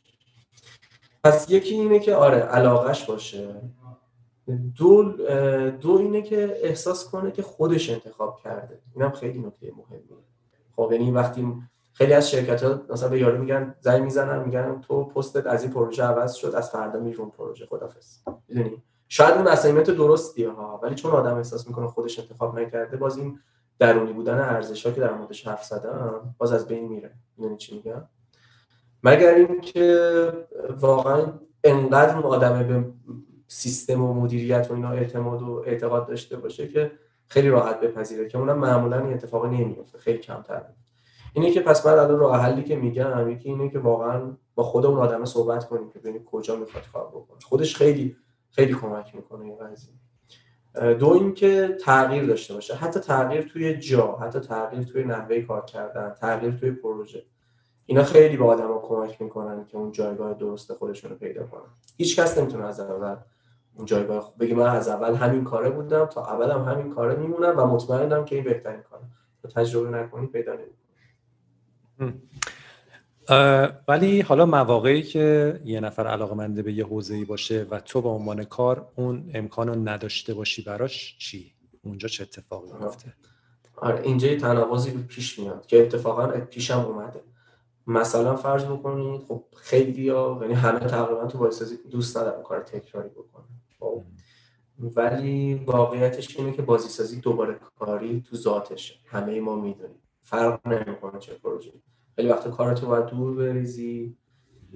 پس 1.23 1.49
یکی 1.49 1.75
اینه 1.75 1.99
که 1.99 2.15
آره 2.15 2.37
علاقش 2.37 3.05
باشه. 3.05 3.55
دو, 4.77 5.03
دو 5.69 5.97
اینه 5.97 6.21
که 6.21 6.59
احساس 6.63 7.09
کنه 7.09 7.31
که 7.31 7.41
خودش 7.41 7.89
انتخاب 7.89 8.39
کرده. 8.43 8.79
اینم 8.95 9.11
خیلی 9.11 9.39
نکته 9.39 9.71
مهمیه. 9.71 10.17
خب 10.75 10.89
یعنی 10.91 11.11
وقتی 11.11 11.53
خیلی 11.93 12.13
از 12.13 12.31
شرکت 12.31 12.63
ها 12.63 12.81
مثلا 12.89 13.09
به 13.09 13.19
یارو 13.19 13.37
میگن 13.37 13.75
زنگ 13.79 14.03
می‌زنن 14.03 14.43
میگن 14.45 14.81
تو 14.81 15.03
پستت 15.03 15.47
از 15.47 15.63
این 15.63 15.71
پروژه 15.71 16.03
عوض 16.03 16.33
شد 16.33 16.55
از 16.55 16.69
فردا 16.69 16.99
میرون 16.99 17.29
پروژه 17.29 17.65
خدافظ. 17.65 18.17
می‌دونی؟ 18.47 18.83
شاید 19.07 19.35
اون 19.35 19.47
اسایمنت 19.47 19.89
درستیه 19.89 20.49
ها 20.49 20.79
ولی 20.83 20.95
چون 20.95 21.11
آدم 21.11 21.35
احساس 21.35 21.67
می‌کنه 21.67 21.87
خودش 21.87 22.19
انتخاب 22.19 22.59
نکرده 22.59 22.97
باز 22.97 23.17
این 23.17 23.39
درونی 23.79 24.13
بودن 24.13 24.39
ارزش 24.39 24.85
ها 24.85 24.91
که 24.91 25.01
در 25.01 25.13
موردش 25.13 25.47
حرف 25.47 25.63
زدم 25.63 26.35
باز 26.37 26.53
از 26.53 26.67
بین 26.67 26.87
میره. 26.87 27.11
می‌دونی 27.37 27.57
چی 27.57 27.75
میگم؟ 27.75 28.01
مگر 29.03 29.33
اینکه 29.33 30.31
واقعا 30.79 31.33
انقدر 31.63 32.15
اون 32.15 32.23
آدمه 32.23 32.63
به 32.63 32.85
سیستم 33.47 34.01
و 34.01 34.13
مدیریت 34.13 34.67
و 34.71 34.73
اینا 34.73 34.91
اعتماد 34.91 35.41
و 35.41 35.63
اعتقاد 35.67 36.07
داشته 36.07 36.37
باشه 36.37 36.67
که 36.67 36.91
خیلی 37.27 37.49
راحت 37.49 37.79
بپذیره 37.79 38.27
که 38.27 38.37
اونم 38.37 38.59
معمولا 38.59 38.99
این 38.99 39.13
اتفاق 39.13 39.45
نمیفته 39.45 39.97
خیلی 39.97 40.17
کمتر. 40.17 40.61
اینه 41.33 41.51
که 41.51 41.61
پس 41.61 41.85
من 41.85 41.93
الان 41.93 42.19
راه 42.19 42.41
حلی 42.41 42.63
که 42.63 42.75
میگم 42.75 43.29
یکی 43.29 43.49
اینه 43.49 43.69
که 43.69 43.79
واقعا 43.79 44.37
با 44.55 44.63
خود 44.63 44.85
اون 44.85 44.99
آدم 44.99 45.25
صحبت 45.25 45.67
کنیم 45.67 45.89
که 45.89 45.99
ببینیم 45.99 46.23
کجا 46.23 46.55
می‌خواد 46.55 46.83
کار 46.93 47.07
بکنه. 47.07 47.39
خودش 47.39 47.75
خیلی 47.75 48.15
خیلی 48.51 48.73
کمک 48.73 49.15
می‌کنه 49.15 49.45
این 49.45 49.55
قضیه. 49.55 49.93
دو 50.75 51.09
اینکه 51.09 51.77
تغییر 51.81 52.25
داشته 52.25 52.53
باشه. 52.53 52.75
حتی 52.75 52.99
تغییر 52.99 53.41
توی 53.41 53.77
جا 53.77 54.15
حتی 54.15 54.39
تغییر 54.39 54.83
توی 54.83 55.03
نحوه 55.03 55.41
کار 55.41 55.65
کردن 55.65 56.13
تغییر 56.13 56.53
توی 56.53 56.71
پروژه. 56.71 57.25
اینا 57.85 58.03
خیلی 58.03 58.37
به 58.37 58.45
آدما 58.45 58.79
کمک 58.79 59.21
می‌کنن 59.21 59.65
که 59.65 59.77
اون 59.77 59.91
جایگاه 59.91 60.33
درست 60.33 60.73
خودشون 60.73 61.11
رو 61.11 61.17
پیدا 61.17 61.47
کنن. 61.47 61.69
هیچ 61.97 62.19
کس 62.19 62.37
نمی‌تونه 62.37 62.65
از 62.65 62.79
اول 62.79 63.15
اون 63.75 63.85
جایگاه 63.85 64.33
بگی 64.39 64.53
من 64.53 64.69
از 64.75 64.87
اول 64.87 65.15
همین 65.15 65.43
کاره 65.43 65.69
بودم 65.69 66.05
تا 66.05 66.25
اولم 66.25 66.63
همین 66.63 66.93
کاره 66.93 67.15
میمونم 67.15 67.59
و 67.59 67.65
مطمئنم 67.65 68.25
که 68.25 68.35
این 68.35 68.43
بهترین 68.43 68.81
کاره. 68.81 69.03
تا 69.41 69.49
تجربه 69.49 69.97
نکنی 69.97 70.27
پیدا 70.27 70.53
نمی‌کنی. 70.53 72.21
ولی 73.87 74.21
حالا 74.21 74.45
مواقعی 74.45 75.01
که 75.01 75.59
یه 75.65 75.79
نفر 75.79 76.07
علاقمنده 76.07 76.61
به 76.63 76.73
یه 76.73 76.85
حوزه‌ای 76.85 77.25
باشه 77.25 77.67
و 77.69 77.79
تو 77.79 78.01
به 78.01 78.09
عنوان 78.09 78.43
کار 78.43 78.91
اون 78.95 79.31
امکان 79.33 79.67
رو 79.67 79.75
نداشته 79.75 80.33
باشی 80.33 80.61
براش 80.61 81.17
چی؟ 81.19 81.53
اونجا 81.83 82.07
چه 82.07 82.23
اتفاقی 82.23 82.71
میفته؟ 82.79 83.13
آره 83.75 84.01
اینجا 84.03 84.27
یه 84.27 84.37
تناقضی 84.37 84.91
پیش 84.91 85.39
میاد 85.39 85.65
که 85.65 85.81
اتفاقا 85.81 86.27
پیشم 86.27 86.79
اومده. 86.79 87.21
مثلا 87.87 88.35
فرض 88.35 88.65
بکنید 88.65 89.21
خب 89.21 89.43
خیلی 89.55 90.03
یعنی 90.03 90.53
همه 90.53 90.79
تقریبا 90.79 91.25
تو 91.25 91.37
بازیسازی 91.37 91.77
دوست 91.91 92.17
ندارن 92.17 92.43
کار 92.43 92.59
تکراری 92.59 93.09
بکنن. 93.09 93.45
خب 93.79 94.03
ولی 94.95 95.53
واقعیتش 95.53 96.37
اینه 96.37 96.51
که 96.51 96.61
بازیسازی 96.61 97.19
دوباره 97.19 97.59
کاری 97.79 98.23
تو 98.29 98.35
ذاتشه. 98.35 98.95
همه 99.05 99.39
ما 99.39 99.55
می‌دونیم. 99.55 100.01
فرق 100.21 100.67
نمی‌کنه 100.67 101.19
چه 101.19 101.33
پروژه 101.33 101.71
خیلی 102.19 102.31
وقتا 102.31 102.51
کارتو 102.51 102.87
باید 102.87 103.05
دور 103.05 103.35
بریزی. 103.35 104.17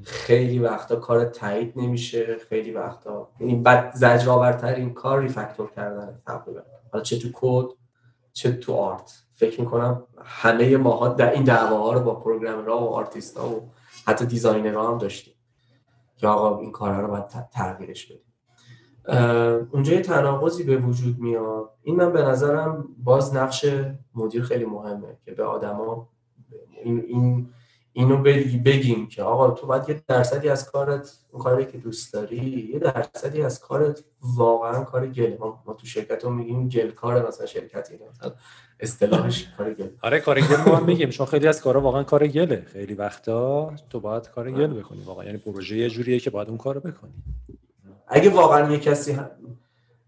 خیلی 0.03 0.59
وقتا 0.59 0.95
کار 0.95 1.25
تایید 1.25 1.73
نمیشه. 1.75 2.37
خیلی 2.49 2.71
وقتا. 2.71 3.29
یعنی 3.39 3.55
بعد 3.55 3.95
زجرآورترین 3.95 4.93
کار 4.93 5.19
refactor 5.21 5.69
کردن 5.75 6.21
تقریبا. 6.27 6.61
حالا 6.91 7.03
چه 7.03 7.19
تو 7.19 7.27
کد 7.33 7.65
چه 8.33 8.51
تو 8.51 8.73
art. 8.73 9.23
فکر 9.33 9.61
می‌کنم 9.61 10.03
همه 10.23 10.77
ماها 10.77 11.07
در 11.07 11.31
این 11.31 11.43
دعواها 11.43 11.93
رو 11.93 11.99
با 11.99 12.15
programmer 12.15 12.71
ها 12.71 12.77
و 12.77 12.89
آرتیست 12.89 13.37
ها 13.37 13.49
و 13.49 13.69
حتی 14.07 14.25
designer 14.25 14.84
ها 14.84 14.91
هم 14.91 14.97
داشتیم 14.97 15.33
که 16.17 16.27
آقا 16.27 16.59
این 16.59 16.71
کارها 16.71 17.01
رو 17.01 17.07
باید 17.07 17.27
تغییرش 17.53 18.05
بدیم. 18.05 18.25
اونجا 19.71 19.93
یه 19.93 20.01
تناقضی 20.01 20.63
به 20.63 20.77
وجود 20.77 21.19
میاد. 21.19 21.69
این 21.81 21.95
من 21.95 22.13
به 22.13 22.21
نظرم 22.21 22.87
باز 22.97 23.35
نقش 23.35 23.65
مدیر 24.15 24.43
خیلی 24.43 24.65
مهمه 24.65 25.17
که 25.25 25.31
به 25.31 25.43
آدما 25.43 26.12
این, 26.83 27.03
این 27.07 27.49
اینو 27.95 28.17
بگیم 28.65 29.07
که 29.07 29.23
آقا 29.23 29.51
تو 29.51 29.67
باید 29.67 29.89
یه 29.89 30.03
درصدی 30.07 30.49
از 30.49 30.71
کارت 30.71 31.19
اون 31.31 31.43
کاری 31.43 31.65
که 31.65 31.77
دوست 31.77 32.13
داری 32.13 32.69
یه 32.73 32.79
درصدی 32.79 33.41
از 33.41 33.59
کارت 33.59 34.03
واقعا 34.21 34.83
کار 34.83 35.07
گله. 35.07 35.37
ما, 35.39 35.75
تو 35.79 35.87
شرکت 35.87 36.25
هم 36.25 36.35
میگیم 36.35 36.69
گل 36.69 36.91
کار 36.91 37.27
مثلا 37.27 37.45
شرکتی 37.45 37.93
مثلا 38.11 38.33
اصطلاحش 38.79 39.47
کار 39.57 39.73
گل 39.73 39.87
آره 40.01 40.19
کار 40.19 40.41
گل 40.41 40.55
ما 40.67 40.75
هم 40.75 40.85
میگیم. 40.85 41.09
چون 41.09 41.25
خیلی 41.25 41.47
از 41.47 41.61
کارا 41.61 41.81
واقعا 41.81 42.03
کار 42.03 42.27
گله. 42.27 42.65
خیلی 42.67 42.93
وقتا 42.93 43.73
تو 43.89 43.99
باید 43.99 44.29
کار 44.29 44.51
گل 44.51 44.73
بکنی. 44.73 45.01
واقعا 45.05 45.25
یعنی 45.25 45.37
پروژه 45.37 45.77
یه 45.77 45.89
جوریه 45.89 46.19
که 46.19 46.29
باید 46.29 46.47
اون 46.49 46.57
کارو 46.57 46.79
بکنی. 46.79 47.13
اگه 48.07 48.29
واقعا 48.29 48.71
یه 48.71 48.79
کسی 48.79 49.19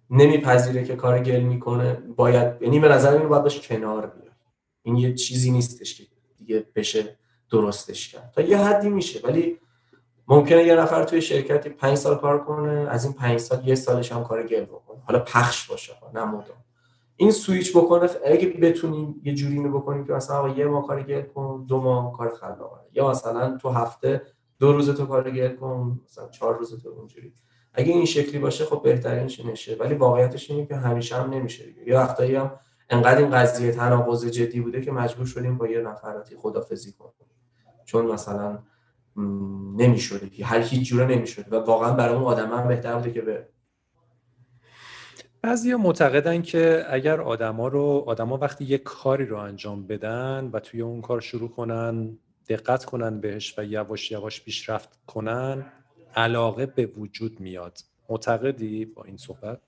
نمیپذیره 0.10 0.84
که 0.84 0.96
کار 0.96 1.20
گل 1.20 1.40
می‌کنه 1.40 1.94
باید 1.94 2.62
یعنی 2.62 2.80
به 2.80 2.90
نظر 2.90 3.18
من 3.18 3.30
باید 3.30 3.44
باش 3.44 3.68
کنار 3.68 4.08
بیاد. 4.08 4.36
این 4.84 4.96
یه 4.96 5.14
چیزی 5.14 5.52
نیستش 5.52 5.98
که 5.98 6.15
دیگه 6.46 6.66
بشه 6.76 7.18
درستش 7.52 8.14
کرد. 8.14 8.32
تا 8.36 8.42
یه 8.42 8.58
حدی 8.58 8.90
میشه 8.90 9.20
ولی 9.24 9.60
ممکنه 10.28 10.64
یه 10.64 10.76
نفر 10.76 11.04
توی 11.04 11.22
شرکتی 11.22 11.70
پنج 11.70 11.98
سال 11.98 12.16
کار 12.16 12.44
کنه 12.44 12.88
از 12.90 13.04
این 13.04 13.14
پنج 13.14 13.40
سال 13.40 13.68
یه 13.68 13.76
سالش 13.76 14.12
هم 14.12 14.24
کار 14.24 14.44
گل 14.44 14.66
بکنه. 14.66 15.02
حالا 15.06 15.20
پخش 15.20 15.68
باشه 15.70 15.94
نه 16.14 16.26
مدام. 16.26 16.58
این 17.18 17.32
سویچ 17.32 17.78
بکنه 17.78 18.10
اگه 18.26 18.48
بتونیم 18.48 19.22
یه 19.24 19.34
جوری 19.34 19.54
اینو 19.54 19.80
بکنیم 19.80 20.06
که 20.06 20.14
مثلا 20.14 20.50
یه 20.50 20.66
ماه 20.66 20.88
کار 20.88 21.04
گل 21.04 21.22
کن 21.22 21.66
دو 21.68 21.82
ماه 21.82 22.18
کار 22.18 22.30
خلاقانه 22.30 22.84
یا 22.94 23.10
مثلا 23.10 23.58
تو 23.58 23.70
هفته 23.70 24.22
دو 24.60 24.74
روز 24.74 24.90
تو 24.90 25.06
کار 25.06 25.32
گل 25.32 25.56
کن 25.56 26.02
مثلا 26.06 26.30
چهار 26.30 26.58
روز 26.58 26.84
تو 26.84 26.90
اونجوری. 26.90 27.34
اگه 27.74 27.94
این 27.94 28.06
شکلی 28.06 28.40
باشه 28.40 28.66
خب 28.66 28.82
بهترینش 28.84 29.40
نشه 29.40 29.76
ولی 29.80 29.94
واقعیتش 29.94 30.52
اینه 30.52 30.66
که 30.66 30.76
همیشه 30.76 31.16
هم 31.16 31.30
نمیشه 31.30 31.66
یا 31.88 32.00
وقتایی 32.00 32.36
هم 32.36 32.52
انقدر 32.90 33.18
این 33.18 33.30
قضیه 33.30 33.72
تناقض 33.72 34.26
جدی 34.26 34.62
بوده 34.62 34.82
که 34.82 34.92
مجبور 34.92 35.26
شدیم 35.26 35.58
با 35.58 35.68
یه 35.68 35.82
نفراتی 35.82 36.36
خدافزی 36.36 36.92
کنیم. 36.92 37.30
چون 37.86 38.06
مثلا 38.06 38.60
نمی‌شده 39.78 40.30
که 40.30 40.46
هر 40.46 40.60
هیچ 40.60 40.90
جوره 40.90 41.06
نمی‌شده 41.06 41.58
و 41.58 41.66
واقعا 41.66 41.94
برای 41.94 42.16
اون 42.16 42.24
آدم 42.24 42.52
هم 42.52 42.68
بهتر 42.68 42.96
بوده 42.96 43.12
که 43.12 43.22
به 43.22 43.48
بعضی 45.42 45.76
معتقدن 45.76 46.42
که 46.42 46.86
اگر 46.90 47.22
آدما 47.22 47.68
رو 47.68 48.04
آدما 48.08 48.38
وقتی 48.38 48.66
یه 48.66 48.78
کاری 48.78 49.26
رو 49.26 49.38
انجام 49.38 49.88
بدن 49.88 50.50
و 50.54 50.60
توی 50.60 50.82
اون 50.82 51.02
کار 51.02 51.22
شروع 51.22 51.50
کنن 51.50 52.18
دقت 52.50 52.86
کنن 52.86 53.20
بهش 53.20 53.60
و 53.60 53.66
یواش 53.66 54.12
یواش 54.12 54.44
پیشرفت 54.44 55.00
کنن 55.08 55.66
علاقه 56.16 56.66
به 56.66 56.86
وجود 56.86 57.40
میاد. 57.40 57.80
معتقدی 58.10 58.86
با 58.86 59.04
این 59.04 59.18
صحبت؟ 59.18 59.62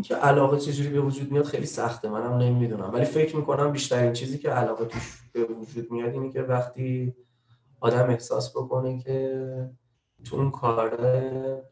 اینکه 0.00 0.14
علاقه 0.14 0.58
چجوری 0.58 0.88
به 0.88 1.00
وجود 1.00 1.32
میاد 1.32 1.44
خیلی 1.44 1.66
سخته. 1.66 2.08
منم 2.08 2.38
نمی‌دونم. 2.38 2.90
ولی 2.92 3.04
فکر 3.04 3.36
می‌کنم 3.36 3.72
بیشترین 3.72 4.12
چیزی 4.12 4.38
که 4.38 4.50
علاقه 4.50 4.84
توش 4.84 5.22
به 5.32 5.44
وجود 5.44 5.90
میاد 5.92 6.12
اینه 6.12 6.32
که 6.32 6.42
وقتی 6.42 7.14
آدم 7.80 8.10
احساس 8.10 8.50
بکنه 8.56 8.98
که 8.98 9.44
تو 10.24 10.36
اون 10.36 10.50
کار 10.50 10.98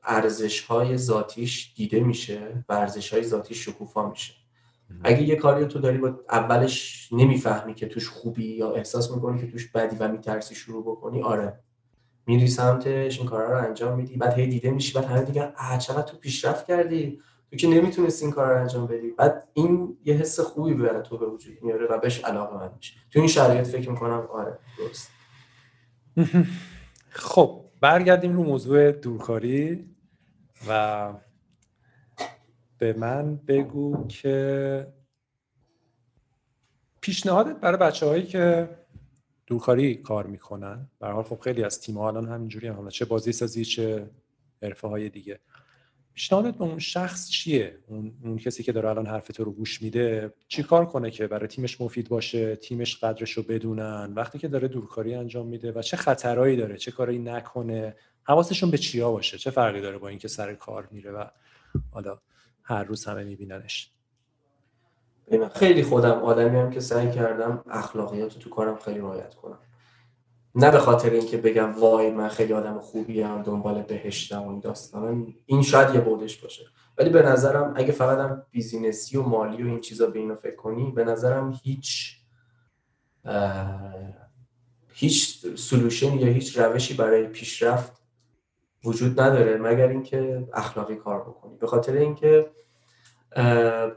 ارزش 0.05 0.61
های 0.61 0.97
ذاتیش 0.97 1.73
دیده 1.77 2.01
میشه 2.01 2.65
و 2.69 2.73
ارزش 2.73 3.13
های 3.13 3.23
ذاتیش 3.23 3.65
شکوفا 3.65 4.11
میشه. 4.11 4.35
اگه 5.05 5.23
یه 5.23 5.37
کاری 5.37 5.67
تو 5.67 5.79
داری 5.79 5.99
با 5.99 6.21
اولش 6.31 7.09
نمی‌فهمی 7.13 7.75
که 7.75 7.87
توش 7.87 8.09
خوبی 8.09 8.57
یا 8.57 8.73
احساس 8.73 9.11
می‌کنی 9.11 9.41
که 9.41 9.47
توش 9.47 9.73
بدی 9.73 9.97
و 10.01 10.09
میترسی 10.09 10.55
شروع 10.55 10.83
بکنی 10.83 11.23
آره. 11.23 11.61
میری 12.27 12.47
سمتش 12.49 13.19
این 13.19 13.29
کارا 13.29 13.53
رو 13.53 13.67
انجام 13.67 13.97
میدی 13.97 14.17
بعد 14.17 14.35
هی 14.35 14.47
دیده 14.47 14.71
میشی 14.71 14.93
بعد 14.93 15.05
همه 15.05 15.23
دیگه 15.23 15.53
چقدر 15.79 16.03
تو 16.03 16.17
پیشرفت 16.17 16.67
کردی؟ 16.67 17.21
تو 17.51 17.57
که 17.57 17.69
نمی‌تونستی 17.69 18.25
این 18.25 18.35
کار 18.35 18.53
رو 18.53 18.61
انجام 18.61 18.87
بدی. 18.87 19.11
بعد 19.11 19.49
این 19.55 19.99
یه 20.05 20.15
حس 20.15 20.41
خوبی 20.41 20.75
برای 20.75 21.03
تو 21.03 21.19
به 21.19 21.27
وجود 21.27 21.63
میاره 21.63 21.87
و 21.87 21.99
بهش 21.99 22.25
علاقه 22.25 22.57
من 22.57 22.71
میشه. 22.77 22.95
تو 23.11 23.19
این 23.19 23.29
شرایط 23.29 23.67
فکر 23.67 23.91
می‌کنم 23.91 24.29
آره 24.33 24.59
درست. 24.79 25.11
خب 27.11 27.65
برگردیم 27.81 28.37
رو 28.37 28.43
موضوع 28.45 28.93
دورکاری 28.93 29.95
و 30.69 31.13
به 32.79 32.93
من 32.93 33.37
بگو 33.37 34.07
که 34.07 34.87
پیشنهادت 37.01 37.57
برای 37.57 37.79
بچه 37.79 38.07
هایی 38.07 38.27
که 38.27 38.69
دورکاری 39.47 39.95
کار 39.95 40.27
می‌کنن. 40.27 40.91
به 41.01 41.23
خب 41.23 41.41
خیلی 41.41 41.65
از 41.65 41.81
تیم 41.81 41.99
ها 41.99 42.09
الان 42.09 42.29
همینجوری 42.29 42.69
هم 42.69 42.89
چه 42.89 43.05
بازی 43.05 43.33
سازی 43.33 43.65
چه 43.65 44.11
حرفه 44.63 44.89
های 44.89 45.09
دیگه. 45.09 45.41
پیشنهادت 46.19 46.55
به 46.55 46.65
اون 46.65 46.79
شخص 46.79 47.29
چیه؟ 47.29 47.79
اون, 47.87 48.13
اون 48.25 48.37
کسی 48.37 48.63
که 48.63 48.73
داره 48.73 48.89
الان 48.89 49.07
حرف 49.07 49.29
تو 49.29 49.45
رو 49.45 49.53
گوش 49.53 49.83
میده 49.83 50.33
چی 50.49 50.63
کار 50.63 50.87
کنه 50.87 51.11
که 51.11 51.27
برای 51.27 51.49
تیمش 51.49 51.81
مفید 51.81 52.09
باشه 52.09 52.57
تیمش 52.57 53.05
قدرش 53.05 53.33
رو 53.33 53.43
بدونن؟ 53.43 54.13
وقتی 54.17 54.39
که 54.39 54.49
داره 54.49 54.69
دورکاری 54.69 55.15
انجام 55.15 55.47
میده 55.47 55.73
و 55.73 55.83
چه 55.83 55.97
خطرهایی 55.97 56.57
داره 56.57 56.77
چه 56.77 56.91
کاری 56.91 57.19
نکنه 57.19 57.97
حواسشون 58.23 58.71
به 58.71 58.79
چیا 58.79 59.13
باشه؟ 59.13 59.39
چه 59.39 59.51
فرقی 59.51 59.81
داره 59.81 59.99
با 59.99 60.09
اینکه 60.09 60.29
سر 60.29 60.55
کار 60.55 60.89
میره 60.91 61.11
و 61.11 61.25
حالا 61.91 62.19
هر 62.63 62.85
روز 62.85 63.05
همه 63.05 63.25
میبیننش؟ 63.25 63.91
خیلی 65.55 65.83
خودم 65.83 66.23
آدمی 66.23 66.59
هم 66.59 66.71
که 66.71 66.81
سعی 66.81 67.11
کردم 67.11 67.65
اخلاقیات 67.71 68.39
تو 68.39 68.51
کارم 68.51 68.77
خیلی 68.77 68.99
رعایت 68.99 69.35
کنم. 69.35 69.59
نه 70.59 70.71
به 70.71 70.79
خاطر 70.79 71.11
اینکه 71.11 71.37
بگم 71.37 71.73
وای 71.81 72.11
من 72.11 72.29
خیلی 72.29 72.53
آدم 72.53 72.79
خوبی 72.79 73.23
هم 73.23 73.43
دنبال 73.43 73.83
بهشتم 73.83 74.43
و 74.43 74.51
این 74.51 74.61
داستان 74.61 75.35
این 75.47 75.63
شاید 75.63 75.95
یه 75.95 76.01
بعدش 76.01 76.37
باشه. 76.37 76.65
ولی 76.99 77.11
به 77.11 77.23
نظرم 77.23 77.73
اگه 77.77 77.93
فقط 77.93 78.19
هم 78.19 78.43
business 78.51 79.09
ی 79.09 79.17
و 79.17 79.23
مالی 79.23 79.63
و 79.63 79.67
این 79.67 79.81
چیزا 79.81 80.07
به 80.07 80.19
اینو 80.19 80.35
فکر 80.35 80.57
کنی 80.57 80.91
به 80.91 81.05
نظرم 81.05 81.61
هیچ 81.63 82.19
هیچ 84.93 85.47
solution 85.57 86.19
یا 86.19 86.27
هیچ 86.27 86.59
روشی 86.59 86.95
برای 86.95 87.27
پیشرفت 87.27 88.03
وجود 88.85 89.21
نداره 89.21 89.57
مگر 89.57 89.89
اینکه 89.89 90.49
اخلاقی 90.55 90.97
کار 90.97 91.21
بکنی. 91.21 91.57
به 91.57 91.67
خاطر 91.67 91.93
اینکه 91.93 92.51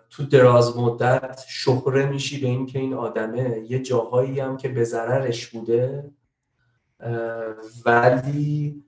تو 0.10 0.24
دراز 0.32 0.78
مدت 0.78 1.42
شهره 1.48 2.06
میشی 2.06 2.42
به 2.42 2.48
اینکه 2.48 2.80
این 2.80 2.94
آدمه. 2.94 3.66
یه 3.70 3.80
جاهایی 3.80 4.40
هم 4.40 4.58
که 4.58 4.70
به 4.70 4.84
ضررش 4.84 5.48
بوده 5.48 6.12
ولی 7.86 8.84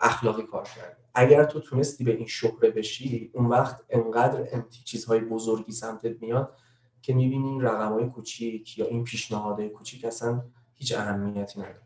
اخلاقی 0.00 0.42
کار 0.42 0.64
کردی 0.64 1.02
اگر 1.14 1.44
تو 1.44 1.60
تونستی 1.60 2.04
به 2.04 2.16
این 2.16 2.26
شهره 2.26 2.70
بشی 2.70 3.30
اون 3.34 3.46
وقت 3.46 3.84
انقدر 3.90 4.48
امتی 4.52 4.82
چیزهای 4.84 5.20
بزرگی 5.20 5.72
سمتت 5.72 6.22
میاد 6.22 6.52
که 7.02 7.14
می‌بینی 7.14 7.48
این 7.48 7.60
رقم 7.60 7.92
های 7.92 8.06
کوچیک 8.06 8.78
یا 8.78 8.86
این 8.86 9.04
پیشنهادهای 9.04 9.68
کوچیک 9.68 10.04
اصلا 10.04 10.42
هیچ 10.74 10.98
اهمیتی 10.98 11.60
نداره. 11.60 11.80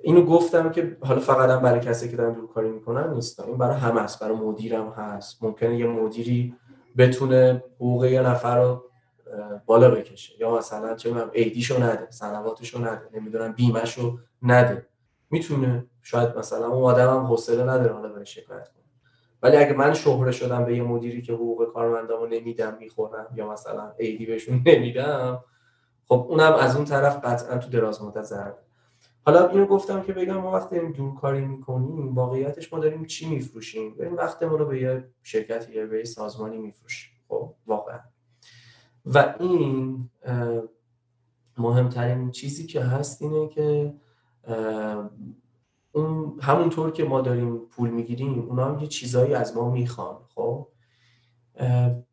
اینو 0.00 0.24
گفتم 0.24 0.70
که 0.70 0.96
حالا 1.00 1.20
فقط 1.20 1.50
هم 1.50 1.62
برای 1.62 1.80
کسی 1.80 2.10
که 2.10 2.16
دارن 2.16 2.46
کاری 2.46 2.68
می‌کنن 2.70 3.14
نیست. 3.14 3.40
این 3.40 3.58
برای 3.58 3.76
همه 3.76 4.00
است 4.00 4.20
برای 4.20 4.36
مدیرم 4.36 4.88
هست. 4.88 5.42
ممکنه 5.42 5.78
یه 5.78 5.86
مدیری 5.86 6.54
بتونه 6.98 7.64
حقوق 7.76 8.04
یه 8.04 8.22
نفر 8.22 8.62
رو 8.62 8.84
بالا 9.66 9.90
بکشه. 9.90 10.40
یا 10.40 10.56
مثلا 10.56 10.94
چه 10.94 11.08
می‌دونم 11.08 11.30
ایدیشو 11.32 11.82
نده 11.82 12.06
سنواتشو 12.10 12.78
نده 12.78 13.08
نمی‌دونم 13.14 13.52
بیمهشو 13.52 14.18
نده. 14.42 14.86
می‌تونه 15.30 15.86
شاید 16.02 16.36
مثلا 16.36 16.66
اون 16.66 16.84
آدم 16.84 17.10
هم 17.14 17.26
حوصله 17.26 17.62
نداره 17.62 17.92
حالا 17.92 18.08
بره 18.08 18.24
شکایت 18.24 18.68
کنه. 18.68 18.82
ولی 19.42 19.56
اگه 19.56 19.72
من 19.72 19.94
شهره 19.94 20.32
شدم 20.32 20.64
به 20.64 20.76
یه 20.76 20.82
مدیری 20.82 21.22
که 21.22 21.32
حقوق 21.32 21.72
کارمندامو 21.72 22.26
نمیدم 22.26 22.76
می‌خورم 22.80 23.26
یا 23.34 23.52
مثلا 23.52 23.92
ایدی 23.98 24.26
بهشون 24.26 24.62
نمیدم 24.66 25.44
خب 26.08 26.26
اونم 26.28 26.52
از 26.52 26.76
اون 26.76 26.84
طرف 26.84 27.24
قطعا 27.24 27.58
تو 27.58 27.70
دراز 27.70 28.02
مدت 28.02 28.22
ضرر. 28.22 28.52
حالا 29.26 29.48
اینو 29.48 29.66
گفتم 29.66 30.02
که 30.02 30.12
بگم 30.12 30.36
ما 30.36 30.52
وقتی 30.52 30.76
داریم 30.76 30.92
دورکاری 30.92 31.40
می‌کنیم 31.40 32.14
واقعیتش 32.14 32.72
ما 32.72 32.78
داریم 32.78 33.04
چی 33.04 33.28
میفروشیم؟ 33.28 33.94
داریم 33.94 34.16
وقتمون 34.16 34.58
رو 34.58 34.66
به 34.66 34.80
یه 34.80 35.08
شرکتی 35.22 35.72
یا 35.72 35.86
به 35.86 35.98
یه 35.98 36.04
سازمانی 36.04 36.58
میفروشیم. 36.58 37.12
خب 37.28 37.54
واقعا. 37.66 38.00
و 39.04 39.34
این 39.40 40.10
مهمترین 41.58 42.30
چیزی 42.30 42.66
که 42.66 42.80
هست 42.80 43.22
اینه 43.22 43.48
که 43.48 43.94
اون 45.92 46.40
همونطور 46.42 46.90
که 46.90 47.04
ما 47.04 47.20
داریم 47.20 47.58
پول 47.58 47.90
می‌گیریم 47.90 48.38
اونا 48.48 48.64
هم 48.64 48.78
یه 48.78 48.86
چیزایی 48.86 49.34
از 49.34 49.56
ما 49.56 49.70
می‌خوان 49.70 50.16
خب؟ 50.34 50.68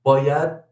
باید 0.04 0.70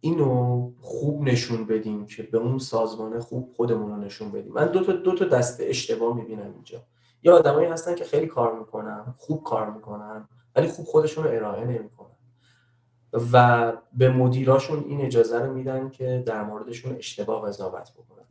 اینو 0.00 0.72
خوب 0.80 1.22
نشون 1.22 1.64
بدیم 1.66 2.06
که 2.06 2.22
به 2.22 2.38
اون 2.38 2.58
سازمان 2.58 3.20
خوب 3.20 3.52
خودمون 3.56 3.90
رو 3.90 3.96
نشون 3.96 4.32
بدیم. 4.32 4.52
من 4.52 4.66
دو 4.66 4.84
تا 4.84 4.92
دو 4.92 5.14
تا 5.14 5.24
دسته 5.24 5.64
اشتباه 5.64 6.16
می‌بینم 6.16 6.52
اینجا. 6.54 6.86
یا 7.22 7.36
آدمایی 7.36 7.68
هستن 7.68 7.94
که 7.94 8.04
خیلی 8.04 8.26
کار 8.26 8.58
می‌کنن 8.58 9.14
خوب 9.18 9.42
کار 9.42 9.70
می‌کنن 9.70 10.28
ولی 10.56 10.68
خوب 10.68 10.86
خودشون 10.86 11.24
رو 11.24 11.30
ارائه 11.30 11.64
نمی‌کنن. 11.64 12.11
و 13.32 13.72
به 13.92 14.08
مدیراشون 14.08 14.84
این 14.88 15.00
اجازه 15.00 15.38
رو 15.38 15.52
میدن 15.52 15.90
که 15.90 16.22
در 16.26 16.44
موردشون 16.44 16.96
اشتباه 16.96 17.48
قضاوت 17.48 17.92
بکنن. 17.92 18.24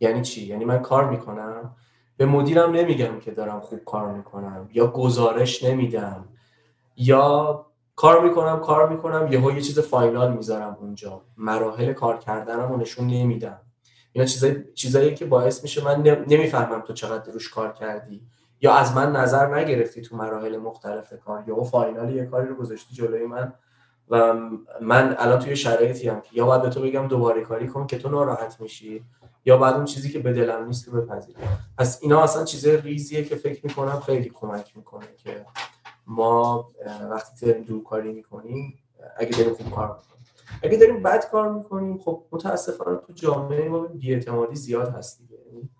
یعنی 0.00 0.22
چی؟ 0.22 0.46
یعنی 0.46 0.64
من 0.64 0.78
کار 0.78 1.10
می‌کنم 1.10 1.76
به 2.16 2.26
مدیرم 2.26 2.70
نمیگم 2.70 3.20
که 3.20 3.30
دارم 3.30 3.60
خوب 3.60 3.84
کار 3.84 4.12
می‌کنم 4.12 4.68
یا 4.72 4.86
گزارش 4.86 5.64
نمیدم 5.64 6.28
یا 6.96 7.66
کار 7.96 8.28
می‌کنم 8.28 8.60
کار 8.60 8.88
می‌کنم 8.88 9.32
یهو 9.32 9.52
یه 9.52 9.60
چیز 9.60 9.78
فاینال 9.78 10.32
می‌ذارم 10.36 10.76
اونجا. 10.80 11.22
مراحل 11.36 11.92
کار 11.92 12.18
کردنم 12.18 12.68
رو 12.68 12.76
نشون 12.76 13.06
نمیدم. 13.06 13.60
اینا 14.12 14.26
چیزایی 14.26 14.64
چیزایی 14.74 15.14
که 15.14 15.26
باعث 15.26 15.62
میشه 15.62 15.84
من 15.84 16.02
نمی‌فهمم 16.02 16.80
تو 16.80 16.92
چقدر 16.92 17.32
روش 17.32 17.48
کار 17.48 17.72
کردی. 17.72 18.26
یا 18.60 18.74
از 18.74 18.96
من 18.96 19.12
نظر 19.12 19.54
نگرفتی 19.54 20.02
تو 20.02 20.16
مراحل 20.16 20.56
مختلف 20.56 21.12
کار. 21.24 21.44
یا 21.46 21.62
فاینال 21.62 22.14
یه 22.14 22.24
کاری 22.24 22.48
رو 22.48 22.54
گذاشتی 22.54 22.94
جلوی 22.94 23.26
من. 23.26 23.52
و 24.10 24.34
من 24.80 25.16
الان 25.18 25.38
توی 25.38 25.56
شرایطی 25.56 26.08
هم 26.08 26.20
که 26.20 26.30
یا 26.32 26.46
باید 26.46 26.62
به 26.62 26.70
تو 26.70 26.80
بگم 26.80 27.08
دوباره 27.08 27.42
کاری 27.42 27.66
کن 27.66 27.86
که 27.86 27.98
تو 27.98 28.08
ناراحت 28.08 28.60
میشی 28.60 29.04
یا 29.44 29.56
بعد 29.56 29.74
اون 29.74 29.84
چیزی 29.84 30.10
که 30.10 30.18
به 30.18 30.32
دلم 30.32 30.66
نیست 30.66 30.88
رو 30.88 31.00
بپذیر 31.00 31.36
پس 31.78 31.98
اینا 32.02 32.22
اصلا 32.22 32.44
چیزای 32.44 32.76
ریزیه 32.76 33.24
که 33.24 33.36
فکر 33.36 33.66
می‌کنم 33.66 34.00
خیلی 34.00 34.30
کمک 34.34 34.76
می‌کنه 34.76 35.06
که 35.16 35.46
ما 36.06 36.70
وقتی 37.10 37.46
داریم 37.46 37.62
دور 37.62 37.84
کاری 37.84 38.12
می‌کنیم 38.12 38.78
اگه 39.16 39.38
داریم 39.38 39.54
خوب 39.54 39.70
کار 39.70 39.88
می‌کنیم. 39.88 40.26
اگه 40.62 40.76
داریم 40.78 41.02
بد 41.02 41.30
کار 41.30 41.52
می‌کنیم 41.52 41.98
خب 41.98 42.24
متاسفانه 42.32 42.96
تو 42.96 43.12
جامعه 43.12 43.68
ما 43.68 43.78
بیاعتمادی 43.78 44.56
زیاد 44.56 44.88
هست 44.88 45.18
دیگه. 45.18 45.38
یعنی 45.46 45.70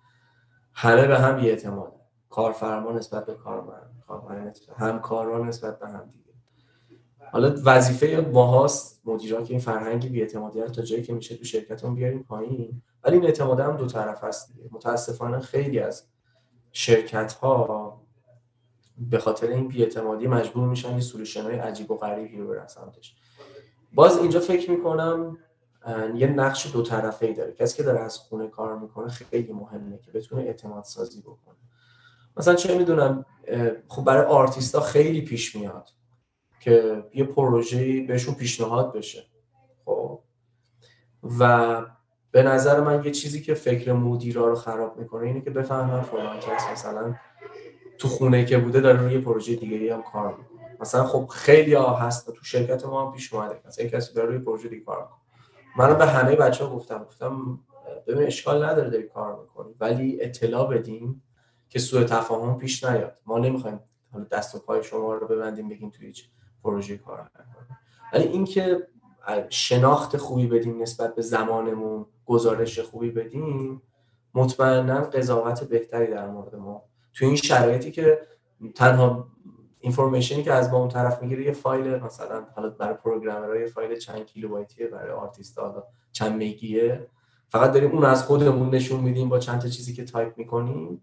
همه 0.73 1.07
به 1.07 1.17
هم 1.19 1.35
بیاعتماد 1.35 1.93
کارفرما 2.29 2.91
نسبت 2.91 3.25
به 3.25 3.33
کارمند 3.33 4.03
همکاران 4.77 5.47
نسبت 5.47 5.79
به 5.79 5.87
هم 5.87 6.09
دیگه. 6.13 6.26
حالا 7.31 7.55
وظیفه 7.65 8.29
ماهاست 8.33 9.01
مدیران 9.05 9.43
که 9.43 9.51
این 9.51 9.59
فرهنگ 9.59 10.11
بیاعتمادی 10.11 10.61
رو 10.61 10.67
تا 10.67 10.81
جایی 10.81 11.03
که 11.03 11.13
میشه 11.13 11.35
تو 11.35 11.43
شرکتمون 11.43 11.95
بیاریم 11.95 12.23
پایین. 12.23 12.81
ولی 13.03 13.15
این 13.15 13.25
اعتماد 13.25 13.59
هم 13.59 13.77
دو 13.77 13.85
طرف 13.85 14.23
هست 14.23 14.53
دیگه. 14.53 14.69
متاسفانه 14.71 15.39
خیلی 15.39 15.79
از 15.79 16.03
شرکت 16.71 17.33
ها 17.33 18.01
به 18.97 19.19
خاطر 19.19 19.47
این 19.47 19.67
بیاعتمادی 19.67 20.27
مجبور 20.27 20.67
میشن 20.67 20.93
یه 20.93 21.01
سولوشن 21.01 21.43
های 21.43 21.55
عجیب 21.55 21.91
و 21.91 21.97
غریبی 21.97 22.37
رو 22.37 22.47
برن 22.47 22.67
سمتش. 22.67 23.15
باز 23.93 24.17
اینجا 24.17 24.39
فکر 24.39 24.71
می‌کنم 24.71 25.37
یه 26.15 26.27
نقش 26.27 26.73
دو 26.73 26.81
طرفه 26.81 27.25
ای 27.25 27.33
داره. 27.33 27.51
کسی 27.51 27.77
که 27.77 27.83
داره 27.83 27.99
از 27.99 28.17
خونه 28.17 28.47
کار 28.47 28.77
می‌کنه 28.77 29.07
خیلی 29.07 29.53
مهمه 29.53 29.97
که 29.97 30.11
بتونه 30.11 30.41
اعتماد 30.41 30.83
سازی 30.83 31.21
بکنه. 31.21 31.55
مثلا 32.37 32.55
چه 32.55 32.77
می‌دونم 32.77 33.25
خب 33.87 34.03
برای 34.03 34.25
آرتیستا 34.25 34.79
خیلی 34.79 35.21
پیش 35.21 35.55
میاد. 35.55 35.89
که 36.67 37.03
یه 37.13 37.23
پروژه 37.23 38.01
بهشون 38.01 38.35
پیشنهاد 38.35 38.93
بشه. 38.93 39.23
خب. 39.85 40.19
و 41.39 41.81
به 42.31 42.43
نظر 42.43 42.79
من 42.79 43.03
یه 43.03 43.11
چیزی 43.11 43.41
که 43.41 43.53
فکر 43.53 43.93
مدیرا 43.93 44.47
رو 44.47 44.55
خراب 44.55 44.97
می‌کنه 44.97 45.27
اینه 45.27 45.41
که 45.41 45.49
بفهمن 45.49 46.01
فلان 46.01 46.39
کس 46.39 46.63
مثلا 46.71 47.15
تو 47.97 48.07
خونه 48.07 48.45
که 48.45 48.57
بوده 48.57 48.81
داره 48.81 48.99
روی 48.99 49.17
پروژه 49.17 49.55
دیگه 49.55 49.95
هم 49.95 50.03
کار 50.03 50.37
می‌کنه. 50.37 50.77
مثلا 50.79 51.03
خب 51.03 51.27
خیلی 51.27 51.73
ها 51.73 51.95
هست 51.95 52.31
تو 52.31 52.43
شرکت 52.43 52.85
ما 52.85 53.05
هم 53.05 53.13
پیش 53.13 53.33
اومده. 53.33 53.61
مثلا 53.67 53.87
کسی 53.87 54.13
داره 54.13 54.27
روی 54.29 54.39
پروژه 54.39 54.69
دیگه 54.69 54.83
کار 54.83 54.97
می‌کنه. 54.97 55.17
من 55.77 55.97
به 55.97 56.05
همه 56.05 56.35
بچه 56.35 56.65
ها 56.65 56.75
گفتم 56.75 57.03
گفتم 57.03 57.59
ببین 58.07 58.27
اشکال 58.27 58.63
نداره 58.63 58.89
داری 58.89 59.03
کار 59.03 59.39
می‌کنی 59.41 59.75
ولی 59.79 60.21
اطلاع 60.21 60.73
بدیم 60.73 61.23
که 61.69 61.79
سوء 61.79 62.03
تفاهم 62.03 62.57
پیش 62.57 62.83
نیاد. 62.83 63.17
ما 63.25 63.39
نمی‌خوایم 63.39 63.79
دست 64.31 64.55
و 64.55 64.59
پای 64.59 64.83
شما 64.83 65.13
رو 65.13 65.27
ببندیم 65.27 65.69
بگیم 65.69 65.89
توی 65.89 66.07
هیچ 66.07 66.29
پروژه 66.63 66.97
کار 66.97 67.19
نکنیم 67.19 67.77
ولی 68.13 68.23
اینکه 68.23 68.87
شناخت 69.49 70.17
خوبی 70.17 70.47
بدیم 70.47 70.81
نسبت 70.81 71.15
به 71.15 71.21
زمانمون 71.21 72.05
گزارش 72.25 72.79
خوبی 72.79 73.11
بدیم 73.11 73.81
مطمئنا 74.33 75.01
قضاوت 75.01 75.63
بهتری 75.63 76.07
در 76.07 76.27
مورد 76.27 76.55
ما. 76.55 76.83
تو 77.13 77.25
این 77.25 77.35
شرایطی 77.35 77.91
که 77.91 78.19
تنها 78.75 79.27
information 79.79 80.38
ی 80.38 80.43
که 80.43 80.53
از 80.53 80.71
با 80.71 80.77
اون 80.77 80.89
طرف 80.89 81.21
می‌گیره 81.21 81.45
یه 81.45 81.51
فایل 81.51 81.95
مثلا 81.95 82.45
حالا 82.55 82.69
برای 82.69 82.93
programmer 82.93 83.49
ها 83.49 83.55
یه 83.55 83.67
فایل 83.67 83.99
چند 83.99 84.25
کیلوبایتیه 84.25 84.87
برای 84.87 85.11
آرتیست 85.11 85.59
حالا 85.59 85.83
چند 86.11 86.35
مگیه. 86.35 87.07
فقط 87.49 87.71
داریم 87.71 87.91
اون 87.91 88.05
از 88.05 88.23
خودمون 88.23 88.69
نشون 88.69 88.99
میدیم 88.99 89.29
با 89.29 89.39
چند 89.39 89.59
تا 89.59 89.67
چیزی 89.67 89.93
که 89.93 90.05
تایپ 90.05 90.37
می‌کنیم. 90.37 91.01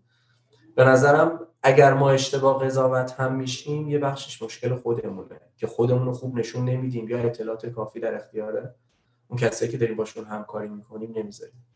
به 0.74 0.84
نظرم 0.84 1.40
اگر 1.66 1.94
ما 1.94 2.10
اشتباه 2.10 2.64
قضاوت 2.64 3.12
هم 3.12 3.34
میشیم 3.34 3.88
یه 3.88 3.98
بخشش 3.98 4.42
مشکل 4.42 4.76
خودمونه 4.76 5.40
که 5.56 5.66
خودمون 5.66 6.06
رو 6.06 6.12
خوب 6.12 6.38
نشون 6.38 6.64
نمیدیم. 6.64 7.08
یا 7.08 7.18
اطلاعات 7.18 7.66
کافی 7.66 8.00
در 8.00 8.14
اختیاره. 8.14 8.74
اون 9.28 9.38
کسایی 9.38 9.70
که 9.70 9.78
داریم 9.78 9.96
باشون 9.96 10.24
همکاری 10.24 10.68
می‌کنیم 10.68 11.12
نمی‌ذاریم. 11.16 11.66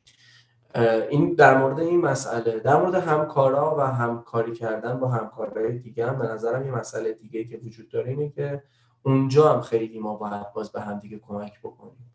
این 1.10 1.34
در 1.34 1.58
مورد 1.58 1.80
این 1.80 2.00
مسئله. 2.00 2.60
در 2.60 2.76
مورد 2.76 2.94
همکارا 2.94 3.76
و 3.78 3.80
همکاری 3.80 4.52
کردن 4.52 5.00
با 5.00 5.08
همکارای 5.08 5.78
دیگه 5.78 6.06
هم 6.06 6.18
به 6.18 6.26
نظرم 6.26 6.66
یه 6.66 6.72
مسئله 6.72 7.12
دیگه 7.12 7.44
که 7.44 7.56
وجود 7.56 7.88
داره 7.88 8.10
اینه 8.10 8.28
که 8.30 8.62
اونجا 9.02 9.52
هم 9.52 9.60
خیلی 9.60 9.98
ما 9.98 10.16
باید 10.16 10.52
باز 10.52 10.72
به 10.72 10.80
هم 10.80 10.98
دیگه 10.98 11.18
کمک 11.18 11.60
بکنیم. 11.60 12.12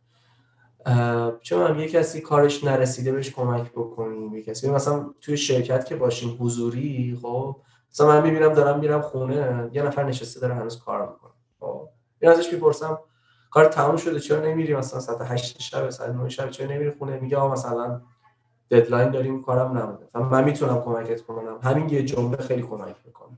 چون 1.41 1.79
یه 1.79 1.87
کسی 1.87 2.21
کارش 2.21 2.63
نرسیده 2.63 3.11
بهش 3.11 3.29
کمک 3.31 3.71
بکنیم 3.71 4.35
یه 4.35 4.43
کسی. 4.43 4.69
مثلا 4.71 5.09
توی 5.21 5.37
شرکت 5.37 5.85
که 5.85 5.95
باشیم 5.95 6.37
حضوری 6.39 7.19
خب 7.21 7.55
مثلا 7.91 8.07
من 8.07 8.23
می‌بینم 8.23 8.53
دارم 8.53 8.79
میرم 8.79 9.01
خونه 9.01 9.69
یه 9.73 9.83
نفر 9.83 10.03
نشسته 10.03 10.39
داره 10.39 10.55
هنوز 10.55 10.79
کار 10.79 11.01
می‌کنه 11.09 11.31
خب. 11.59 11.89
این 12.19 12.31
ازش 12.31 12.53
می‌پرسم 12.53 12.99
کار 13.51 13.65
تموم 13.65 13.97
شده 13.97 14.19
چرا 14.19 14.45
نمیری؟ 14.45 14.75
مثلا 14.75 14.99
ساعت 14.99 15.31
8 15.31 15.61
شب 15.61 15.89
ساعت 15.89 16.09
9 16.09 16.29
شب 16.29 16.49
چرا 16.49 16.67
نمیری 16.67 16.91
خونه؟ 16.91 17.19
میگه 17.19 17.43
مثلا 17.47 18.01
ددلاین 18.71 19.11
داریم 19.11 19.41
کارم 19.41 19.77
نبوده 19.77 20.07
من 20.13 20.43
می‌تونم 20.43 20.81
کمکت 20.81 21.21
کنم. 21.21 21.59
همین 21.63 21.89
یه 21.89 22.03
جمله 22.03 22.37
خیلی 22.37 22.61
کمک 22.61 22.95
می‌کنه. 23.05 23.37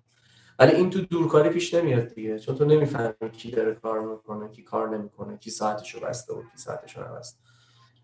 ولی 0.59 0.71
این 0.71 0.89
تو 0.89 1.01
دورکاری 1.01 1.49
پیش 1.49 1.73
نمیاد 1.73 2.07
دیگه. 2.07 2.39
چون 2.39 2.55
تو 2.55 2.65
نمی‌فهمی 2.65 3.31
کی 3.37 3.51
داره 3.51 3.73
کار 3.73 3.99
می‌کنه 3.99 4.49
کی 4.49 4.63
کار 4.63 4.97
نمی‌کنه 4.97 5.37
کی 5.37 5.49
ساعتشو 5.49 5.99
بسته 5.99 6.33
و 6.33 6.41
کی 6.41 6.57
ساعتشو 6.57 7.01
نبسته. 7.01 7.39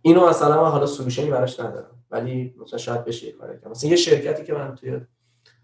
اینو 0.01 0.29
مثلا 0.29 0.63
من 0.63 0.69
حالا 0.69 0.85
سولوشنی 0.85 1.29
براش 1.29 1.59
ندارم. 1.59 2.03
ولی 2.11 2.55
مثلا 2.61 2.77
شاید 2.79 3.05
بشه 3.05 3.27
یه 3.27 3.31
کاری 3.31 3.57
مثلا 3.69 3.89
یه 3.89 3.95
شرکتی 3.95 4.43
که 4.43 4.53
من 4.53 4.75
توی 4.75 5.01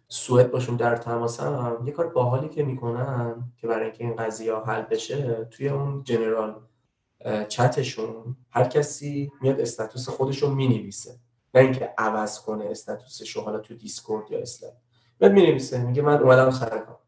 سوئد 0.08 0.52
باشون 0.52 0.76
در 0.76 0.96
تماسم 0.96 1.84
یه 1.86 1.92
کار 1.92 2.08
باحالی 2.08 2.50
که 2.50 2.64
می‌کنن 2.64 3.54
که 3.58 3.68
برای 3.68 3.86
اینکه 3.86 4.04
این 4.04 4.16
قضیه 4.16 4.56
حل 4.56 4.82
بشه 4.82 5.48
توی 5.52 5.70
اون 5.70 6.04
جنرال 6.04 6.62
چتشون 7.48 8.38
هر 8.50 8.64
کسی 8.64 9.32
میاد 9.42 9.60
استاتوس 9.60 10.10
خودش 10.10 10.44
رو 10.44 10.50
می‌نویسه. 10.50 11.20
نه 11.54 11.62
اینکه 11.62 11.94
عوض 11.98 12.42
کنه 12.42 12.66
استاتوسش 12.66 13.36
رو 13.36 13.42
حالا 13.42 13.60
تو 13.60 13.74
دیسکورد 13.74 14.32
یا 14.32 14.40
اسلک 14.40 14.74
بعد 15.20 15.32
می 15.32 15.42
نویسه 15.42 15.84
میگه 15.84 16.02
من 16.02 16.18
اومدم 16.18 16.52
سر 16.52 16.70
کار 16.70 17.00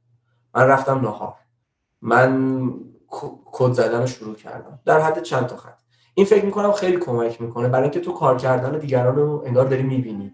من 0.55 0.67
رفتم 0.67 0.99
نهار 0.99 1.35
من 2.01 2.73
کد 3.45 3.71
زدن 3.71 4.01
رو 4.01 4.07
شروع 4.07 4.35
کردم. 4.35 4.79
در 4.85 4.99
حد 4.99 5.21
چند 5.21 5.47
تا 5.47 5.57
خط. 5.57 5.79
این 6.13 6.25
فکر 6.25 6.45
می‌کنم 6.45 6.71
خیلی 6.71 6.97
کمک 6.97 7.41
می‌کنه. 7.41 7.67
برای 7.67 7.83
اینکه 7.83 7.99
تو 7.99 8.11
کار 8.11 8.37
کردن 8.37 8.79
دیگران 8.79 9.15
رو 9.15 9.43
انگار 9.45 9.65
داری 9.65 9.83
می‌بینی. 9.83 10.33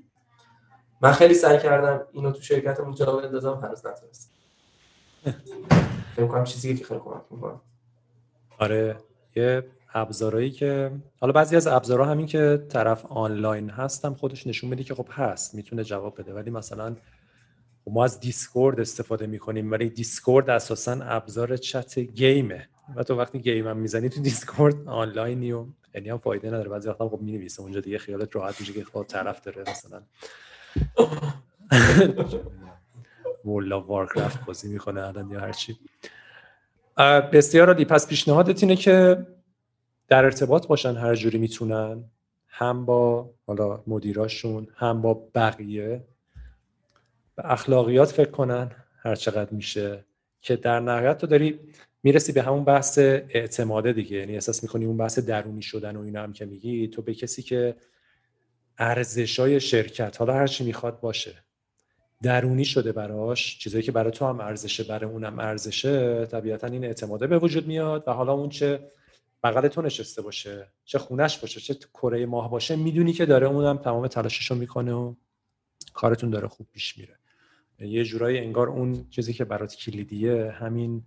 من 1.02 1.12
خیلی 1.12 1.34
سعی 1.34 1.60
کردم 1.60 2.02
اینو 2.12 2.32
تو 2.32 2.42
شرکتمون 2.42 2.94
جا 2.94 3.18
بندازم 3.18 3.60
هنوز 3.64 3.86
نتونستم. 3.86 4.30
فکر 6.16 6.22
می‌کنم 6.22 6.44
چیزی 6.44 6.76
که 6.76 6.86
خیلی 6.86 7.00
کمک 7.00 7.22
می‌کنه. 7.32 7.56
آره 8.60 8.96
یه 9.36 9.64
ابزارهایی 9.94 10.52
که 10.52 10.92
حالا 11.20 11.34
بعضی 11.34 11.56
از 11.56 11.68
ابزارها 11.68 12.06
همین 12.06 12.26
که 12.26 12.66
طرف 12.70 13.06
آنلاین 13.06 13.70
هستم 13.70 14.14
خودش 14.14 14.48
نشون 14.48 14.70
میده 14.70 14.84
که 14.84 14.96
خب 14.96 15.08
هست 15.12 15.56
می‌تونه 15.56 15.84
جواب 15.84 16.22
بده. 16.22 16.34
ولی 16.34 16.50
مثلا 16.50 16.96
ما 17.92 18.04
از 18.04 18.20
دیسکورد 18.20 18.80
استفاده 18.80 19.28
می‌کنیم 19.28 19.72
ولی 19.72 19.90
دیسکورد 19.90 20.50
اساسا 20.50 20.92
ابزار 21.02 21.58
chat 21.58 22.00
game 22.00 22.46
ه. 22.46 22.70
و 22.96 23.04
تو 23.04 23.16
وقتی 23.16 23.40
game 23.40 23.68
هم 23.68 23.78
می‌زنی 23.78 24.10
تو 24.10 24.22
دیسکورد 24.22 24.88
آنلاینی 24.88 25.52
و 25.52 25.66
یعنی 25.96 26.10
هم 26.10 26.18
فایده 26.18 26.48
نداره. 26.48 26.70
بعضی 26.70 26.90
وقتا 26.90 27.10
خب 27.10 27.22
می‌نویسه 27.22 27.62
اونجا 27.62 27.80
دیگه 27.80 27.98
خیالت 27.98 28.36
راحت 28.36 28.60
میشه 28.60 28.74
که 28.74 28.84
خود 28.84 29.08
طرف 29.08 29.42
داره 29.42 29.64
مثلا. 29.72 30.02
World 33.46 33.82
of 33.82 33.94
Warcraft 33.94 34.46
بازی 34.46 34.74
می‌کنه 34.74 35.02
الان 35.08 35.32
یا 35.32 35.40
هرچی. 35.40 35.80
بسیار 37.34 37.68
عالی. 37.68 37.86
پس 37.86 38.08
پیشنهادت 38.08 38.64
اینه 38.64 38.76
که 38.76 39.28
در 40.08 40.26
ارتباط 40.26 40.68
باشن 40.68 40.96
هر 40.96 41.16
جوری 41.16 41.38
می‌تونن 41.38 42.04
هم 42.48 42.86
با 42.86 43.30
حالا 43.48 43.84
مدیراشون 43.88 44.68
هم 44.76 45.02
با 45.02 45.30
بقیه. 45.36 46.04
به 47.36 47.52
اخلاقیات 47.52 48.12
فکر 48.12 48.32
کنن 48.32 48.72
هر 49.04 49.16
چقدر 49.16 49.52
میشه 49.54 50.06
که 50.42 50.56
در 50.56 50.80
نهایت 50.80 51.18
تو 51.18 51.28
داری 51.28 51.60
می‌رسی 52.04 52.32
به 52.32 52.42
همون 52.42 52.64
بحث 52.64 52.98
اعتماده 52.98 53.94
دیگه. 53.94 54.18
یعنی 54.18 54.34
احساس 54.34 54.64
می‌کنی 54.64 54.86
اون 54.86 54.98
بحث 54.98 55.20
درونی 55.20 55.62
شدن 55.62 55.96
و 55.96 56.02
اینا 56.02 56.24
هم 56.24 56.34
که 56.34 56.46
میگی 56.46 56.88
تو 56.88 57.02
به 57.02 57.14
کسی 57.14 57.42
که 57.42 57.76
ارزشای 58.78 59.60
شرکت 59.60 60.20
حالا 60.20 60.34
هر 60.34 60.48
چی 60.48 60.64
می‌خواد 60.64 61.00
باشه 61.00 61.34
درونی 62.24 62.66
شده 62.66 62.92
براش 62.92 63.60
چیزایی 63.60 63.84
که 63.84 63.92
برای 63.92 64.12
تو 64.12 64.26
هم 64.26 64.40
ارزشه 64.40 64.84
برای 64.84 65.10
اونم 65.10 65.40
ارزشه 65.40 66.26
طبیعتا 66.26 66.68
این 66.68 66.86
اعتماده 66.86 67.28
به 67.28 67.40
وجود 67.40 67.68
میاد 67.68 68.04
و 68.08 68.12
حالا 68.12 68.34
اون 68.34 68.50
چه 68.50 68.92
بغل 69.44 69.68
تو 69.68 69.82
نشسته 69.82 70.22
باشه 70.22 70.68
چه 70.86 71.00
خونش 71.00 71.38
باشه 71.38 71.60
چه 71.60 71.74
کره 71.94 72.26
ماه 72.26 72.52
باشه 72.52 72.76
می‌دونی 72.76 73.14
که 73.14 73.26
داره 73.26 73.48
اونم 73.48 73.78
تمام 73.78 74.08
تلاششو 74.08 74.56
می‌کنه 74.56 74.94
و 74.94 75.14
کارتون 75.94 76.30
داره 76.30 76.48
خوب 76.48 76.68
پیش 76.72 76.98
میره. 76.98 77.16
یه 77.80 78.04
جورایی 78.04 78.38
انگار 78.38 78.70
اون 78.70 79.06
چیزی 79.10 79.34
که 79.34 79.46
برات 79.46 79.76
کلیدیه 79.76 80.52
همین 80.52 81.04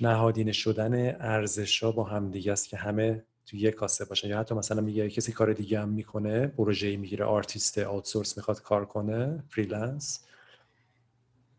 نهادینه 0.00 0.52
شدن 0.52 1.08
ارزش 1.20 1.82
ها 1.82 1.92
با 1.92 2.04
هم 2.04 2.30
دیگه 2.30 2.52
است 2.52 2.68
که 2.68 2.76
همه 2.76 3.24
تو 3.46 3.56
یه 3.56 3.70
کاسه 3.70 4.04
باشن. 4.04 4.28
یا 4.28 4.38
حتی 4.38 4.54
مثلا 4.54 4.80
میگه 4.80 5.10
کسی 5.10 5.32
کار 5.32 5.52
دیگه 5.52 5.80
هم 5.80 5.88
می‌کنه 5.88 6.46
پروژه 6.46 6.96
می‌گیره 6.96 7.24
آرتیست 7.24 7.78
outsource 7.78 8.36
می‌خواد 8.36 8.62
کار 8.62 8.84
کنه 8.84 9.44
freelance 9.48 10.24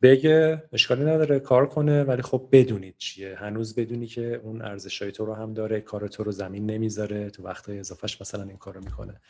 بگه 0.01 0.63
اشکالی 0.73 1.03
نداره 1.03 1.39
کار 1.39 1.67
کنه 1.67 2.03
ولی 2.03 2.21
خب 2.21 2.49
بدونید 2.51 2.95
چیه. 2.97 3.35
هنوز 3.35 3.75
بدونی 3.75 4.07
که 4.07 4.41
اون 4.43 4.61
ارزش 4.61 5.01
های 5.01 5.11
تو 5.11 5.25
رو 5.25 5.33
هم 5.33 5.53
داره 5.53 5.81
کار 5.81 6.07
تو 6.07 6.23
رو 6.23 6.31
زمین 6.31 6.65
نمی‌ذاره 6.65 7.29
تو 7.29 7.43
وقتهای 7.43 7.79
اضافهش 7.79 8.21
مثلا 8.21 8.43
این 8.43 8.57
کارو 8.57 8.81
می‌کنه. 8.83 9.21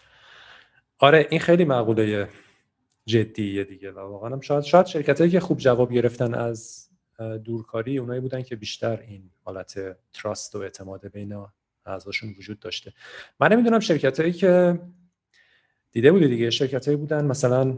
آره 1.00 1.28
این 1.30 1.40
خیلی 1.40 1.66
مقوله 1.66 2.28
جدیه 3.10 3.64
دیگه 3.64 3.92
و 3.92 4.00
واقعا 4.00 4.30
هم 4.30 4.42
شاید 4.42 4.64
شاید 4.64 4.86
شرکت 4.86 5.30
که 5.30 5.40
خوب 5.40 5.58
جواب 5.58 5.94
گرفتن 5.94 6.34
از 6.34 6.90
دورکاری 7.44 7.98
اونایی 7.98 8.22
بودن 8.22 8.42
که 8.42 8.56
بیشتر 8.56 9.00
این 9.00 9.30
حالت 9.44 9.98
تراست 10.14 10.56
و 10.56 10.60
اعتماد 10.60 11.08
بین 11.08 11.46
اعضاشون 11.86 12.36
وجود 12.38 12.60
داشته. 12.60 12.94
من 13.40 13.52
نمی‌دونم 13.52 13.80
شرکت 13.80 14.20
هایی 14.20 14.34
که 14.34 14.80
دیده 15.92 16.12
بودی 16.12 16.28
دیگه 16.28 16.50
شرکت 16.50 16.86
هایی 16.86 16.98
بودن 16.98 17.26
مثلا 17.26 17.78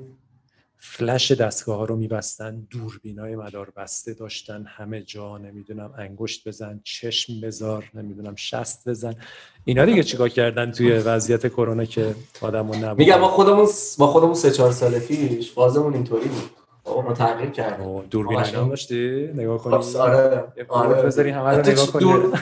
فلش 0.83 1.31
دستگاه 1.31 1.77
ها 1.77 1.85
رو 1.85 1.95
میبستن 1.95 2.67
دوربین 2.69 3.19
های 3.19 3.35
مدار 3.35 3.69
بسته 3.77 4.13
داشتن 4.13 4.65
همه 4.67 5.01
جا 5.01 5.37
نمی‌دونم 5.37 5.93
انگشت 5.97 6.47
بزن 6.47 6.79
چشم 6.83 7.41
بذار 7.41 7.83
نمی‌دونم 7.93 8.35
شست 8.35 8.89
بزن. 8.89 9.15
اینا 9.65 9.85
دیگه 9.85 10.03
چیکار 10.03 10.29
کردن 10.29 10.71
توی 10.71 10.91
وضعیت 10.91 11.47
کرونا 11.47 11.85
که 11.85 12.15
آدمون 12.41 12.77
نبود. 12.77 12.99
میگم 12.99 13.19
ما 13.19 13.27
خودمون 13.27 13.67
ما 13.99 14.07
خودمون 14.07 14.33
سه 14.33 14.51
چهار 14.51 14.71
سال 14.71 14.99
پیش 14.99 15.51
فازمون 15.51 15.93
اینطوری 15.93 16.29
بود. 16.29 16.49
ما 17.05 17.13
تغییر 17.13 17.49
کردیم. 17.49 18.01
دوربین 18.01 18.39
هم 18.39 18.69
داشتی؟ 18.69 19.29
نگاه 19.35 19.57
کنی. 19.57 19.75
آره 19.95 20.53
آره. 20.69 21.03
بذاری 21.03 21.29
همه 21.29 21.49
رو 21.49 21.69
نگاه 21.71 21.87
کنی. 21.87 22.03
دور... 22.03 22.23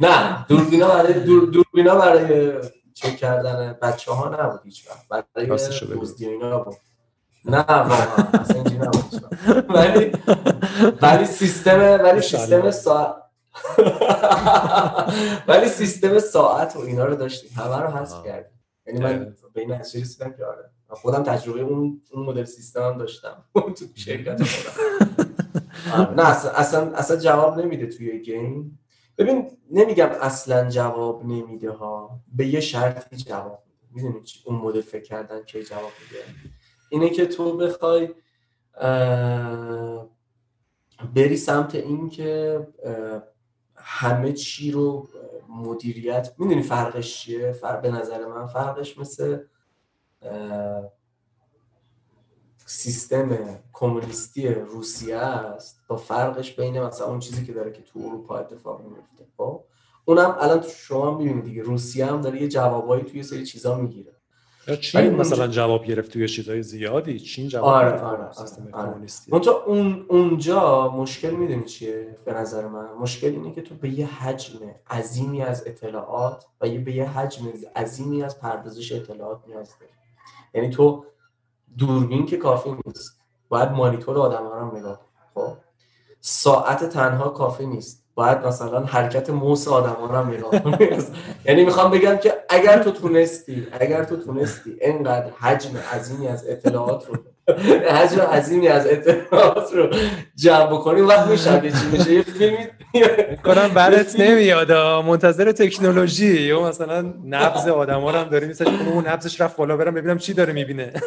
نه 0.00 0.46
دوربینا 0.48 0.88
برای 0.88 1.12
دور... 1.24 1.46
دوربینا 1.50 1.94
برای 1.94 2.52
چک 2.98 3.16
کردن 3.16 3.78
بچه 3.82 4.12
ها 4.12 4.28
نبود 4.28 4.60
هیچ 4.64 4.88
وقت. 4.88 5.08
برای 5.34 5.46
دزدی 6.00 6.28
اینا 6.28 6.58
بود. 6.58 6.76
نه 7.44 7.58
واقعا 7.58 8.40
اصلا 8.40 8.56
اینجوری 8.56 8.78
نبود 8.78 9.24
ولی 9.68 10.12
ولی 11.02 11.26
سیستم 11.26 12.00
ولی 12.04 12.20
سیستم 12.20 12.70
ساعت 12.70 13.16
ولی 15.48 15.68
سیستم 15.68 16.18
ساعت 16.18 16.76
و 16.76 16.80
اینا 16.80 17.04
رو 17.04 17.16
داشتیم. 17.16 17.50
همه 17.56 17.76
رو 17.76 17.90
حذف 17.90 18.24
کردیم. 18.24 18.58
یعنی 18.86 19.00
من 19.00 19.34
به 19.54 19.60
این 19.60 19.72
نتیجه 19.72 20.00
رسیدم 20.04 20.32
که 20.32 20.44
آره. 20.44 20.70
خودم 20.90 21.22
تجربه 21.22 21.60
اون 21.60 22.02
اون 22.12 22.26
مدل 22.26 22.44
سیستم 22.44 22.82
هم 22.82 22.98
داشتم. 22.98 23.44
تو 23.78 23.84
شرکت 23.94 24.42
خودم. 24.44 24.76
آره. 26.02 26.14
نه 26.14 26.28
اصلا, 26.28 26.50
اصلا 26.50 26.90
اصلا 26.94 27.16
جواب 27.16 27.60
نمیده 27.60 27.86
توی 27.86 28.22
گیم. 28.22 28.78
ببین 29.18 29.50
نمیگم 29.70 30.08
اصلا 30.20 30.70
جواب 30.70 31.24
نمیده 31.24 31.70
ها. 31.70 32.20
به 32.36 32.46
یه 32.46 32.60
شرطی 32.60 33.16
جواب 33.16 33.62
میده. 33.66 34.06
می‌دونی 34.08 34.24
اون 34.44 34.56
مدل 34.56 34.80
فکر 34.80 35.02
کردن 35.02 35.44
که 35.44 35.62
جواب 35.62 35.92
میده؟ 36.02 36.24
اینه 36.90 37.10
که 37.10 37.26
تو 37.26 37.56
بخوای 37.56 38.14
بری 41.14 41.36
سمت 41.36 41.74
این 41.74 42.08
که 42.08 42.60
همه 43.74 44.32
چی 44.32 44.70
رو 44.70 45.08
مدیریت 45.48 46.34
می‌دونی 46.38 46.62
فرقش 46.62 47.18
چیه؟ 47.18 47.52
فرق 47.52 47.82
به 47.82 47.90
نظر 47.90 48.26
من 48.26 48.46
فرقش 48.46 48.98
مثل 48.98 49.38
سیستم 52.68 53.38
کمونیستی 53.72 54.48
روسیه 54.48 55.16
است 55.16 55.80
با 55.88 55.96
فرقش 55.96 56.52
بین 56.52 56.80
مثلا 56.82 57.06
اون 57.06 57.18
چیزی 57.18 57.46
که 57.46 57.52
داره 57.52 57.72
که 57.72 57.82
تو 57.82 57.98
اروپا 57.98 58.38
اتفاق 58.38 58.80
میفته 58.80 59.24
خب؟ 59.36 59.60
اونم 60.04 60.36
الان 60.40 60.60
تو 60.60 60.68
شما 60.68 61.18
می‌بینید 61.18 61.44
دیگه. 61.44 61.62
روسیه 61.62 62.06
هم 62.06 62.20
داره 62.20 62.42
یه 62.42 62.48
جوابایی 62.48 63.04
توی 63.04 63.22
سری 63.22 63.46
چیزا 63.46 63.78
می‌گیره. 63.78 64.12
چین 64.80 65.10
مثلا 65.10 65.46
جواب 65.46 65.84
گرفت 65.84 66.10
توی 66.10 66.28
چیزای 66.28 66.62
زیادی. 66.62 67.20
چین 67.20 67.48
جواب 67.48 67.64
آره 67.64 67.90
گرفت 67.90 68.02
آره 68.02 68.24
آره. 68.72 69.08
آره. 69.32 69.66
اون 69.66 70.06
اونجا 70.08 70.88
مشکل 70.88 71.30
می‌دونی 71.30 71.64
چیه؟ 71.64 72.16
به 72.24 72.32
نظر 72.32 72.66
من 72.66 72.86
مشکل 73.00 73.28
اینه 73.28 73.52
که 73.52 73.62
تو 73.62 73.74
به 73.74 73.88
یه 73.88 74.06
حجم 74.06 74.58
عظیمی 74.90 75.42
از 75.42 75.66
اطلاعات 75.66 76.44
و 76.60 76.68
یه 76.68 76.78
به 76.78 76.92
یه 76.92 77.18
حجم 77.18 77.52
عظیمی 77.76 78.22
از 78.22 78.40
پردازش 78.40 78.92
اطلاعات 78.92 79.40
نیاز 79.46 79.68
داری. 79.80 79.92
یعنی 80.54 80.70
تو 80.70 81.04
دوربین 81.78 82.26
که 82.26 82.36
کافی 82.36 82.76
نیست. 82.86 83.20
باید 83.48 83.70
مانیتور 83.70 84.18
آدم 84.18 84.46
ها 84.46 84.58
رو 84.58 84.78
نگاه 84.78 85.00
خب؟ 85.34 85.52
ساعت 86.20 86.84
تنها 86.84 87.28
کافی 87.28 87.66
نیست. 87.66 88.04
باید 88.14 88.46
مثلا 88.46 88.84
حرکت 88.84 89.30
موس 89.30 89.68
آدم 89.68 89.92
ها 89.92 90.20
رو 90.20 90.26
نگاه 90.26 90.52
یعنی 91.46 91.64
می‌خوام 91.64 91.90
بگم 91.90 92.16
که 92.16 92.34
اگر 92.48 92.82
تو 92.82 92.90
تونستی 92.90 93.66
اگر 93.80 94.04
تو 94.04 94.16
تونستی 94.16 94.76
انقدر 94.80 95.30
حجم 95.30 95.76
عظیمی 95.76 96.28
از 96.28 96.44
اطلاعات 96.48 97.06
رو 97.08 97.16
حجم 97.90 98.20
عظیمی 98.20 98.68
از 98.68 98.86
اطلاعات 98.86 99.72
رو 99.74 99.90
جمع 100.34 100.66
بکنی 100.66 101.00
وقت 101.00 101.26
میشه 101.28 101.60
چی 101.60 101.86
میشه. 101.92 102.12
یه 102.12 102.22
فیلمی 102.22 102.66
کنم 103.44 103.68
برات 103.68 104.20
نمیاد 104.20 104.72
منتظر 105.06 105.52
تکنولوژی. 105.52 106.40
یا 106.40 106.62
مثلا 106.62 107.14
نبض 107.24 107.68
آدما 107.82 108.10
رو 108.10 108.16
هم 108.18 108.28
داری 108.28 108.46
می‌سازی 108.46 108.70
اون 108.92 109.06
نبضش 109.08 109.40
رفت 109.40 109.56
بالا 109.56 109.76
برم 109.76 109.94
ببینم 109.94 110.18
چی 110.18 110.34
داره 110.34 110.52
می‌بینه. 110.52 110.92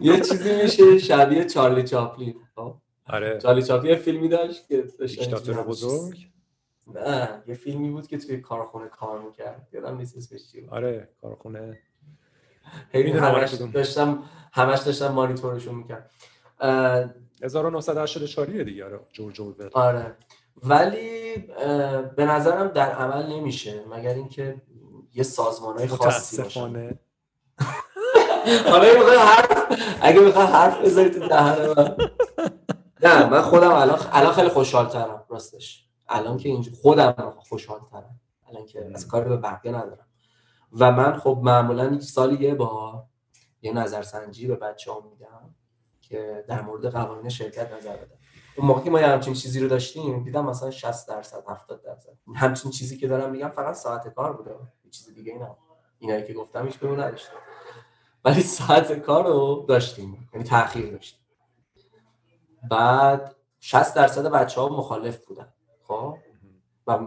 یه 0.00 0.20
چیزی 0.20 0.62
میشه 0.62 0.98
شبیه 0.98 1.44
چارلی 1.44 1.82
چاپلین. 1.82 2.34
خب؟ 2.54 2.74
آره. 3.06 3.38
چارلی 3.38 3.62
چاپلین 3.62 3.94
فیلمی 3.96 4.28
داشت 4.28 4.68
که 4.68 4.84
دیکتاتور 5.06 5.62
بزرگ. 5.62 6.16
نه 6.94 7.28
یه 7.46 7.54
فیلمی 7.54 7.90
بود 7.90 8.06
که 8.06 8.18
توی 8.18 8.40
کارخونه 8.40 8.88
کار 8.88 9.20
می‌کرد. 9.20 9.68
یادم 9.72 9.96
نیست 9.96 10.16
اسمش 10.16 10.40
چی 10.52 10.66
آره 10.70 11.08
کارخونه 11.22 11.78
خیلی 12.92 13.10
همش 13.10 13.54
داشتم 13.54 14.22
همش 14.52 14.78
داشتم 14.78 15.08
مانیتورشون 15.08 15.74
می‌کرد 15.74 16.10
1984 17.42 18.62
دیگه 18.62 18.84
آره 18.84 19.00
جورج 19.12 19.40
اوروول 19.40 19.70
آره. 19.72 20.16
ولی 20.62 21.36
به 22.16 22.24
نظرم 22.24 22.68
در 22.68 22.92
عمل 22.92 23.26
نمیشه 23.26 23.84
مگر 23.90 24.14
اینکه 24.14 24.62
یه 25.14 25.22
سازمانهای 25.22 25.86
خاصی 25.86 26.42
باشه 26.42 26.60
حالا 28.70 29.20
حرف 29.20 29.72
اگه 30.00 30.20
بخوای 30.20 30.46
حرف 30.46 30.80
بذاری 30.80 31.10
تو 31.10 31.28
دهن 31.28 31.74
من. 31.76 31.96
نه 33.02 33.30
من 33.30 33.42
خودم 33.42 33.72
الان 33.72 33.98
الان 34.12 34.32
خیلی 34.32 34.48
خوشحالترم 34.48 35.24
راستش. 35.28 35.84
الان 36.08 36.36
که 36.36 36.48
اینجا 36.48 36.72
خودم 36.82 37.34
خوشحالترم. 37.38 38.20
الان 38.48 38.66
که 38.66 38.90
از 38.94 39.08
کار 39.08 39.24
به 39.24 39.36
بقیه 39.36 39.72
ندارم. 39.72 40.07
و 40.72 40.92
من 40.92 41.18
خب 41.18 41.40
معمولا 41.42 42.00
سالی 42.00 42.44
یه 42.44 42.54
با 42.54 43.04
یه 43.62 43.72
نظرسنجی 43.72 44.46
به 44.46 44.56
بچه 44.56 44.92
ها 44.92 45.00
میدم 45.00 45.54
که 46.00 46.44
در 46.48 46.62
مورد 46.62 46.86
قوانین 46.86 47.28
شرکت 47.28 47.72
نظر 47.72 47.96
بدم 47.96 48.18
اون 48.56 48.66
موقع 48.66 48.82
که 48.82 48.90
ما 48.90 49.00
یه 49.00 49.06
همچین 49.06 49.34
چیزی 49.34 49.60
رو 49.60 49.68
داشتیم 49.68 50.24
دیدم 50.24 50.44
مثلا 50.44 50.70
60 50.70 51.08
درصد 51.08 51.44
70 51.48 51.82
درصد. 51.82 52.10
همچین 52.34 52.70
چیزی 52.70 52.96
که 52.96 53.08
دارم 53.08 53.30
میگم 53.30 53.48
فقط 53.48 53.74
ساعت 53.74 54.08
کار 54.08 54.36
بوده. 54.36 54.50
یه 54.84 54.90
چیز 54.90 55.14
دیگه 55.14 55.38
نه. 55.38 55.56
اینایی 55.98 56.24
که 56.24 56.32
گفتم 56.32 56.66
هیچ 56.66 56.76
بهمون 56.76 57.00
نداشتم 57.00 57.36
ولی 58.24 58.42
ساعت 58.42 58.92
کار 58.92 59.26
رو 59.26 59.64
داشتیم. 59.68 60.28
یعنی 60.34 60.44
تاخیر 60.44 60.90
داشتیم. 60.90 61.20
بعد 62.70 63.36
60 63.60 63.94
درصد 63.94 64.26
بچه 64.26 64.60
ها 64.60 64.68
مخالف 64.68 65.26
بودن. 65.26 65.52
خب؟ 65.82 66.16
و 66.86 67.06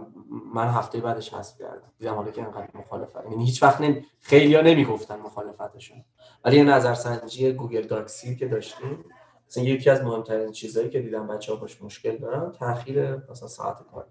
من 0.54 0.68
هفته 0.68 1.00
بعدش 1.00 1.34
حذف 1.34 1.58
کردم. 1.58 1.92
دیدم 1.98 2.14
حالا 2.14 2.30
که 2.30 2.42
انقدر 2.42 2.68
مخالفت. 2.74 3.24
یعنی 3.30 3.44
هیچ 3.44 3.62
وقت 3.62 3.80
نمی... 3.80 4.06
خیلیا 4.20 4.62
نمی‌گفتن 4.62 5.18
مخالفتشون. 5.18 6.04
ولی 6.44 6.56
یه 6.56 6.64
نظرسنجی 6.64 7.52
گوگل 7.52 7.82
داکسی 7.82 8.36
که 8.36 8.48
داشتیم 8.48 9.04
مثلا 9.48 9.64
یکی 9.64 9.90
از 9.90 10.02
مهمترین 10.02 10.52
چیزهایی 10.52 10.90
که 10.90 11.00
دیدم 11.00 11.26
بچه 11.26 11.52
ها 11.52 11.58
باش 11.58 11.82
مشکل 11.82 12.16
دارن 12.16 12.52
تاخیر 12.52 13.16
مثلا 13.30 13.48
ساعت 13.48 13.76
کار. 13.92 14.06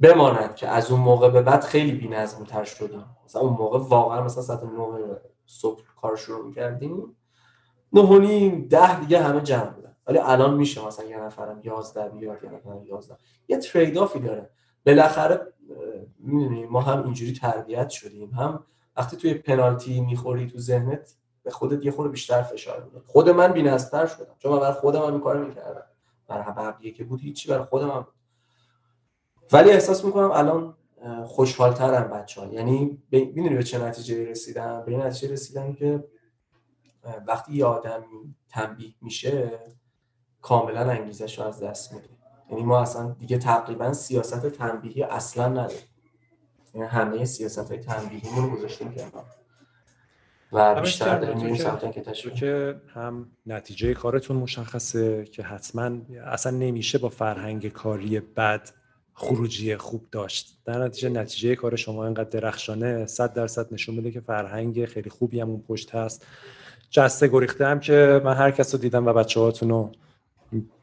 بماند 0.00 0.54
که 0.54 0.68
از 0.68 0.90
اون 0.90 1.00
موقع 1.00 1.30
به 1.30 1.42
بعد 1.42 1.64
خیلی 1.64 1.92
بی‌نظم‌تر 1.92 2.64
شدیم 2.64 3.04
مثلا 3.24 3.42
اون 3.42 3.52
موقع 3.52 3.78
واقعا 3.78 4.22
مثلا 4.22 4.42
ساعت 4.42 4.64
9 4.64 5.20
صبح 5.46 5.82
کار 6.00 6.16
شروع 6.16 6.46
می‌کردیم. 6.46 7.16
9 7.92 8.00
و 8.00 8.18
نیم 8.18 8.68
10 8.68 9.00
دیگه 9.00 9.22
همه 9.22 9.40
جمع 9.40 9.70
بودن. 9.70 9.96
ولی 10.06 10.18
الان 10.18 10.54
میشه 10.54 10.86
مثلا 10.86 11.06
یه 11.06 11.20
نفرم 11.20 11.60
11 11.64 12.08
بیاد 12.08 12.44
یه 12.44 12.50
نفرم 12.50 12.84
11 12.84 13.16
یه 13.48 13.58
ترید 13.58 13.98
آفی 13.98 14.18
داره. 14.18 14.50
بالاخره 14.88 15.52
می‌دونی 16.18 16.66
ما 16.66 16.80
هم 16.80 17.04
اینجوری 17.04 17.32
تربیت 17.32 17.88
شدیم. 17.88 18.30
هم 18.30 18.64
وقتی 18.96 19.16
توی 19.16 19.34
پنالتی 19.34 20.00
می‌خوری 20.00 20.46
تو 20.46 20.58
ذهنت 20.58 21.14
به 21.42 21.50
خودت 21.50 21.84
یه 21.84 21.90
خورده 21.90 22.10
بیشتر 22.10 22.42
فشار 22.42 22.84
میده. 22.84 23.00
خود 23.06 23.28
من 23.28 23.52
بی‌نظم‌تر 23.52 24.06
شدم 24.06 24.34
چون 24.38 24.52
من 24.52 24.58
برای 24.60 24.72
خودم 24.72 25.02
هم 25.02 25.12
این 25.12 25.20
کارو 25.20 25.46
می‌کردم. 25.46 25.84
برای 26.28 26.52
بقیه 26.56 26.92
که 26.92 27.04
بود 27.04 27.20
هیچی 27.20 27.48
برای 27.48 27.64
خودم 27.64 27.90
هم 27.90 28.06
ولی 29.52 29.70
احساس 29.70 30.04
می‌کنم 30.04 30.30
الان 30.30 30.76
خوشحالترم 31.24 32.10
بچه 32.10 32.40
ها 32.40 32.46
یعنی 32.46 33.02
می‌دونی 33.12 33.54
به 33.56 33.62
چه 33.62 33.84
نتیجه 33.84 34.30
رسیدم؟ 34.30 34.82
به 34.86 34.92
این 34.92 35.00
نتیجه 35.00 35.32
رسیدم 35.32 35.72
که 35.72 36.04
وقتی 37.26 37.52
یه 37.52 37.64
آدم 37.64 38.04
تنبیه 38.48 38.94
میشه 39.00 39.60
کاملا 40.42 40.90
انگیزش 40.90 41.38
رو 41.38 41.44
از 41.44 41.62
دست 41.62 41.92
میده. 41.94 42.17
یعنی 42.50 42.62
ما 42.62 42.80
اصلا 42.82 43.16
دیگه 43.20 43.38
تقریبا 43.38 43.92
سیاست 43.92 44.46
تنبیهی 44.46 45.02
اصلا 45.02 45.48
نداریم. 45.48 45.78
یعنی 46.74 46.86
همه 46.86 47.24
سیاست 47.24 47.70
های 47.70 47.78
تنبیهی 47.78 48.28
رو 48.36 48.50
گذاشتیم 48.50 48.92
کنار. 48.92 49.24
و 50.52 50.80
بیشتر 50.80 51.18
داریم 51.18 51.56
که 51.92 52.30
که 52.30 52.80
هم 52.94 53.30
نتیجه 53.46 53.94
کارتون 53.94 54.36
مشخصه 54.36 55.24
که 55.24 55.42
حتما 55.42 55.90
اصلا 56.24 56.56
نمیشه 56.58 56.98
با 56.98 57.08
فرهنگ 57.08 57.68
کاری 57.68 58.20
بد 58.20 58.70
خروجی 59.14 59.76
خوب 59.76 60.06
داشت. 60.10 60.58
در 60.64 60.84
نتیجه 60.84 61.08
نتیجه 61.08 61.56
کار 61.56 61.76
شما 61.76 62.04
اینقدر 62.04 62.40
درخشانه 62.40 63.06
صد 63.06 63.32
درصد 63.32 63.74
نشون 63.74 63.94
میده 63.94 64.10
که 64.10 64.20
فرهنگ 64.20 64.84
خیلی 64.84 65.10
خوبی 65.10 65.40
هم 65.40 65.50
اون 65.50 65.62
پشت 65.68 65.94
هست. 65.94 66.26
جسته 66.90 67.28
گریخته 67.28 67.66
هم 67.66 67.80
که 67.80 68.20
من 68.24 68.34
هر 68.34 68.50
کس 68.50 68.74
رو 68.74 68.80
دیدم 68.80 69.06
و 69.06 69.12
بچه 69.12 69.40
هاتون 69.40 69.68
رو 69.68 69.92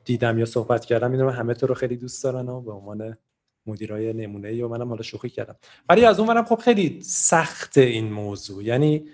دیدم 0.05 0.39
یا 0.39 0.45
صحبت 0.45 0.86
کردم 0.86 1.11
می‌دونم 1.11 1.30
همه 1.30 1.53
تو 1.53 1.68
رو 1.68 1.76
خیلی 1.76 1.97
دوست 1.97 2.24
دارن 2.24 2.49
و 2.49 2.61
به 2.61 2.72
عنوان 2.72 3.18
مدیرای 3.66 4.13
نمونه 4.13 4.47
ای 4.47 4.61
و 4.61 4.68
منم 4.68 4.89
حالا 4.89 5.01
شوخی 5.01 5.30
کردم. 5.30 5.55
ولی 5.89 6.05
از 6.05 6.20
اون 6.20 6.28
منم 6.28 6.45
خب 6.45 6.55
خیلی 6.55 7.01
سخت 7.01 7.78
این 7.78 8.13
موضوع. 8.13 8.63
یعنی 8.63 9.05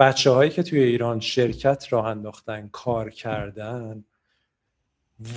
بچه 0.00 0.30
هایی 0.30 0.50
که 0.50 0.62
توی 0.62 0.80
ایران 0.80 1.20
شرکت 1.20 1.86
راه 1.90 2.06
انداختن 2.06 2.68
کار 2.72 3.10
کردن 3.10 4.04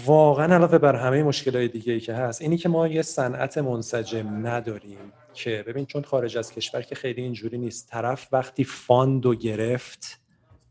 واقعا 0.06 0.56
علاوه 0.56 0.78
بر 0.78 0.96
همه 0.96 1.24
مشکلات 1.24 1.72
دیگه 1.72 1.94
ای 1.94 2.00
که 2.00 2.14
هست 2.14 2.42
اینی 2.42 2.58
که 2.58 2.70
ما 2.70 2.88
یه 2.88 3.02
صنعت 3.02 3.58
منسجم 3.58 4.48
نداریم 4.48 5.14
که 5.34 5.64
ببین 5.68 5.86
چون 5.86 6.04
خارج 6.04 6.38
از 6.38 6.52
کشور 6.52 6.82
که 6.82 6.96
خیلی 6.96 7.22
اینجوری 7.22 7.58
نیست. 7.58 7.90
طرف 7.90 8.28
وقتی 8.32 8.64
fund 8.64 9.26
و 9.26 9.36
گرفت 9.36 10.20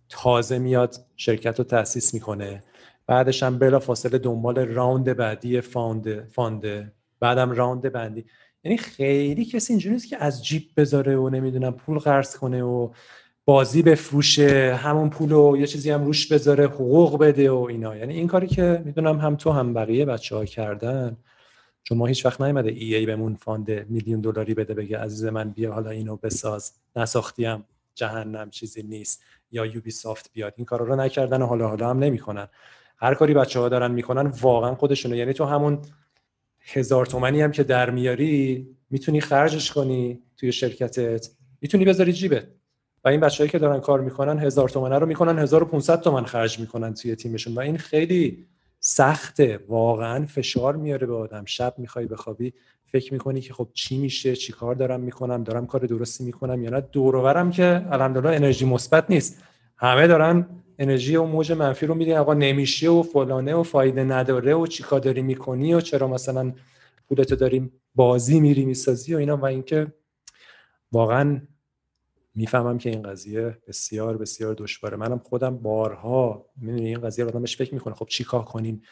تازه 0.08 0.58
میاد 0.58 0.96
شرکت 1.16 1.58
رو 1.58 1.64
تأسیس 1.64 2.14
می‌کنه. 2.14 2.62
بعدش 3.12 3.42
هم 3.42 3.58
بلا 3.58 3.78
فاصله 3.78 4.18
دنبال 4.18 4.58
round 4.58 5.16
بعدی 5.16 5.60
fund 5.60 6.28
fund 6.28 6.79
ـه 6.79 6.92
بعدم 7.20 7.50
round 7.50 7.92
بعدی 7.92 8.24
یعنی 8.64 8.78
خیلی 8.78 9.44
کسی 9.44 9.72
اینجوری 9.72 9.94
نیست 9.94 10.08
که 10.08 10.24
از 10.24 10.44
جیب 10.44 10.62
بذاره 10.76 11.16
و 11.16 11.28
نمی‌دونم 11.28 11.72
پول 11.72 11.98
قرض 11.98 12.36
کنه 12.36 12.62
و 12.62 12.90
بازی 13.44 13.82
بفروشه 13.82 14.74
همون 14.74 15.10
پول 15.10 15.30
رو 15.30 15.56
یه 15.56 15.66
چیزی 15.66 15.90
هم 15.90 16.04
روش 16.04 16.32
بذاره 16.32 16.64
حقوق 16.66 17.18
بده 17.18 17.50
و 17.50 17.56
اینا. 17.56 17.96
یعنی 17.96 18.14
این 18.14 18.26
کاری 18.26 18.46
که 18.46 18.82
می‌دونم 18.84 19.18
هم 19.18 19.36
تو 19.36 19.50
هم 19.50 19.74
بقیه 19.74 20.04
بچه 20.04 20.36
ها 20.36 20.44
کردن. 20.44 21.16
چون 21.82 21.98
ما 21.98 22.06
هیچ 22.06 22.26
وقت 22.26 22.40
نیومده 22.40 22.70
ای 22.70 22.94
ای 22.94 23.06
بهمون 23.06 23.34
fund 23.34 23.90
میلیون 23.90 24.20
دلاری 24.20 24.54
بده 24.54 24.74
بگه 24.74 24.98
عزیز 24.98 25.24
من 25.24 25.50
بیا 25.50 25.72
حالا 25.72 25.90
اینو 25.90 26.16
بساز. 26.16 26.72
نساختیم. 26.96 27.64
جهنم 27.94 28.50
چیزی 28.50 28.82
نیست. 28.82 29.22
یا 29.50 29.66
یوبی 29.66 29.90
سافت 29.90 30.30
بیاد. 30.32 30.54
این 30.56 30.64
کارا 30.64 30.84
رو 30.86 30.96
نکردن 30.96 31.42
و 31.42 31.46
حالا 31.46 31.68
حالا 31.68 31.90
هم 31.90 31.98
نمی‌کنن. 31.98 32.48
هر 33.02 33.14
کاری 33.14 33.34
بچه 33.34 33.60
ها 33.60 33.68
دارن 33.68 33.90
می‌کنن 33.90 34.26
واقعا 34.26 34.74
خودشونه. 34.74 35.16
یعنی 35.16 35.32
تو 35.32 35.44
همون 35.44 35.78
هزار 36.60 37.06
تومنی 37.06 37.42
هم 37.42 37.50
که 37.52 37.62
در 37.62 37.90
میاری 37.90 38.68
می‌تونی 38.90 39.20
خرجش 39.20 39.72
کنی 39.72 40.22
توی 40.36 40.52
شرکتت. 40.52 41.28
می‌تونی 41.60 41.84
بذاری 41.84 42.12
جیبت. 42.12 42.44
و 43.04 43.08
این 43.08 43.20
بچه‌ای 43.20 43.50
که 43.50 43.58
دارن 43.58 43.80
کار 43.80 44.00
می‌کنن 44.00 44.38
هزار 44.38 44.68
تومنه 44.68 44.98
رو 44.98 45.06
می‌کنن 45.06 45.38
1500 45.38 46.00
تومن 46.00 46.24
خرج 46.24 46.58
می‌کنن 46.58 46.94
توی 46.94 47.16
تیمشون. 47.16 47.54
و 47.54 47.60
این 47.60 47.78
خیلی 47.78 48.46
سخته. 48.80 49.60
واقعا 49.68 50.26
فشار 50.26 50.76
میاره 50.76 51.06
به 51.06 51.14
آدم. 51.14 51.44
شب 51.44 51.74
می‌خوای 51.78 52.06
بخوابی 52.06 52.52
فکر 52.84 53.12
می‌کنی 53.12 53.40
که 53.40 53.54
خب 53.54 53.68
چی 53.72 53.98
میشه 53.98 54.36
چی 54.36 54.52
کار 54.52 54.74
دارم 54.74 55.00
می‌کنم 55.00 55.44
دارم 55.44 55.66
کار 55.66 55.80
درستی 55.80 56.24
می‌کنم 56.24 56.62
یا 56.62 56.70
نه. 56.70 56.80
دورورم 56.80 57.50
که 57.50 57.86
الحمدلله 57.90 58.36
انرژی 58.36 58.64
مثبت 58.64 59.10
نیست. 59.10 59.42
همه 59.76 60.06
دارن 60.06 60.46
انرژی 60.78 61.16
و 61.16 61.24
موج 61.24 61.52
منفی 61.52 61.86
رو 61.86 61.94
میدین 61.94 62.16
آقا 62.16 62.34
نمیشه 62.34 62.90
و 62.90 63.02
فلانه 63.02 63.54
و 63.54 63.62
فایده 63.62 64.04
نداره 64.04 64.54
و 64.54 64.66
چیکار 64.66 65.00
داری 65.00 65.22
می‌کنی 65.22 65.74
و 65.74 65.80
چرا 65.80 66.08
مثلا 66.08 66.52
پولتو 67.08 67.36
داریم 67.36 67.72
بازی 67.94 68.40
میری 68.40 68.64
می‌سازی 68.64 69.14
و 69.14 69.18
اینا. 69.18 69.36
و 69.36 69.44
اینکه 69.44 69.92
واقعا 70.92 71.40
می‌فهمم 72.34 72.78
که 72.78 72.90
این 72.90 73.02
قضیه 73.02 73.58
بسیار 73.68 74.16
بسیار 74.18 74.54
دشواره. 74.54 74.96
منم 74.96 75.18
خودم 75.18 75.58
بارها 75.58 76.46
می‌دونی 76.56 76.86
این 76.86 77.00
قضیه 77.00 77.24
آدمش 77.24 77.56
فکر 77.56 77.74
می‌کنه. 77.74 77.94
خب 77.94 78.06
چیکار 78.06 78.42
کنیم؟ 78.42 78.82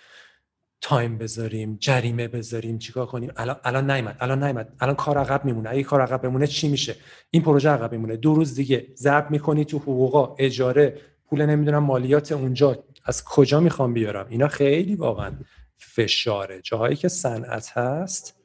تایم 0.82 1.18
بذاریم 1.18 1.76
جریمه 1.80 2.28
بذاریم 2.28 2.78
چیکار 2.78 3.06
کنیم؟ 3.06 3.32
الان 3.36 3.56
الان 3.64 3.90
نیمد 3.90 4.16
الان 4.20 4.44
نیمد 4.44 4.72
الان 4.80 4.94
کار 4.94 5.18
عقب 5.18 5.44
میمونه. 5.44 5.70
اگه 5.70 5.82
کار 5.82 6.00
عقب 6.00 6.22
بمونه 6.22 6.46
چی 6.46 6.68
میشه؟ 6.68 6.96
این 7.30 7.42
پروژه 7.42 7.68
عقب 7.68 7.92
میمونه. 7.92 8.16
دو 8.16 8.34
روز 8.34 8.54
دیگه 8.54 8.86
ضرب 8.96 9.30
می‌کنی 9.30 9.64
تو 9.64 9.78
حقوقا 9.78 10.34
اجاره 10.38 10.98
پول 11.30 11.46
نمی‌دونم 11.46 11.78
مالیات 11.78 12.32
اونجا 12.32 12.78
از 13.04 13.24
کجا 13.24 13.60
می‌خوام 13.60 13.92
بیارم؟ 13.92 14.26
اینا 14.28 14.48
خیلی 14.48 14.94
واقعا 14.94 15.32
فشاره. 15.78 16.60
جاهایی 16.62 16.96
که 16.96 17.08
صنعت 17.08 17.78
هست 17.78 18.36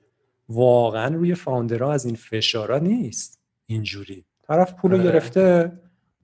واقعا 0.50 1.16
روی 1.16 1.36
فاوندرها 1.36 1.94
از 1.94 2.06
این 2.06 2.16
فشارا 2.16 2.80
نیست. 2.80 3.40
اینجوری. 3.66 4.26
طرف 4.48 4.74
پول 4.74 4.92
رو 4.92 4.98
آره. 4.98 5.12
گرفته 5.12 5.72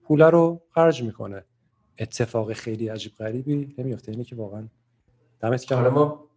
پول 0.03 0.22
رو 0.22 0.62
خرج 0.70 1.03
می‌کنه. 1.03 1.43
اتفاق 1.99 2.53
خیلی 2.53 2.88
عجیب 2.88 3.12
غریبی 3.20 3.76
نمیفته 3.78 4.12
اینه 4.12 4.24
که 4.24 4.36
واقعا 4.36 4.68
دمت 5.39 5.66
گرم. 5.66 5.93
ما 5.93 6.28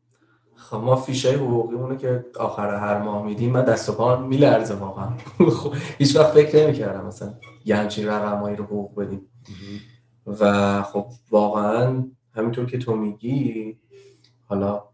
خب 0.55 0.77
ما 0.77 0.97
فیشه 0.97 1.33
حقوقی 1.33 1.97
که 1.97 2.25
آخر 2.39 2.75
هر 2.75 2.99
ماه 2.99 3.27
میدیم 3.27 3.51
من 3.51 3.65
دست 3.65 3.89
و 3.89 3.93
پا 3.93 4.17
میلرزه 4.17 4.75
واقعا. 4.75 5.09
خب، 5.59 5.75
هیچ 5.99 6.17
وقت 6.17 6.33
فکر 6.33 6.65
نمی‌کردم 6.65 7.07
مثلا 7.07 7.35
یه 7.65 7.77
همچین 7.77 8.09
رقمایی 8.09 8.57
رو 8.57 8.65
حقوق 8.65 9.01
بدیم. 9.01 9.21
و 10.27 10.83
خب 10.83 11.07
واقعا 11.31 12.05
همینطور 12.35 12.67
که 12.67 12.79
تو 12.79 12.97
میگی 12.97 13.79
حالا 14.47 14.85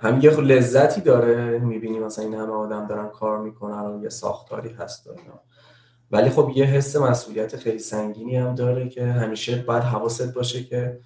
هم 0.00 0.20
یه 0.20 0.30
لذتی 0.30 1.00
داره 1.00 1.58
می‌بینی 1.58 1.98
مثلا 1.98 2.24
این 2.24 2.34
همه 2.34 2.52
آدم 2.52 2.86
دارن 2.86 3.08
کار 3.08 3.42
می‌کنن 3.42 3.86
و 3.86 4.02
یه 4.02 4.08
ساختاری 4.08 4.68
هست 4.68 5.06
داره. 5.06 5.20
ولی 6.10 6.30
خب 6.30 6.52
یه 6.54 6.64
حس 6.64 6.96
مسئولیت 6.96 7.56
خیلی 7.56 7.78
سنگینی 7.78 8.36
هم 8.36 8.54
داره 8.54 8.88
که 8.88 9.06
همیشه 9.06 9.56
باید 9.62 9.82
حواست 9.82 10.34
باشه 10.34 10.64
که 10.64 11.00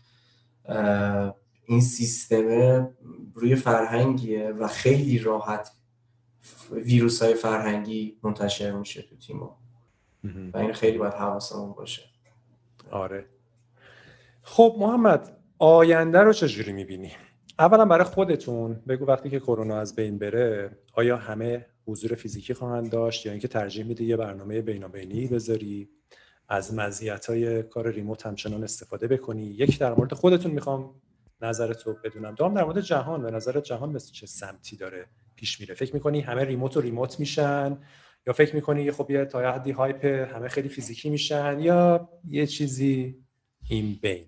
این 1.65 1.81
سیستم 1.81 2.89
روی 3.35 3.55
فرهنگیه 3.55 4.51
و 4.51 4.69
خیلی 4.69 5.19
راحت 5.19 5.71
ویروس 6.73 7.23
های 7.23 7.35
فرهنگی 7.35 8.19
منتشر 8.23 8.73
میشه 8.73 9.03
تو 9.03 9.17
تیما 9.17 9.59
و 10.55 10.59
این 10.59 10.73
خیلی 10.73 10.99
باید 10.99 11.15
حواسمون 11.15 11.73
باشه. 11.73 12.03
آره. 12.91 13.26
خب 14.43 14.76
محمد 14.78 15.36
آینده 15.59 16.18
رو 16.18 16.32
چجوری 16.32 16.72
می‌بینی؟ 16.72 17.12
اولا 17.59 17.84
برای 17.84 18.05
خودتون 18.05 18.82
بگو 18.89 19.07
وقتی 19.07 19.30
که 19.30 19.41
کرونا 19.41 19.78
از 19.78 19.97
بین 19.97 20.18
بره 20.18 20.78
آیا 20.93 21.16
همه 21.16 21.66
حضور 21.86 22.14
فیزیکی 22.14 22.55
خواهند 22.55 22.91
داشت 22.91 23.26
یا 23.26 23.32
اینکه 23.32 23.49
ترجیح 23.49 23.84
میده 23.84 24.05
یه 24.05 24.16
برنامه 24.16 24.61
بینابینی 24.61 25.26
بذاری؟ 25.26 25.89
از 26.49 26.74
مزیت 26.74 27.26
های 27.26 27.62
کار 27.62 27.91
ریموت 27.91 28.26
همچنان 28.26 28.64
استفاده 28.64 29.09
بکنی؟ 29.09 29.43
یک 29.43 29.78
در 29.78 29.95
مورد 29.95 30.14
خودتون 30.14 30.53
می‌خوام 30.53 30.95
نظرت 31.43 31.82
رو 31.82 31.97
بدونم. 32.05 32.34
دوام 32.34 32.55
در 32.55 32.64
مورد 32.64 32.80
جهان 32.80 33.22
به 33.22 33.30
نظر 33.30 33.61
جهان 33.61 33.91
مثل 33.91 34.12
چه 34.12 34.26
سمتی 34.26 34.76
داره 34.76 35.07
پیش 35.36 35.61
میره؟ 35.61 35.74
فکر 35.74 35.95
می‌کنی 35.95 36.20
همه 36.20 36.45
ریموت 36.45 36.76
و 36.76 36.80
ریموت 36.80 37.20
میشن؟ 37.20 37.78
یا 38.29 38.35
فکر 38.35 38.55
می‌کنی 38.55 38.91
خب 38.91 39.11
یه 39.11 39.24
تا 39.24 39.53
حدی 39.53 39.70
هایپ 39.70 40.05
همه 40.05 40.49
خیلی 40.49 40.68
فیزیکی 40.68 41.11
میشن 41.11 41.61
یا 41.61 42.09
یه 42.29 42.47
چیزی 42.47 43.16
این 43.68 43.99
بین 44.03 44.24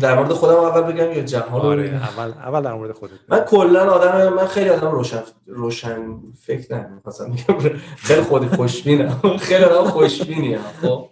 در 0.00 0.14
مورد 0.14 0.32
خودم 0.32 0.54
اول 0.54 0.92
بگم 0.92 1.12
یا 1.12 1.22
جهان 1.22 1.60
آره 1.60 1.82
اول 1.82 2.32
اول 2.32 2.62
در 2.62 2.74
مورد 2.74 2.92
خودت 2.92 3.12
من 3.28 3.40
کلا 3.40 3.90
آدم 3.90 4.34
من 4.34 4.46
خیلی 4.46 4.70
آدم 4.70 4.90
روشن 4.90 5.22
روشن 5.46 6.18
فکر 6.40 6.74
نه 6.74 7.02
مثلا 7.06 7.26
میگم 7.26 7.78
خیلی 7.96 8.20
خودی 8.20 8.46
خوشبینم. 8.46 9.20
خیلی 9.40 9.64
آدم 9.64 9.90
خوشبینی 9.90 10.58
خب؟ 10.58 11.08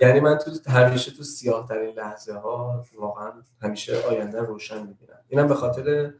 یعنی 0.00 0.20
من 0.20 0.38
تو 0.38 0.70
همیشه 0.70 1.10
تو 1.10 1.22
سیاه 1.22 1.68
ترین 1.68 1.94
لحظه 1.94 2.34
ها 2.34 2.84
واقعا 2.98 3.32
همیشه 3.62 3.96
آینده 4.10 4.40
روشن 4.40 4.78
می‌بینم. 4.78 5.18
اینم 5.28 5.48
به 5.48 5.54
خاطر 5.54 6.12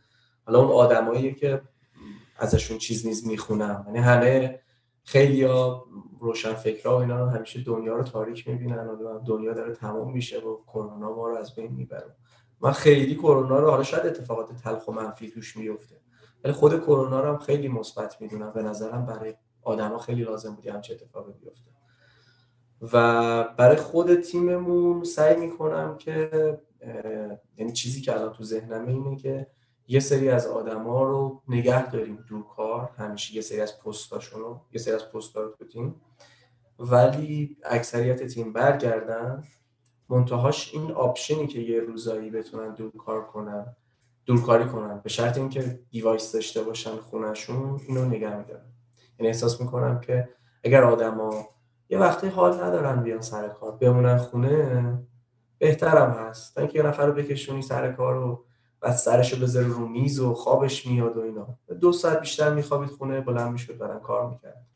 حالا 0.46 0.58
اون 0.58 0.70
آدمایی 0.70 1.34
که 1.34 1.62
ازشون 2.39 2.78
چیز 2.78 3.07
نیز 3.07 3.26
می‌خونم. 3.26 3.84
یعنی 3.87 3.99
همه 3.99 4.61
خیلی 5.05 5.43
ها 5.43 5.87
روشن 6.20 6.55
فکرها 6.55 6.97
و 6.97 7.01
اینا 7.01 7.26
همیشه 7.26 7.61
دنیا 7.61 7.97
رو 7.97 8.03
تاریک 8.03 8.49
می‌بینن 8.49 8.89
و 8.89 9.18
دنیا 9.18 9.53
داره 9.53 9.74
تمام 9.74 10.12
میشه 10.12 10.39
و 10.39 10.57
کرونا 10.66 11.14
ما 11.14 11.28
رو 11.28 11.37
از 11.37 11.55
بین 11.55 11.72
می‌بره. 11.72 12.16
من 12.61 12.72
خیلی 12.72 13.14
کرونا 13.14 13.59
رو 13.59 13.70
حالا 13.70 13.82
شاید 13.82 14.07
اتفاقات 14.07 14.57
تلخ 14.62 14.89
و 14.89 14.93
منفی 14.93 15.30
توش 15.30 15.57
میفته 15.57 15.97
ولی 16.45 16.53
خود 16.53 16.80
کرونا 16.80 17.20
رو 17.20 17.28
هم 17.28 17.39
خیلی 17.39 17.68
مثبت 17.68 18.20
می‌دونم. 18.20 18.53
به 18.53 18.62
نظرم 18.62 19.07
برای 19.07 19.34
آدما 19.62 19.99
خیلی 19.99 20.22
لازم 20.22 20.55
بودی 20.55 20.68
همچه 20.68 20.95
اتفاقی 20.95 21.32
بیفته. 21.32 21.70
و 22.93 23.45
برای 23.45 23.76
خود 23.76 24.20
تیممون 24.20 25.05
سعی 25.05 25.37
می‌کنم 25.37 25.97
که 25.97 26.30
یعنی 27.57 27.72
چیزی 27.72 28.01
که 28.01 28.12
الان 28.12 28.32
تو 28.32 28.45
ذهنمه 28.45 28.93
اینه 28.93 29.16
که 29.16 29.47
یه 29.89 30.01
سری 30.01 30.28
از 30.28 30.47
آدما 30.47 31.03
رو 31.03 31.43
نگه 31.49 31.91
داریم 31.91 32.24
دور 32.28 32.45
کار 32.57 32.91
همیشه 32.99 33.34
یه 33.34 33.41
سری 33.41 33.61
از 33.61 33.80
پستاشون 33.80 34.41
رو 34.41 34.61
یه 34.72 34.78
سری 34.78 34.95
از 34.95 35.12
پستا 35.12 35.43
رو 35.43 35.51
تو 35.51 35.64
تیم 35.64 36.01
ولی 36.78 37.57
اکثریت 37.64 38.26
تیم 38.26 38.53
برگردن 38.53 39.45
منتهاش 40.09 40.74
این 40.74 40.93
option 40.92 41.39
ی 41.39 41.46
که 41.47 41.61
یه 41.61 41.80
روزایی 41.80 42.30
بتونن 42.30 42.74
دور 42.74 42.93
کار 42.93 43.26
کنن 43.26 43.76
دورکاری 44.26 44.64
کنن. 44.64 45.01
به 45.01 45.09
شرط 45.09 45.39
اینکه 45.39 45.80
device 45.90 46.32
داشته 46.32 46.62
باشن 46.62 46.97
خونشون 46.97 47.80
اینو 47.89 48.05
نگه 48.05 48.37
میدارن. 48.37 48.72
یعنی 49.18 49.28
احساس 49.28 49.61
می‌کنم 49.61 50.01
که 50.01 50.28
اگر 50.64 50.84
آدما 50.84 51.49
یه 51.89 51.99
وقتی 51.99 52.26
حال 52.26 52.55
ندارن 52.55 53.03
بیان 53.03 53.20
سر 53.20 53.49
کار 53.49 53.72
بمونن 53.72 54.16
خونه 54.16 54.99
بهترم 55.59 56.11
هست. 56.11 56.55
تا 56.55 56.61
اینکه 56.61 56.78
یه 56.78 56.87
نفر 56.87 57.07
رو 57.07 57.12
بکشونی 57.12 57.62
سر 57.62 57.93
کار 57.93 58.14
رو 58.14 58.45
بعد 58.87 58.97
سرش 58.97 59.32
رو 59.32 59.39
بذاره 59.39 59.66
رو 59.66 59.89
میز 59.89 60.20
و 60.20 60.34
خوابش 60.34 60.87
میاد 60.87 61.16
و 61.16 61.20
اینا. 61.20 61.47
دو 61.80 61.93
ساعت 61.93 62.20
بیشتر 62.20 62.55
میخوابید 62.55 62.91
خونه 62.91 63.20
بلند 63.20 63.53
می‌شد 63.53 63.78
برن 63.78 64.01
کار 64.01 64.30
می‌کرد. 64.30 64.66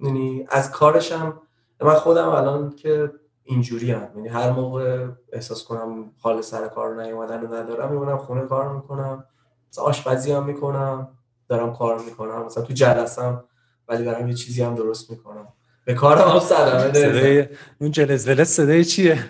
یعنی 0.00 0.46
از 0.50 0.70
کارشم 0.70 1.40
من 1.80 1.94
خودم 1.94 2.28
الان 2.28 2.70
که 2.70 3.12
اینجوری 3.42 3.90
هم 3.90 4.08
یعنی 4.16 4.28
هر 4.28 4.50
موقع 4.50 5.06
احساس 5.32 5.64
کنم 5.64 6.10
حال 6.18 6.40
سر 6.40 6.68
کار 6.68 7.02
نیومدن 7.02 7.40
رو 7.40 7.54
ندارم 7.54 7.92
میمونم 7.92 8.18
خونه 8.18 8.46
کار 8.46 8.74
می‌کنم. 8.74 9.24
مثلا 9.72 9.84
آشپزی 9.84 10.32
هم 10.32 10.44
می‌کنم 10.44 11.08
دارم 11.48 11.72
کار 11.72 11.98
می‌کنم. 11.98 12.44
مثلا 12.46 12.62
تو 12.64 12.72
جلسم 12.72 13.44
ولی 13.88 14.04
دارم 14.04 14.28
یه 14.28 14.34
چیزی 14.34 14.62
هم 14.62 14.74
درست 14.74 15.10
می‌کنم. 15.10 15.48
به 15.84 15.94
کارم 15.94 16.28
هم 16.28 16.38
سلامه 16.38 16.92
صدای 16.92 17.48
اون 17.80 17.90
جلز 17.90 18.28
ولس 18.28 18.48
صدای 18.48 18.84
چیه؟ 18.84 19.18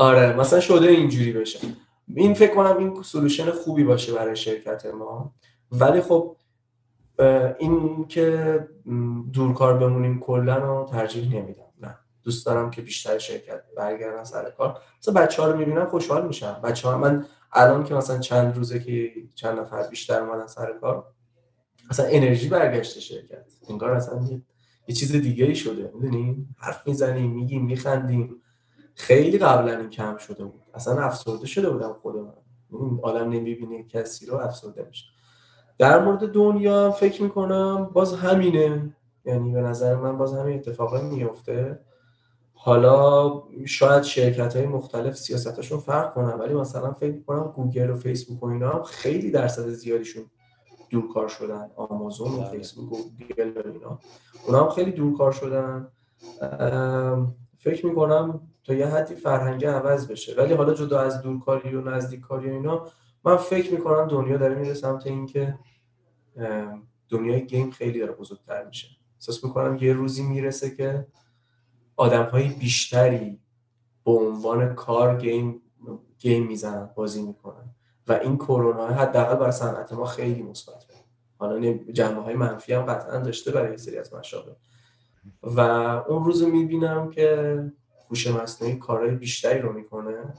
آره 0.00 0.36
مثلا 0.36 0.60
شده 0.60 0.88
اینجوری 0.88 1.32
بشه. 1.32 1.58
این 2.14 2.34
فکر 2.34 2.54
کنم 2.54 2.76
این 2.76 3.02
سلوشن 3.02 3.50
خوبی 3.50 3.84
باشه 3.84 4.12
برای 4.12 4.36
شرکت 4.36 4.86
ما. 4.86 5.34
ولی 5.72 6.00
خب 6.00 6.36
این 7.58 8.06
که 8.08 8.68
دورکار 9.32 9.78
بمونیم 9.78 10.20
کلا 10.20 10.56
رو 10.56 10.88
ترجیح 10.90 11.36
نمیدم. 11.36 11.64
نه. 11.80 11.98
دوست 12.22 12.46
دارم 12.46 12.70
که 12.70 12.82
بیشتر 12.82 13.18
شرکت 13.18 13.62
برگردن 13.76 14.24
سر 14.24 14.50
کار. 14.50 14.78
مثلا 15.00 15.14
بچه 15.14 15.42
ها 15.42 15.50
رو 15.50 15.58
می‌بینم 15.58 15.86
خوشحال 15.86 16.26
میشم 16.26 16.60
بچه 16.64 16.88
ها 16.88 16.98
من 16.98 17.26
الان 17.52 17.84
که 17.84 17.94
مثلا 17.94 18.18
چند 18.18 18.56
روزه 18.56 18.80
که 18.80 19.12
چند 19.34 19.58
نفر 19.58 19.88
بیشتر 19.88 20.20
اومدن 20.20 20.46
سر 20.46 20.72
کار 20.80 21.06
مثلا 21.90 22.06
انرژی 22.06 22.48
برگشته 22.48 23.00
شرکت. 23.00 23.44
انگار 23.68 23.90
اصلا 23.90 24.28
یه 24.88 24.94
چیز 24.94 25.12
دیگه 25.12 25.54
شده. 25.54 25.90
می‌دونی؟ 25.94 26.46
حرف 26.58 26.86
می‌زنیم 26.86 27.30
میگیم 27.30 27.64
میخندیم. 27.64 28.36
خیلی 29.00 29.38
قبلا 29.38 29.78
این 29.78 29.90
کم 29.90 30.16
شده 30.16 30.44
بود. 30.44 30.62
اصلا 30.74 31.02
افسرده 31.02 31.46
شده 31.46 31.70
بودم 31.70 31.92
خودم 32.02 32.32
این 32.70 33.00
عالم 33.02 33.30
نمی‌بینه 33.30 33.84
کسی 33.84 34.26
رو 34.26 34.36
افسرده 34.36 34.86
میشه. 34.88 35.04
در 35.78 36.04
مورد 36.04 36.32
دنیا 36.32 36.90
فکر 36.90 37.22
می‌کنم 37.22 37.90
باز 37.92 38.14
همینه. 38.14 38.96
یعنی 39.24 39.52
به 39.52 39.60
نظر 39.60 39.96
من 39.96 40.18
باز 40.18 40.34
همین 40.34 40.58
اتفاقا 40.58 41.00
میفته 41.00 41.80
حالا 42.52 43.32
شاید 43.66 44.02
شرکت 44.02 44.56
های 44.56 44.66
مختلف 44.66 45.16
سیاستشون 45.16 45.78
فرق 45.78 46.14
کنن 46.14 46.32
ولی 46.32 46.54
مثلا 46.54 46.92
فکر 46.92 47.12
می‌کنم 47.12 47.52
گوگل 47.56 47.90
و 47.90 47.94
فیسبوک 47.94 48.42
و 48.42 48.46
اینا 48.46 48.70
هم 48.70 48.82
خیلی 48.82 49.30
درصد 49.30 49.68
زیادیشون 49.68 50.24
دورکار 50.90 51.28
شدن. 51.28 51.70
آمازون 51.76 52.32
و 52.32 52.36
بله. 52.36 52.50
فیسبوک 52.50 52.92
و 52.92 52.96
گوگل 52.96 53.52
و 53.56 53.72
اینا. 53.72 53.98
اونا 54.46 54.64
هم 54.64 54.70
خیلی 54.70 54.92
دورکار 54.92 55.32
شدن. 55.32 55.88
فکر 57.58 57.86
می‌کنم 57.86 58.49
تا 58.64 58.74
یه 58.74 58.86
حدی 58.86 59.14
فرهنگ 59.14 59.64
عوض 59.64 60.08
بشه. 60.08 60.34
ولی 60.34 60.54
حالا 60.54 60.74
جدا 60.74 61.00
از 61.00 61.22
دورکاری 61.22 61.74
و 61.74 61.80
نزدیککاری 61.80 62.50
و 62.50 62.52
اینا 62.52 62.86
من 63.24 63.36
فکر 63.36 63.72
می‌کنم 63.72 64.08
دنیا 64.08 64.36
داره 64.36 64.54
میره 64.54 64.74
سمت 64.74 65.06
اینکه 65.06 65.58
دنیای 67.08 67.46
game 67.46 67.70
خیلی 67.70 67.98
داره 67.98 68.12
بزرگتر 68.12 68.66
میشه. 68.66 68.88
احساس 69.14 69.44
می‌کنم 69.44 69.78
یه 69.80 69.92
روزی 69.92 70.22
می‌رسه 70.22 70.76
که 70.76 71.06
آدم 71.96 72.24
های 72.24 72.48
بیشتری 72.48 73.40
به 74.04 74.10
عنوان 74.10 74.74
کار 74.74 75.16
گیم 75.16 75.62
گیم 76.18 76.46
می‌زنن 76.46 76.90
بازی 76.94 77.22
می‌کنن. 77.22 77.74
و 78.08 78.12
این 78.12 78.36
کرونا 78.36 78.86
حداقل 78.86 79.34
برای 79.34 79.52
صنعت 79.52 79.92
ما 79.92 80.04
خیلی 80.04 80.42
مثبت 80.42 80.84
حالا 81.38 81.72
جنبه 81.92 82.20
های 82.20 82.34
منفی 82.34 82.72
هم 82.72 82.82
قطعا 82.82 83.18
داشته 83.18 83.50
برای 83.50 83.78
سری 83.78 83.98
از 83.98 84.14
مشابه 84.14 84.56
و 85.42 85.60
اون 86.08 86.24
روز 86.24 86.42
می‌بینم 86.42 87.10
که 87.10 87.62
هوش 88.10 88.26
مصنوعی 88.26 88.74
کارهای 88.74 89.10
بیشتری 89.10 89.58
رو 89.58 89.72
می‌کنه 89.72 90.34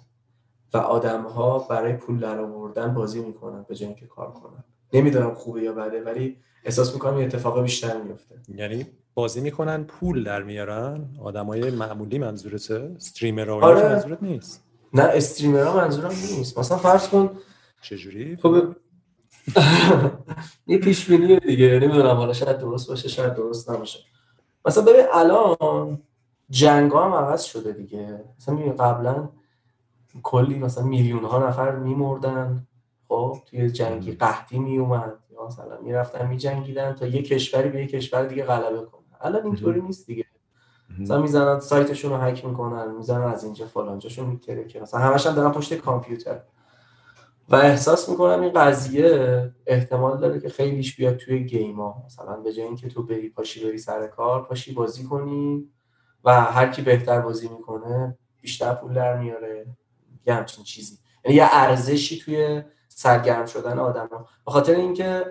و 0.74 0.78
آدم 0.78 1.22
ها 1.22 1.60
برای 1.60 1.94
پول 1.94 2.20
در 2.20 2.40
آوردن 2.40 2.94
بازی 2.94 3.20
می‌کنن 3.20 3.66
به 3.70 3.76
جای 3.76 3.88
اینکه 3.88 4.06
کار 4.08 4.32
کنن. 4.32 4.64
نمی‌دونم 4.94 5.34
خوبه 5.34 5.62
یا 5.62 5.74
بده 5.74 6.04
ولی 6.04 6.38
احساس 6.64 6.94
می‌کنم 6.94 7.16
این 7.16 7.26
اتفاق 7.26 7.62
بیشتر 7.62 8.02
میفته 8.02 8.36
یعنی 8.56 8.86
بازی 9.14 9.42
می‌کنن 9.42 9.84
پول 9.84 10.24
در 10.24 10.44
میارن 10.44 11.10
آدمای 11.22 11.72
معمولی 11.72 12.20
منظورته؟ 12.20 12.92
استریمر 12.96 13.52
آره. 13.52 13.90
منظورت 13.90 14.24
نیست؟ 14.24 14.64
نه 14.94 15.04
استریمر 15.04 15.64
ها 15.64 15.78
منظورم 15.78 16.10
نیست. 16.10 16.60
مثلا 16.60 16.78
فرض 16.78 17.10
کن 17.10 17.38
چجوری؟ 17.82 18.36
خب 18.36 18.76
یه 20.68 20.78
پیش 20.78 21.10
بینی 21.10 21.40
دیگه 21.40 21.80
نمی‌دونم 21.82 22.16
حالا 22.16 22.34
شاید 22.34 22.58
درست 22.58 22.88
باشه 22.90 23.10
شاید 23.10 23.34
درست 23.34 23.70
نباشه. 23.70 24.00
مثلا 24.66 24.84
ببین 24.84 25.06
الان 25.14 26.00
جنگ 26.52 26.92
هم 26.92 27.14
عوض 27.14 27.44
شده 27.44 27.72
دیگه. 27.72 28.24
مثلا 28.38 28.56
قبلا 28.56 29.30
کلی 30.24 30.60
مثلا 30.60 30.84
میلیون 30.84 31.24
ها 31.24 31.48
نفر 31.48 31.76
میمردن. 31.76 32.68
خب 33.08 33.38
توی 33.46 33.72
جنگی 33.72 34.12
قحطی 34.12 34.60
میومد 34.60 35.18
یا 35.32 35.48
مثلا 35.48 35.82
می‌رفتن 35.82 36.28
میجنگیدن 36.28 36.94
تا 36.94 37.08
یه 37.08 37.22
کشوری 37.22 37.70
به 37.70 37.80
یه 37.80 37.88
کشور 37.88 38.26
دیگه 38.26 38.44
غلبه 38.44 38.86
کنه 38.86 39.02
الان 39.22 39.46
اینطوری 39.46 39.82
نیست 39.82 40.08
دیگه. 40.08 40.26
مثلا 41.00 41.22
می‌زنن 41.22 41.60
سایتشون 41.60 42.12
رو 42.12 42.18
هک 42.18 42.46
می‌کنن 42.46 42.96
می‌زنن 42.96 43.24
از 43.24 43.44
اینجا 43.44 43.66
فلانجاشون 43.66 44.26
میتره 44.26 44.68
که 44.68 44.80
مثلا 44.80 45.00
همش 45.00 45.28
هم 45.28 45.34
دارن 45.34 45.52
پشت 45.52 45.74
کامپیوتر. 45.74 46.40
و 47.50 47.56
احساس 47.56 48.10
می‌کنم 48.10 48.42
این 48.42 48.54
قضیه 48.54 49.54
احتمال 49.66 50.20
داره 50.20 50.40
که 50.40 50.50
خیلیش 50.50 50.96
بیاد 50.96 51.16
توی 51.16 51.44
گیما 51.44 52.04
مثلا 52.06 52.38
به 52.38 52.54
جای 52.54 52.66
اینکه 52.66 52.90
تو 52.90 53.04
بری 53.04 53.30
پاشی 53.30 53.66
بری 53.66 53.78
سر 53.78 54.08
کار 54.08 54.44
پاشی 54.44 54.74
بازی 54.74 55.04
کنی. 55.04 55.70
و 56.24 56.42
هر 56.42 56.70
کی 56.70 56.82
بهتر 56.82 57.22
بازی 57.22 57.48
می‌کنه 57.50 58.18
بیشتر 58.42 58.74
پول 58.74 58.94
در 58.94 59.18
میاره. 59.18 59.66
یه 60.26 60.34
همچین 60.34 60.64
چیزی. 60.64 60.98
یعنی 61.26 61.38
یه 61.38 61.48
ارزشی 61.52 62.20
توی 62.20 62.64
سرگرم 62.88 63.46
شدن 63.46 63.80
آدم 63.80 64.08
ها 64.08 64.28
به 64.46 64.52
خاطر 64.52 64.76
اینکه 64.76 65.26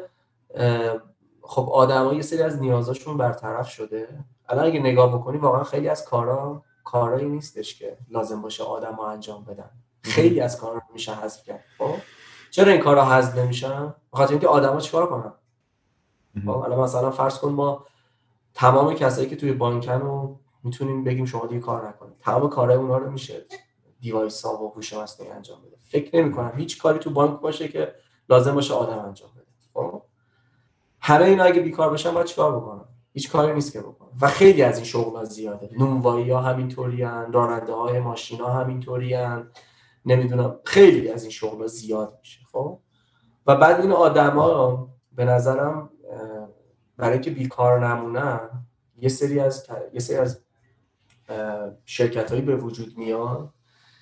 خب 1.43 1.71
آدما 1.71 2.15
یه 2.15 2.23
سری 2.23 2.43
از 2.43 2.61
نیازاشون 2.61 3.17
برطرف 3.17 3.69
شده. 3.69 4.25
الان 4.49 4.67
اگه 4.67 4.81
نگاه 4.81 5.19
بکنی 5.19 5.39
واقعا 5.39 5.65
خیلی 5.65 5.89
از 5.89 6.05
کارا 6.05 6.63
کارایی 6.85 7.29
نیستش 7.29 7.79
که 7.79 7.99
لازم 8.09 8.43
باشه 8.43 8.65
آدم 8.65 8.95
ها 8.95 9.11
انجام 9.11 9.45
بدن. 9.45 9.71
خیلی 10.03 10.41
از 10.41 10.61
کارا 10.61 10.83
میشه 10.93 11.15
حذف 11.15 11.45
کرد. 11.45 11.65
خب؟ 11.79 11.95
چرا 12.51 12.73
این 12.73 12.81
کارا 12.81 13.05
حذف 13.05 13.39
نمیشن؟ 13.39 13.95
بخاطر 14.13 14.31
اینکه 14.31 14.49
آدما 14.49 14.81
چیکار 14.81 15.07
کنن؟ 15.07 15.33
خب؟ 16.45 16.59
الان 16.59 16.81
مثلا 16.81 17.11
فرض 17.11 17.39
کن 17.39 17.53
ما 17.53 17.87
تمام 18.55 18.95
کسایی 18.95 19.29
که 19.29 19.37
توی 19.37 19.53
بانکن 19.53 19.93
رو 19.93 20.41
می‌تونیم 20.65 21.05
بگیم 21.05 21.25
شما 21.25 21.47
دیگه 21.47 21.61
کار 21.61 21.89
نکنید. 21.89 22.19
تمام 22.21 22.51
کارهای 22.51 22.79
اونا 22.79 22.99
رو 22.99 23.11
میشه 23.11 23.47
دیوایس 24.01 24.45
ها 24.45 24.65
و 24.65 24.73
هوش 24.75 24.93
مصنوعی 24.93 25.33
انجام 25.33 25.63
بده. 25.63 25.77
فکر 25.89 26.17
نمی 26.17 26.33
کنم 26.33 26.53
هیچ 26.57 26.83
کاری 26.83 26.99
تو 26.99 27.11
بانک 27.11 27.41
باشه 27.41 27.69
که 27.69 27.95
لازم 28.29 28.55
باشه 28.55 28.75
آدم 28.75 28.99
انجام 28.99 29.31
بده. 29.31 29.47
خب؟ 29.75 30.03
همه 31.01 31.25
اینا 31.25 31.45
اگه 31.45 31.61
بیکار 31.61 31.93
بشن 31.93 32.11
باید 32.11 32.27
چیکار 32.27 32.57
بکنن؟ 32.57 32.85
هیچ 33.13 33.31
کاری 33.31 33.55
نیست 33.55 33.73
که 33.73 33.81
بکنن. 33.81 34.09
و 34.21 34.29
خیلی 34.29 34.63
از 34.63 34.77
این 34.77 34.85
شغل 34.85 35.25
زیاده. 35.25 35.71
نونوایی 35.79 36.31
ها 36.31 36.41
همینطوری 36.41 37.03
راننده 37.33 37.73
های 37.73 38.01
ماشین 38.01 38.41
ها 38.41 38.65
نمی‌دونم. 40.05 40.57
خیلی 40.65 41.09
از 41.09 41.23
این 41.23 41.31
شغل 41.31 41.67
زیاد 41.67 42.19
میشه. 42.21 42.41
خب؟ 42.53 42.79
و 43.47 43.57
بعد 43.57 43.81
این 43.81 43.93
آدما 43.93 44.89
به 45.13 45.25
نظرم 45.25 45.91
برای 46.97 47.13
اینکه 47.13 47.31
بیکار 47.31 47.87
نمونن 47.87 48.67
یه 48.97 49.09
سری 49.09 49.41
از 49.41 49.67
یه 49.93 50.01
سری 50.01 50.17
از 50.17 50.41
شرکت 51.85 52.31
هایی 52.31 52.43
به 52.43 52.57
وجود 52.57 52.99
میاد 52.99 53.51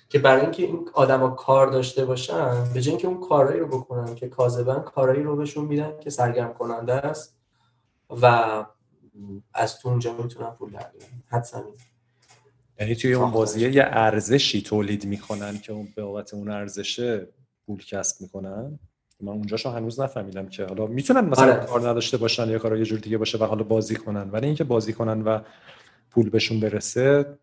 که 0.09 0.19
برای 0.19 0.41
اینکه 0.41 0.63
این 0.63 0.89
آدما 0.93 1.29
کار 1.29 1.67
داشته 1.67 2.05
باشن 2.05 2.73
به 2.73 2.81
جای 2.81 2.91
اینکه 2.91 3.07
اون 3.07 3.19
کارهایی 3.19 3.59
رو 3.59 3.67
بکنن 3.67 4.15
که 4.15 4.27
کاذبن 4.27 4.79
کارهایی 4.79 5.23
رو 5.23 5.35
بهشون 5.35 5.65
میدن 5.65 5.99
که 5.99 6.09
سرگرم 6.09 6.53
کننده 6.53 6.93
است 6.93 7.39
و 8.21 8.25
از 9.53 9.79
تو 9.79 9.89
اونجا 9.89 10.13
می‌تونن 10.13 10.49
پول 10.49 10.71
در 10.71 10.89
بیارن. 10.93 11.23
حدس 11.27 11.53
یعنی 12.79 12.95
توی 12.95 13.13
اون 13.13 13.31
بازیه 13.31 13.75
یه 13.75 13.83
ارزشی 13.85 14.61
تولید 14.61 15.05
می‌کنن 15.05 15.57
که 15.57 15.73
اون 15.73 15.87
به 15.95 16.03
بابت 16.03 16.33
اون 16.33 16.49
ارزشه 16.49 17.27
پول 17.65 17.83
کسب 17.85 18.21
می‌کنن؟ 18.21 18.79
من 19.21 19.31
اونجاشو 19.31 19.69
هنوز 19.69 19.99
نفهمیدم 19.99 20.47
که 20.47 20.65
حالا 20.65 20.87
می‌تونن 20.87 21.21
مثلا 21.21 21.53
آره. 21.53 21.65
کار 21.65 21.89
نداشته 21.89 22.17
باشن 22.17 22.49
یا 22.49 22.59
کار 22.59 22.77
یه 22.77 22.85
جور 22.85 22.99
دیگه 22.99 23.17
باشه 23.17 23.37
و 23.37 23.43
حالا 23.43 23.63
بازی 23.63 23.95
کنن 23.95 24.29
ولی 24.29 24.45
اینکه 24.45 24.63
بازی 24.63 24.93
کنن 24.93 25.21
و 25.21 25.39
پول 26.11 26.29
بهشون 26.29 26.59
برسه 26.59 27.37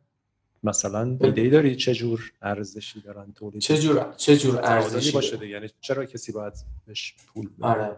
مثلا 0.62 1.18
ایده 1.20 1.40
ای 1.40 1.50
داری؟ 1.50 1.76
چه 1.76 1.94
جور 1.94 2.32
ارزشی 2.42 3.00
دارن 3.00 3.32
تولید؟ 3.32 3.60
چه 3.60 3.78
جور 3.78 4.14
چه 4.16 4.36
جور 4.36 4.60
ارزشی 4.62 5.12
باشه 5.12 5.36
دیگه 5.36 5.52
یعنی 5.52 5.68
چرا 5.80 6.04
کسی 6.04 6.32
باید 6.32 6.52
بهش 6.86 7.14
پول 7.26 7.48
بده؟ 7.48 7.66
آره. 7.66 7.96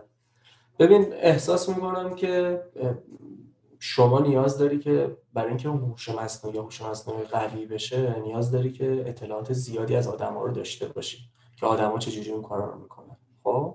ببین 0.78 1.12
احساس 1.12 1.68
می‌کنم 1.68 2.14
که 2.14 2.62
شما 3.78 4.20
نیاز 4.20 4.58
داری 4.58 4.78
که 4.78 5.16
برای 5.32 5.48
اینکه 5.48 5.68
هوش 5.68 6.08
مصنوعی 6.08 6.56
یا 6.56 6.62
هوش 6.62 6.82
مصنوعی 6.82 7.24
قوی 7.24 7.66
بشه 7.66 8.20
نیاز 8.20 8.50
داری 8.50 8.72
که 8.72 9.04
اطلاعات 9.06 9.52
زیادی 9.52 9.96
از 9.96 10.08
آدما 10.08 10.44
رو 10.44 10.52
داشته 10.52 10.86
باشی 10.86 11.18
که 11.56 11.66
آدما 11.66 11.98
چجوری 11.98 12.30
اون 12.30 12.42
کارا 12.42 12.72
رو 12.72 12.80
می‌کنن. 12.80 13.16
خب؟ 13.44 13.74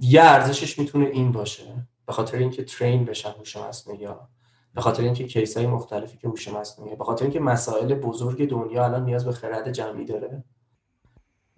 یه 0.00 0.22
ارزشش 0.22 0.78
می‌تونه 0.78 1.06
این 1.06 1.32
باشه 1.32 1.86
به 2.06 2.12
خاطر 2.12 2.38
اینکه 2.38 2.64
ترین 2.64 3.04
بشن 3.04 3.30
هوش 3.30 3.56
مصنوعی 3.56 4.04
ها. 4.04 4.28
به 4.74 4.80
خاطر 4.80 5.02
اینکه 5.02 5.24
کیس 5.24 5.56
های 5.56 5.66
مختلفی 5.66 6.18
که 6.18 6.28
هوش 6.28 6.48
مصنوعی 6.48 6.96
به 6.96 7.04
خاطر 7.04 7.24
اینکه 7.24 7.40
مسائل 7.40 7.94
بزرگ 7.94 8.50
دنیا 8.50 8.84
الان 8.84 9.04
نیاز 9.04 9.24
به 9.24 9.32
خرد 9.32 9.72
جمعی 9.72 10.04
داره 10.04 10.44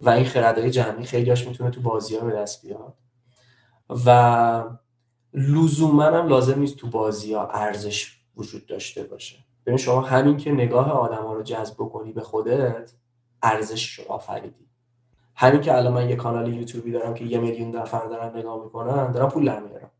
و 0.01 0.09
این 0.09 0.25
خردهای 0.25 0.71
جمعی 0.71 1.03
خیلیاش 1.03 1.47
می‌تونه 1.47 1.69
تو 1.69 1.81
بازی 1.81 2.15
ها 2.15 2.25
به 2.25 2.31
دست 2.31 2.65
بیاد. 2.65 2.93
و 4.05 4.63
لزوما 5.33 6.03
هم 6.03 6.27
لازم 6.27 6.59
نیست 6.59 6.75
تو 6.75 6.87
بازی 6.89 7.33
ها 7.33 7.47
ارزش 7.47 8.17
وجود 8.37 8.65
داشته 8.65 9.03
باشه. 9.03 9.37
ببین 9.65 9.77
شما 9.77 10.01
همین 10.01 10.37
که 10.37 10.51
نگاه 10.51 10.91
آدم 10.91 11.23
ها 11.23 11.33
رو 11.33 11.43
جذب 11.43 11.77
کنی 11.77 12.13
به 12.13 12.21
خودت 12.21 12.93
ارزش 13.43 13.99
رو 13.99 14.05
آفریدی. 14.11 14.67
همین 15.35 15.61
که 15.61 15.77
الان 15.77 15.93
من 15.93 16.09
یه 16.09 16.15
کانال 16.15 16.53
یوتیوبی 16.53 16.91
دارم 16.91 17.13
که 17.13 17.25
یه 17.25 17.37
میلیون 17.37 17.75
نفر 17.75 18.05
دارن 18.05 18.37
نگاه 18.37 18.63
می‌کنن 18.63 19.11
دارم 19.11 19.29
پول 19.29 19.45
در 19.45 19.59
میارم 19.59 19.91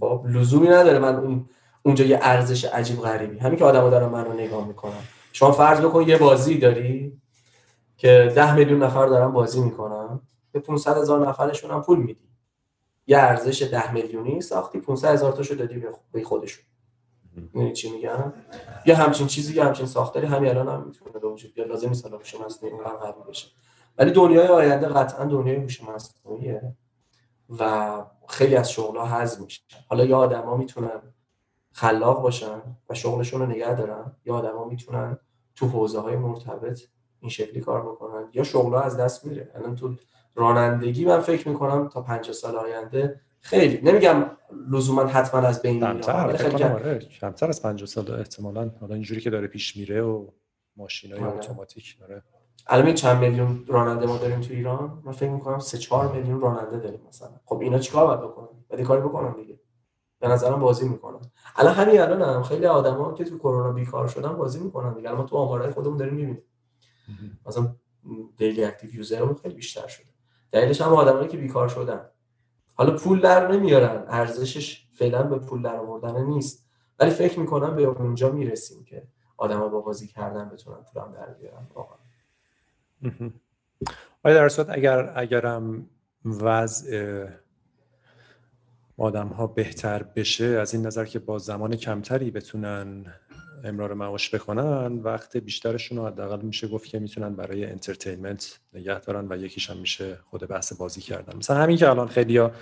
خب 0.00 0.24
لزومی 0.28 0.68
نداره. 0.68 0.98
من 0.98 1.16
اون 1.16 1.48
اونجا 1.88 2.04
یه 2.04 2.18
ارزش 2.22 2.64
عجیب 2.64 3.00
غریبی. 3.00 3.38
همین 3.38 3.58
که 3.58 3.64
آدما 3.64 3.90
دارن 3.90 4.08
منو 4.08 4.32
نگاه 4.32 4.66
می‌کنن. 4.66 5.02
شما 5.32 5.52
فرض 5.52 5.80
بکن 5.80 6.02
یه 6.02 6.18
بازی 6.18 6.58
داری 6.58 7.20
که 7.96 8.32
ده 8.34 8.54
میلیون 8.54 8.82
نفر 8.82 9.06
دارن 9.06 9.32
بازی 9.32 9.60
می‌کنن. 9.60 10.20
به 10.52 10.60
500 10.60 10.96
هزار 10.96 11.28
نفرشون 11.28 11.70
هم 11.70 11.82
پول 11.82 11.98
میدی. 11.98 12.28
یه 13.06 13.18
ارزش 13.18 13.62
ده 13.62 13.92
میلیونی 13.92 14.40
ساختی 14.40 14.80
500 14.80 15.12
هزار 15.12 15.32
تاشو 15.32 15.54
دادی 15.54 15.82
به 16.12 16.22
خودشون. 16.22 16.64
می‌دونی 17.36 17.72
چی 17.72 17.90
میگم؟ 17.90 18.32
یه 18.86 18.94
همچین 18.94 19.26
چیزی 19.26 19.56
یه 19.56 19.64
همچین 19.64 19.86
ساختاری 19.86 20.26
همین 20.26 20.50
الان 20.50 20.68
هم 20.68 20.84
می‌تونه 20.86 21.18
به 21.18 21.28
وجود 21.28 21.54
بیاد. 21.54 21.68
لازم 21.68 21.88
نیست 21.88 22.06
الان 22.06 22.20
شما 22.22 22.46
اصلا 22.46 22.68
این 22.68 22.78
قوی 22.78 23.12
بشه. 23.28 23.48
ولی 23.98 24.10
دنیای 24.10 24.46
آینده 24.46 24.86
قطعا 24.86 25.24
دنیای 25.24 25.56
هوش 25.56 25.82
مصنوعیه 25.82 26.76
و 27.58 27.92
خیلی 28.28 28.56
از 28.56 28.70
شغل‌ها 28.70 29.06
حذف 29.06 29.40
میشن 29.40 29.62
حالا 29.88 30.04
یا 30.04 30.18
آدما 30.18 30.56
می‌تونن 30.56 31.00
خلاق 31.72 32.22
باشن 32.22 32.60
و 32.90 32.94
شغلشون 32.94 33.40
رو 33.40 33.46
نگه 33.46 33.74
دارن 33.74 34.12
یا 34.24 34.34
آدما 34.34 34.64
می‌تونن 34.64 35.18
تو 35.56 35.66
حوزه 35.66 36.00
های 36.00 36.16
مرتبط 36.16 36.80
این 37.20 37.30
شکلی 37.30 37.60
کار 37.60 37.82
بکنن 37.82 38.28
یا 38.32 38.42
شغلها 38.42 38.80
از 38.80 38.96
دست 38.96 39.24
میره. 39.24 39.50
الان 39.54 39.76
تو 39.76 39.94
رانندگی 40.34 41.04
من 41.04 41.20
فکر 41.20 41.48
می‌کنم 41.48 41.88
تا 41.88 42.02
50 42.02 42.32
سال 42.32 42.56
آینده 42.56 43.20
خیلی 43.40 43.90
نمیگم 43.90 44.30
لزوما 44.70 45.06
حتما 45.06 45.40
از 45.40 45.62
بین 45.62 45.74
میره 45.74 46.00
کمتر 46.00 46.72
آره. 46.72 46.98
کمتر 46.98 47.48
از 47.48 47.62
50 47.62 47.86
سال 47.86 48.10
احتمالاً 48.10 48.70
حالا 48.80 48.94
اینجوری 48.94 49.20
که 49.20 49.30
داره 49.30 49.46
پیش 49.46 49.76
میره 49.76 50.02
و 50.02 50.26
ماشینای 50.76 51.20
آره. 51.20 51.36
اتوماتیک 51.36 51.98
داره 52.00 52.22
الان 52.66 52.94
چند 52.94 53.18
میلیون 53.18 53.64
راننده 53.66 54.06
ما 54.06 54.18
داریم 54.18 54.40
تو 54.40 54.52
ایران 54.52 55.02
من 55.04 55.12
فکر 55.12 55.30
می‌کنم 55.30 55.58
3 55.58 55.78
4 55.78 56.12
میلیون 56.12 56.40
راننده 56.40 56.78
داریم 56.78 57.00
مثلا. 57.08 57.28
خب 57.44 57.60
اینا 57.60 57.78
چیکار 57.78 58.06
باید 58.06 58.20
بکنن؟ 58.20 58.48
بعد 58.68 58.80
کاری 58.80 59.00
بکنن 59.00 59.32
دیگه. 59.32 59.58
به 60.20 60.28
نظرم 60.28 60.60
بازی 60.60 60.88
می‌کنن. 60.88 61.20
الان 61.56 61.74
همین 61.74 62.00
الان 62.00 62.22
هم 62.22 62.42
خیلی 62.42 62.66
آدما 62.66 63.12
که 63.14 63.24
تو 63.24 63.38
کرونا 63.38 63.72
بیکار 63.72 64.08
شدن 64.08 64.32
بازی 64.32 64.60
می‌کنن 64.60 64.94
دیگه. 64.94 65.12
ما 65.12 65.22
تو 65.22 65.36
آمارهای 65.36 65.70
خودمون 65.70 65.96
داریم 65.96 66.14
می‌بینیم. 66.14 66.42
مثلا 67.46 67.74
daily 68.36 68.64
active 68.64 68.94
user 68.94 69.34
خیلی 69.42 69.54
بیشتر 69.54 69.86
شده. 69.86 70.06
دلیلش 70.52 70.80
هم 70.80 70.92
آدمایی 70.92 71.28
که 71.28 71.36
بیکار 71.36 71.68
شدن. 71.68 72.00
حالا 72.74 72.96
پول 72.96 73.20
در 73.20 73.48
نمیارن. 73.52 74.04
ارزشش 74.08 74.86
فعلا 74.92 75.22
به 75.22 75.38
پول 75.38 75.62
در 75.62 75.76
آوردن 75.76 76.22
نیست. 76.22 76.68
ولی 76.98 77.10
فکر 77.10 77.40
می‌کنم 77.40 77.76
به 77.76 77.82
اونجا 77.82 78.30
می‌رسیم 78.30 78.84
که 78.84 79.08
آدما 79.36 79.68
با 79.68 79.80
بازی 79.80 80.06
کردن 80.06 80.48
بتونن 80.48 80.76
پولم 80.92 81.12
در 81.12 81.26
بیارن. 81.26 81.66
واقعا. 81.74 81.98
آیا 84.24 84.34
در 84.34 84.48
صورت 84.48 84.70
اگر 84.70 85.12
اگرم 85.16 85.86
وضع 86.24 87.26
آدم 88.98 89.28
ها 89.28 89.46
بهتر 89.46 90.02
بشه 90.02 90.44
از 90.44 90.74
این 90.74 90.86
نظر 90.86 91.04
که 91.04 91.18
با 91.18 91.38
زمان 91.38 91.76
کمتری 91.76 92.30
بتونن 92.30 93.04
امرار 93.64 93.94
معاش 93.94 94.34
بکنن 94.34 94.98
وقت 94.98 95.36
بیشترشون 95.36 95.98
رو 95.98 96.06
حداقل 96.06 96.40
میشه 96.40 96.68
گفت 96.68 96.86
که 96.86 96.98
می‌تونن 96.98 97.36
برای 97.36 97.64
انترتینمنت 97.66 98.60
نگه 98.74 99.00
دارن 99.00 99.26
و 99.32 99.36
یکیش 99.36 99.70
هم 99.70 99.76
میشه 99.76 100.18
خود 100.30 100.48
بحث 100.48 100.72
بازی 100.72 101.00
کردن. 101.00 101.36
مثلا 101.36 101.56
همین 101.56 101.76
که 101.76 101.90
الان 101.90 102.08
خیلیا 102.08 102.52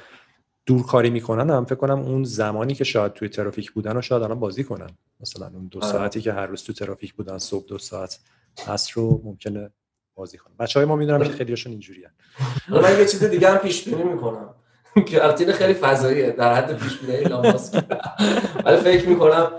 دورکاری 0.66 1.10
می‌کنن 1.10 1.50
هم 1.50 1.64
فکر 1.64 1.74
کنم 1.74 1.98
اون 1.98 2.24
زمانی 2.24 2.74
که 2.74 2.84
شاید 2.84 3.12
توی 3.12 3.28
ترافیک 3.28 3.72
بودن 3.72 3.96
و 3.96 4.02
شاید 4.02 4.22
الان 4.22 4.40
بازی 4.40 4.64
کنن. 4.64 4.90
مثلا 5.20 5.50
اون 5.54 5.66
دو 5.66 5.78
آره. 5.82 5.92
ساعتی 5.92 6.20
که 6.20 6.32
هر 6.32 6.46
روز 6.46 6.62
تو 6.62 6.72
ترافیک 6.72 7.14
بودن 7.14 7.38
صبح 7.38 7.66
دو 7.66 7.78
ساعت 7.78 8.18
هست 8.66 8.90
رو 8.90 9.20
ممکنه 9.24 9.70
بازی 10.14 10.38
کنن. 10.38 10.54
بچه 10.58 10.80
های 10.80 10.88
ما 10.88 10.96
می‌دونم 10.96 11.22
که 11.22 11.30
خیلیشون 11.30 11.72
اینجوری 11.72 12.04
من 12.68 12.98
یه 12.98 13.06
چیز 13.06 13.24
دیگه 13.24 13.50
هم 13.50 13.58
پیش 13.58 13.88
بینی 13.88 14.02
می‌کنم. 14.02 14.54
که 15.04 15.24
البته 15.24 15.52
خیلی 15.52 15.74
فضاییه. 15.74 16.30
در 16.30 16.54
حد 16.54 16.76
پیش 16.76 16.98
بینی 16.98 17.24
ولی 18.64 18.76
فکر 18.76 19.08
می‌کنم 19.08 19.50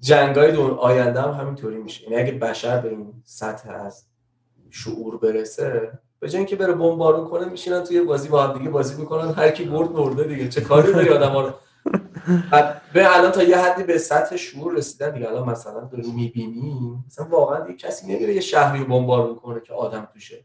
جنگای 0.00 0.52
دون 0.52 0.70
آینده 0.70 1.22
هم 1.22 1.30
همینطوری 1.30 1.76
میشه. 1.76 2.10
یعنی 2.10 2.22
اگه 2.22 2.32
بشر 2.32 2.80
به 2.80 2.88
این 2.88 3.12
سطح 3.24 3.70
از 3.70 4.04
شعور 4.70 5.18
برسه 5.18 5.92
به 6.20 6.28
جای 6.28 6.38
اینکه 6.38 6.56
بره 6.56 6.72
بمبارون 6.72 7.28
کنه 7.28 7.44
میشینن 7.44 7.84
توی 7.84 8.00
بازی 8.00 8.28
با 8.28 8.42
هم 8.42 8.58
دیگه 8.58 8.70
بازی 8.70 9.00
می‌کنن. 9.00 9.32
هر 9.32 9.50
کی 9.50 9.64
برد 9.64 9.92
برده 9.92 10.24
دیگه. 10.24 10.48
چه 10.48 10.60
کاری 10.60 10.92
داری 10.92 11.08
آدم 11.08 11.36
رو؟ 11.36 11.52
به 12.92 13.16
الان 13.16 13.32
تا 13.32 13.42
یه 13.42 13.58
حدی 13.58 13.82
به 13.82 13.98
سطح 13.98 14.36
شعور 14.36 14.74
رسیدن 14.74 15.10
دیگه. 15.10 15.28
الان 15.28 15.48
مثلا 15.48 15.80
داریم 15.80 16.14
می‌بینیم. 16.14 17.04
مثلا 17.06 17.26
واقعا 17.26 17.60
دیگه 17.60 17.78
کسی 17.78 18.06
نمیره 18.06 18.34
یه 18.34 18.40
شهری 18.40 18.78
رو 18.78 18.84
بمبارون 18.84 19.36
کنه 19.36 19.60
که 19.60 19.74
آدم 19.74 20.08
توشه. 20.12 20.44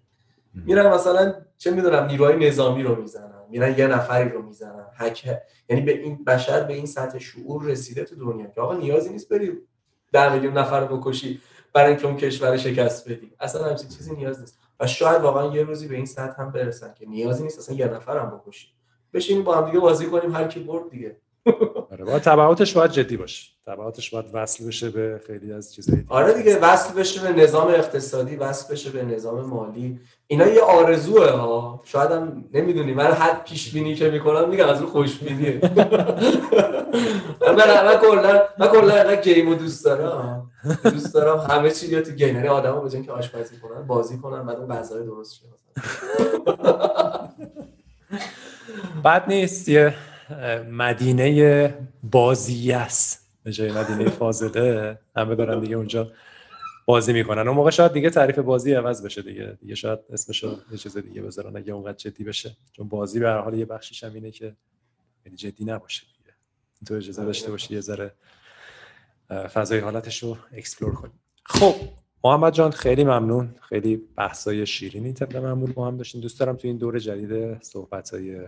میرن 0.54 0.94
مثلا 0.94 1.34
چه 1.58 1.72
می‌دونم 1.72 2.06
نیروهای 2.06 2.48
نظامی 2.48 2.84
رو 2.84 3.02
می‌زنن. 3.02 3.33
میرن 3.54 3.78
یه 3.78 3.88
نفری 3.88 4.30
رو 4.30 4.42
می‌زنن. 4.42 4.86
هک 4.96 5.26
یعنی 5.70 5.82
به 5.82 6.00
این 6.00 6.24
بشر 6.24 6.64
به 6.64 6.74
این 6.74 6.86
سطح 6.86 7.20
شعور 7.20 7.64
رسیده 7.66 8.04
تو 8.04 8.16
دنیا 8.16 8.48
که 8.48 8.62
آقا 8.62 8.76
نیازی 8.76 9.10
نیست 9.10 9.30
بری 9.30 9.52
ده 10.14 10.34
میلیون 10.34 10.58
نفر 10.58 10.88
رو 10.88 10.98
بکشی 10.98 11.42
برای 11.74 11.90
اینکه 11.90 12.08
اون 12.08 12.18
کشور 12.18 12.58
شکست 12.58 13.10
بدی. 13.10 13.32
اصلا 13.40 13.66
همچین 13.70 13.90
چیزی 13.90 14.16
نیاز 14.16 14.40
نیست. 14.40 14.60
و 14.80 14.88
شاید 14.88 15.22
واقعا 15.22 15.56
یه 15.56 15.64
روزی 15.64 15.88
به 15.88 15.96
این 15.96 16.06
سطح 16.06 16.42
هم 16.42 16.52
برسن 16.52 16.94
که 17.00 17.06
نیازی 17.06 17.44
نیست 17.44 17.60
اصلا 17.60 17.76
یه 17.76 17.88
نفر 17.88 18.18
هم 18.18 18.42
بکشی. 18.46 18.68
بشینیم 19.14 19.44
با 19.44 19.56
هم 19.58 19.66
دیگه 19.66 19.80
بازی 19.80 20.06
کنیم 20.06 20.36
هر 20.36 20.48
کی 20.48 20.60
برد 20.60 20.90
دیگه. 20.90 21.18
آره 21.92 22.06
باید 22.06 22.22
تبعاتش 22.22 22.74
باید 22.74 22.92
جدی 22.92 23.18
باشه. 23.18 23.52
تبعاتش 23.66 24.10
باید 24.10 24.26
وصل 24.34 24.68
بشه 24.68 24.90
به 24.90 25.22
خیلی 25.28 25.54
از 25.54 25.74
چیزایی 25.74 26.06
آره 26.08 26.34
دیگه 26.34 26.60
وصل 26.60 26.94
بشه 26.94 27.34
به 27.34 27.44
نظام 27.44 27.68
اقتصادی 27.68 28.36
وصل 28.36 28.74
بشه 28.74 28.90
به 28.90 29.04
نظام 29.04 29.46
مالی. 29.46 30.00
اینا 30.28 30.48
یه 30.48 30.62
آرزوه 30.62 31.30
ها. 31.30 31.82
شاید 31.84 32.12
هم 32.12 32.44
نمی‌دونی. 32.54 32.94
من 32.94 33.12
هر 33.12 33.34
پیش 33.34 33.74
بینی 33.74 33.96
که 33.96 34.10
می‌کنم 34.10 34.50
میگم 34.50 34.68
از 34.70 34.82
اون 34.82 34.90
خوش 34.90 35.18
بینیه 35.18 35.60
من 37.42 37.86
من 37.86 37.98
کلا 38.02 38.44
من 38.60 38.68
کلا 38.68 39.16
گیمو 39.16 39.56
دوست 39.56 39.86
دارم. 39.86 40.52
دوست 40.84 41.14
دارم 41.14 41.38
همه 41.38 41.72
چی 41.72 41.88
بیاد 41.88 42.04
تو 42.04 42.12
گیم. 42.12 42.36
یعنی 42.36 42.48
آدمو 42.48 42.82
به 42.82 43.02
که 43.02 43.12
آشپزی 43.12 43.56
کنن 43.58 43.88
بازی 43.88 44.18
کنن 44.18 44.46
بعد 44.46 44.58
اون 44.58 44.76
غذای 44.76 45.06
درست 45.06 45.36
شه. 45.36 45.46
بعد 49.04 49.24
نیست 49.28 49.70
یه 49.70 49.94
مدینه 50.72 51.74
بازی 52.04 52.72
است. 52.72 53.30
به 53.44 53.52
جای 53.52 53.72
مدینه 53.72 54.10
فاضله. 54.10 55.00
همه 55.16 55.36
دارن 55.36 55.60
دیگه 55.60 55.76
اونجا 55.76 56.08
بازی 56.86 57.14
می‌کنن. 57.14 57.48
اون 57.48 57.58
موقع 57.58 57.70
شاید 57.70 57.94
دیگه 57.94 58.10
تعریف 58.10 58.40
بازی 58.40 58.74
عوض 58.74 59.06
بشه 59.06 59.22
دیگه. 59.22 59.58
دیگه 59.62 59.76
شاید 59.76 60.00
اسمشو 60.10 60.58
یه 60.72 60.78
چیز 60.78 60.98
دیگه 60.98 61.22
بذارن. 61.22 61.58
اگه 61.58 61.74
اونقدر 61.74 61.98
جدی 61.98 62.24
بشه. 62.24 62.58
چون 62.72 62.88
بازی 62.88 63.20
به 63.20 63.30
هر 63.30 63.38
حال 63.38 63.54
یه 63.54 63.66
بخشیش 63.66 64.04
هم 64.04 64.14
اینه 64.14 64.32
که 64.32 64.56
خیلی 65.24 65.36
جدی 65.36 65.66
نباشه 65.66 66.04
دیگه. 66.18 66.36
تو 66.86 66.94
اجازه 66.94 67.26
داشته 67.26 67.52
باشی 67.52 67.74
یه 67.74 67.82
ذره 67.82 68.14
فضای 69.30 69.80
حالتش 69.80 70.24
رو 70.24 70.38
explore 70.52 70.96
کنی. 70.96 71.12
خب 71.46 71.76
محمد 72.24 72.54
جان 72.54 72.72
خیلی 72.72 73.04
ممنون. 73.04 73.56
خیلی 73.70 74.02
بحثای 74.16 74.66
شیرینی 74.66 75.14
طبق 75.14 75.36
معمول 75.36 75.72
با 75.72 75.88
هم 75.88 75.98
داشتیم 75.98 76.22
دوست 76.22 76.40
دارم 76.40 76.56
تو 76.56 76.68
این 76.68 76.78
دور 76.78 77.00
جدید 77.00 77.64
صحبت 77.64 78.14
های 78.14 78.48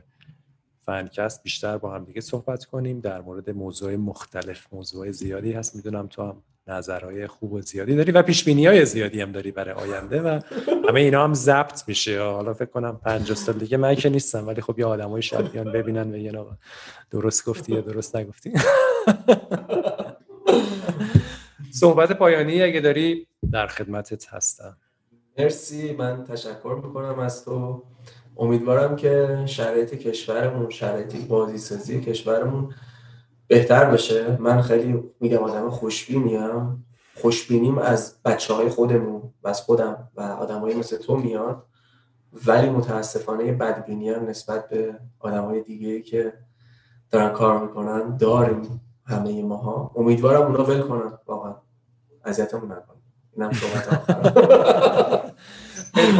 فنکست 0.82 1.44
بیشتر 1.44 1.78
با 1.78 1.96
هم 1.96 2.06
دیگه 2.06 2.22
صحبت 2.22 2.66
کنیم. 2.66 3.00
در 3.00 3.22
مورد 3.22 3.50
موضوع 3.50 3.96
مختلف 3.96 4.74
موضوع 4.74 5.12
زیادی 5.12 5.52
هست. 5.52 5.76
می‌دونم 5.76 6.08
تو 6.08 6.24
هم 6.24 6.44
نظرهای 6.68 7.28
خوب 7.28 7.54
و 7.54 7.62
زیادی 7.62 7.96
داری 7.96 8.12
و 8.12 8.22
پیش 8.22 8.48
های 8.48 8.86
زیادی 8.86 9.22
هم 9.22 9.32
داری 9.32 9.52
برای 9.52 9.74
آینده 9.74 10.22
و 10.22 10.40
همه 10.90 11.00
اینا 11.00 11.24
هم 11.24 11.34
ضبط 11.34 11.84
میشه. 11.88 12.22
حالا 12.22 12.54
فکر 12.54 12.70
کنم 12.70 13.00
50 13.06 13.38
سال 13.38 13.56
دیگه 13.56 13.78
من 13.78 13.96
که 13.96 14.10
نیستم 14.10 14.48
ولی 14.48 14.62
خب 14.62 14.80
یه 14.80 14.86
آدمای 14.86 15.22
شاید 15.22 15.52
بیان 15.52 15.72
ببینن 15.72 16.14
و 16.14 16.18
یه 16.18 16.46
درست 17.12 17.46
گفتی 17.46 17.74
یا 17.74 17.82
درست 17.82 18.16
نگفتی. 18.16 18.54
صحبت 21.82 22.12
پایانی 22.12 22.62
اگه 22.62 22.80
داری؟ 22.80 23.28
در 23.52 23.68
خدمتت 23.68 24.34
هستم. 24.34 24.78
مرسی 25.38 25.94
من 25.94 26.24
تشکر 26.24 26.82
می‌کنم 26.84 27.20
از 27.20 27.46
تو. 27.46 27.84
امیدوارم 28.38 28.96
که 28.96 29.44
شرایط 29.46 29.96
کشورمون 29.96 30.70
شرایط 30.70 31.16
بازی 31.28 31.58
سازی 31.58 32.02
کشورمون 32.02 32.74
بهتر 33.48 33.86
بشه؟ 33.86 34.38
من 34.40 34.62
خیلی 34.62 35.04
میگم 35.20 35.38
آدم 35.38 35.70
خوشبینیم 35.70 36.86
خوشبینیم 37.16 37.78
از 37.78 38.16
بچه 38.26 38.54
های 38.54 38.70
خودمون 38.70 39.34
و 39.44 39.48
از 39.48 39.62
خودم 39.62 40.08
و 40.16 40.22
آدم 40.22 40.60
های 40.60 40.74
مثل 40.74 40.98
تو 40.98 41.18
میاد. 41.18 41.66
ولی 42.48 42.70
متاسفانه 42.70 43.52
بدبینی 43.52 44.10
هم 44.10 44.26
نسبت 44.26 44.70
به 44.70 45.00
آدم 45.20 45.46
های 45.46 45.62
دیگه 45.62 46.02
که 46.02 46.34
دارن 47.12 47.30
کار 47.30 47.60
می‌کنن 47.60 48.18
داریم 48.18 48.82
همه 49.06 49.44
ماها. 49.44 49.92
امیدوارم 49.96 50.42
اونا 50.42 50.64
ول 50.64 50.82
کنن. 50.82 51.18
واقعا. 51.26 51.56
اذیتمون 52.26 52.72
نکنن 52.72 53.02
اینم 53.34 53.52
صحبت 53.52 53.88
آخر. 53.88 55.32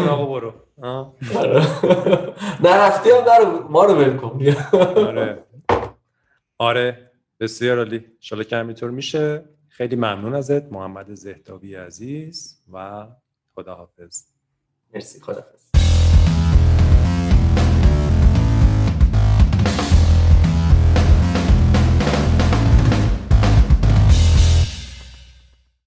آقا 0.10 0.26
برو. 0.26 0.54
نرفتی 2.64 3.10
هم 3.10 3.68
ما 3.70 3.86
رو 3.86 3.94
ول 3.94 4.18
کن. 4.18 4.40
آره. 4.96 5.44
آره. 6.58 7.12
بسیار 7.40 7.78
عالی. 7.78 8.06
شالا 8.20 8.44
که 8.44 8.56
همینطور 8.56 8.92
میشه. 8.92 9.50
خیلی 9.70 9.96
ممنون 9.96 10.36
ازت 10.36 10.72
محمد 10.72 11.14
زهداوی 11.14 11.76
عزیز 11.76 12.62
و 12.74 13.08
خداحافظ. 13.56 14.24
مرسی 14.94 15.22
خداحافظ. 15.22 15.65